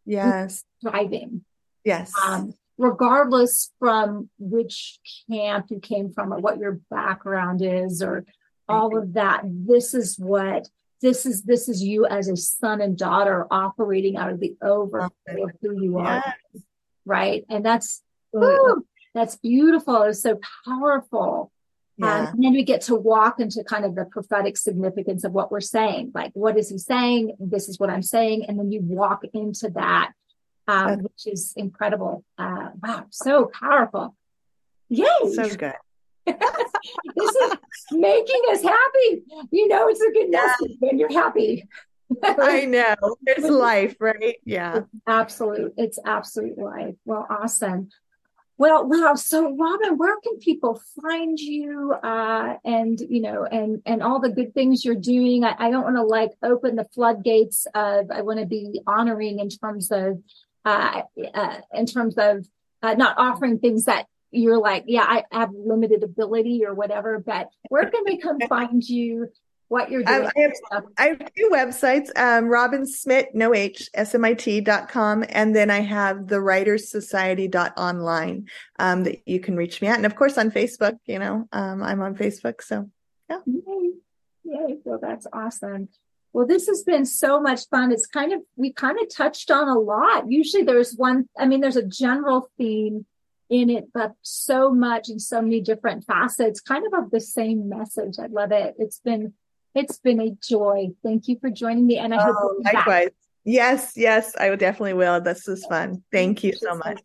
Yes. 0.06 0.64
Thriving. 0.82 1.44
Yes. 1.84 2.12
Um, 2.24 2.54
regardless 2.78 3.70
from 3.78 4.28
which 4.38 4.98
camp 5.30 5.66
you 5.70 5.78
came 5.78 6.12
from 6.12 6.32
or 6.32 6.38
what 6.38 6.58
your 6.58 6.80
background 6.90 7.62
is 7.62 8.02
or 8.02 8.24
all 8.68 8.96
of 8.96 9.12
that 9.14 9.42
this 9.44 9.94
is 9.94 10.18
what 10.18 10.68
this 11.04 11.26
is 11.26 11.42
this 11.42 11.68
is 11.68 11.82
you 11.82 12.06
as 12.06 12.28
a 12.28 12.36
son 12.36 12.80
and 12.80 12.96
daughter 12.96 13.46
operating 13.50 14.16
out 14.16 14.30
of 14.30 14.40
the 14.40 14.56
overflow 14.62 15.10
of 15.28 15.50
who 15.60 15.82
you 15.82 15.98
are. 15.98 16.24
Yes. 16.54 16.62
right? 17.04 17.44
And 17.50 17.64
that's 17.64 18.02
woo, 18.32 18.86
that's 19.14 19.36
beautiful. 19.36 20.02
It's 20.02 20.22
so 20.22 20.40
powerful. 20.64 21.52
Yeah. 21.98 22.20
Um, 22.20 22.26
and 22.28 22.44
then 22.44 22.52
we 22.54 22.64
get 22.64 22.80
to 22.82 22.94
walk 22.94 23.38
into 23.38 23.62
kind 23.64 23.84
of 23.84 23.94
the 23.94 24.06
prophetic 24.06 24.56
significance 24.56 25.24
of 25.24 25.32
what 25.32 25.52
we're 25.52 25.60
saying. 25.60 26.12
Like 26.14 26.30
what 26.32 26.56
is 26.56 26.70
he 26.70 26.78
saying? 26.78 27.36
This 27.38 27.68
is 27.68 27.78
what 27.78 27.90
i'm 27.90 28.02
saying. 28.02 28.46
And 28.48 28.58
then 28.58 28.72
you 28.72 28.80
walk 28.82 29.24
into 29.34 29.68
that 29.74 30.12
um, 30.68 31.00
which 31.00 31.26
is 31.26 31.52
incredible. 31.56 32.24
Uh, 32.38 32.70
wow, 32.82 33.06
so 33.10 33.50
powerful. 33.52 34.16
Yay. 34.88 35.06
So 35.32 35.48
good. 35.48 35.74
this 36.26 36.36
is 37.36 37.52
making 37.92 38.42
us 38.50 38.62
happy. 38.62 39.22
You 39.50 39.68
know, 39.68 39.88
it's 39.88 40.00
a 40.00 40.10
good 40.12 40.30
message 40.30 40.76
when 40.78 40.98
you're 40.98 41.12
happy. 41.12 41.68
I 42.22 42.64
know. 42.66 42.94
It's 43.26 43.48
life, 43.48 43.96
right? 44.00 44.36
Yeah. 44.44 44.78
It's 44.78 44.88
absolute. 45.06 45.74
It's 45.76 45.98
absolute 46.04 46.58
life. 46.58 46.94
Well, 47.04 47.26
awesome. 47.28 47.88
Well, 48.56 48.86
wow. 48.86 49.14
So, 49.16 49.56
Robin, 49.56 49.98
where 49.98 50.16
can 50.20 50.38
people 50.38 50.80
find 51.02 51.38
you? 51.38 51.92
Uh, 51.92 52.56
and 52.64 53.00
you 53.00 53.20
know, 53.20 53.44
and 53.44 53.82
and 53.84 54.00
all 54.00 54.20
the 54.20 54.28
good 54.28 54.54
things 54.54 54.84
you're 54.84 54.94
doing. 54.94 55.42
I, 55.42 55.56
I 55.58 55.70
don't 55.70 55.82
want 55.82 55.96
to 55.96 56.04
like 56.04 56.30
open 56.42 56.76
the 56.76 56.84
floodgates 56.94 57.66
of. 57.74 58.12
I 58.12 58.22
want 58.22 58.38
to 58.38 58.46
be 58.46 58.80
honoring 58.86 59.40
in 59.40 59.48
terms 59.48 59.90
of 59.90 60.22
uh, 60.64 61.02
uh, 61.34 61.56
in 61.72 61.86
terms 61.86 62.16
of 62.18 62.46
uh, 62.82 62.94
not 62.94 63.16
offering 63.18 63.58
things 63.58 63.84
that 63.84 64.06
you're 64.30 64.58
like, 64.58 64.84
yeah, 64.86 65.04
I 65.06 65.24
have 65.30 65.50
limited 65.54 66.02
ability 66.02 66.64
or 66.66 66.74
whatever, 66.74 67.18
but 67.18 67.50
where 67.68 67.88
can 67.88 68.02
they 68.04 68.16
come 68.16 68.40
find 68.48 68.82
you? 68.82 69.28
What 69.68 69.90
you're 69.90 70.02
doing? 70.02 70.30
I 70.36 70.40
have, 70.72 70.84
I 70.98 71.06
have 71.06 71.18
two 71.34 71.48
websites, 71.50 72.16
um, 72.18 72.46
Robin 72.46 72.84
Smit, 72.86 73.34
no 73.34 73.54
H, 73.54 73.88
S-M-I-T 73.94 74.60
dot 74.60 74.88
com. 74.88 75.24
And 75.28 75.56
then 75.56 75.70
I 75.70 75.80
have 75.80 76.28
the 76.28 76.40
writers 76.40 76.90
society 76.90 77.48
dot 77.48 77.72
online, 77.76 78.48
um, 78.78 79.04
that 79.04 79.22
you 79.26 79.40
can 79.40 79.56
reach 79.56 79.80
me 79.80 79.88
at. 79.88 79.96
And 79.96 80.06
of 80.06 80.16
course 80.16 80.36
on 80.36 80.50
Facebook, 80.50 80.98
you 81.06 81.18
know, 81.18 81.48
um, 81.50 81.82
I'm 81.82 82.02
on 82.02 82.14
Facebook. 82.14 82.62
So 82.62 82.90
yeah. 83.30 83.38
Yay. 83.46 83.90
Yay. 84.44 84.78
Well, 84.84 84.98
that's 85.00 85.26
awesome. 85.32 85.88
Well, 86.34 86.48
this 86.48 86.66
has 86.66 86.82
been 86.82 87.06
so 87.06 87.40
much 87.40 87.68
fun. 87.70 87.92
It's 87.92 88.08
kind 88.08 88.32
of, 88.32 88.40
we 88.56 88.72
kind 88.72 88.98
of 89.00 89.08
touched 89.08 89.52
on 89.52 89.68
a 89.68 89.78
lot. 89.78 90.28
Usually 90.28 90.64
there's 90.64 90.94
one, 90.94 91.28
I 91.38 91.46
mean, 91.46 91.60
there's 91.60 91.76
a 91.76 91.86
general 91.86 92.50
theme 92.58 93.06
in 93.48 93.70
it, 93.70 93.90
but 93.94 94.14
so 94.22 94.72
much 94.72 95.08
and 95.08 95.22
so 95.22 95.40
many 95.40 95.60
different 95.60 96.04
facets, 96.04 96.60
kind 96.60 96.84
of 96.86 96.92
of 96.92 97.12
the 97.12 97.20
same 97.20 97.68
message. 97.68 98.16
I 98.18 98.26
love 98.26 98.50
it. 98.50 98.74
It's 98.80 98.98
been, 98.98 99.32
it's 99.76 99.98
been 99.98 100.20
a 100.20 100.30
joy. 100.42 100.88
Thank 101.04 101.28
you 101.28 101.38
for 101.40 101.50
joining 101.50 101.86
me. 101.86 101.98
And 101.98 102.12
I 102.12 102.20
hope 102.20 102.36
oh, 102.36 102.60
likewise. 102.64 103.10
Yes, 103.44 103.92
yes, 103.94 104.34
I 104.36 104.52
definitely 104.56 104.94
will. 104.94 105.20
This 105.20 105.46
is 105.46 105.64
fun. 105.66 106.02
Thank 106.10 106.42
you 106.42 106.52
so 106.54 106.74
much. 106.74 107.00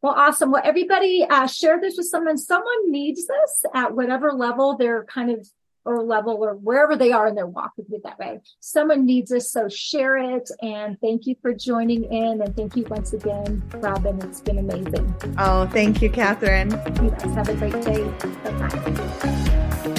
Well, 0.00 0.14
awesome. 0.16 0.52
Well, 0.52 0.62
everybody, 0.64 1.26
uh, 1.28 1.48
share 1.48 1.78
this 1.80 1.98
with 1.98 2.06
someone. 2.06 2.38
Someone 2.38 2.90
needs 2.90 3.26
this 3.26 3.64
at 3.74 3.94
whatever 3.94 4.32
level 4.32 4.78
they're 4.78 5.04
kind 5.04 5.32
of 5.32 5.46
or 5.88 6.02
level 6.02 6.34
or 6.34 6.54
wherever 6.54 6.94
they 6.96 7.12
are 7.12 7.26
in 7.26 7.34
their 7.34 7.46
walk 7.46 7.72
with 7.78 7.90
it 7.92 8.02
that 8.04 8.18
way. 8.18 8.40
Someone 8.60 9.06
needs 9.06 9.32
us, 9.32 9.50
so 9.50 9.68
share 9.68 10.18
it. 10.18 10.50
And 10.60 11.00
thank 11.00 11.26
you 11.26 11.34
for 11.40 11.54
joining 11.54 12.04
in. 12.04 12.42
And 12.42 12.54
thank 12.54 12.76
you 12.76 12.84
once 12.84 13.14
again, 13.14 13.62
Robin. 13.76 14.20
It's 14.22 14.42
been 14.42 14.58
amazing. 14.58 15.14
Oh, 15.38 15.66
thank 15.66 16.02
you, 16.02 16.10
Catherine. 16.10 16.70
You 16.70 17.10
guys 17.10 17.34
have 17.34 17.48
a 17.48 17.54
great 17.54 17.80
day. 17.82 18.04
Bye-bye. 18.44 18.68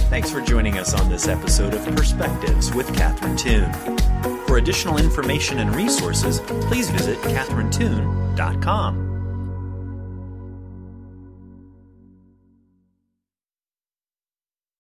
Thanks 0.10 0.30
for 0.30 0.42
joining 0.42 0.78
us 0.78 0.94
on 0.94 1.10
this 1.10 1.28
episode 1.28 1.74
of 1.74 1.84
Perspectives 1.96 2.74
with 2.74 2.94
Catherine 2.96 3.36
Toon. 3.36 3.72
For 4.48 4.58
additional 4.58 4.98
information 4.98 5.60
and 5.60 5.76
resources, 5.76 6.40
please 6.68 6.90
visit 6.90 7.18
catherinetoon.com. 7.20 9.09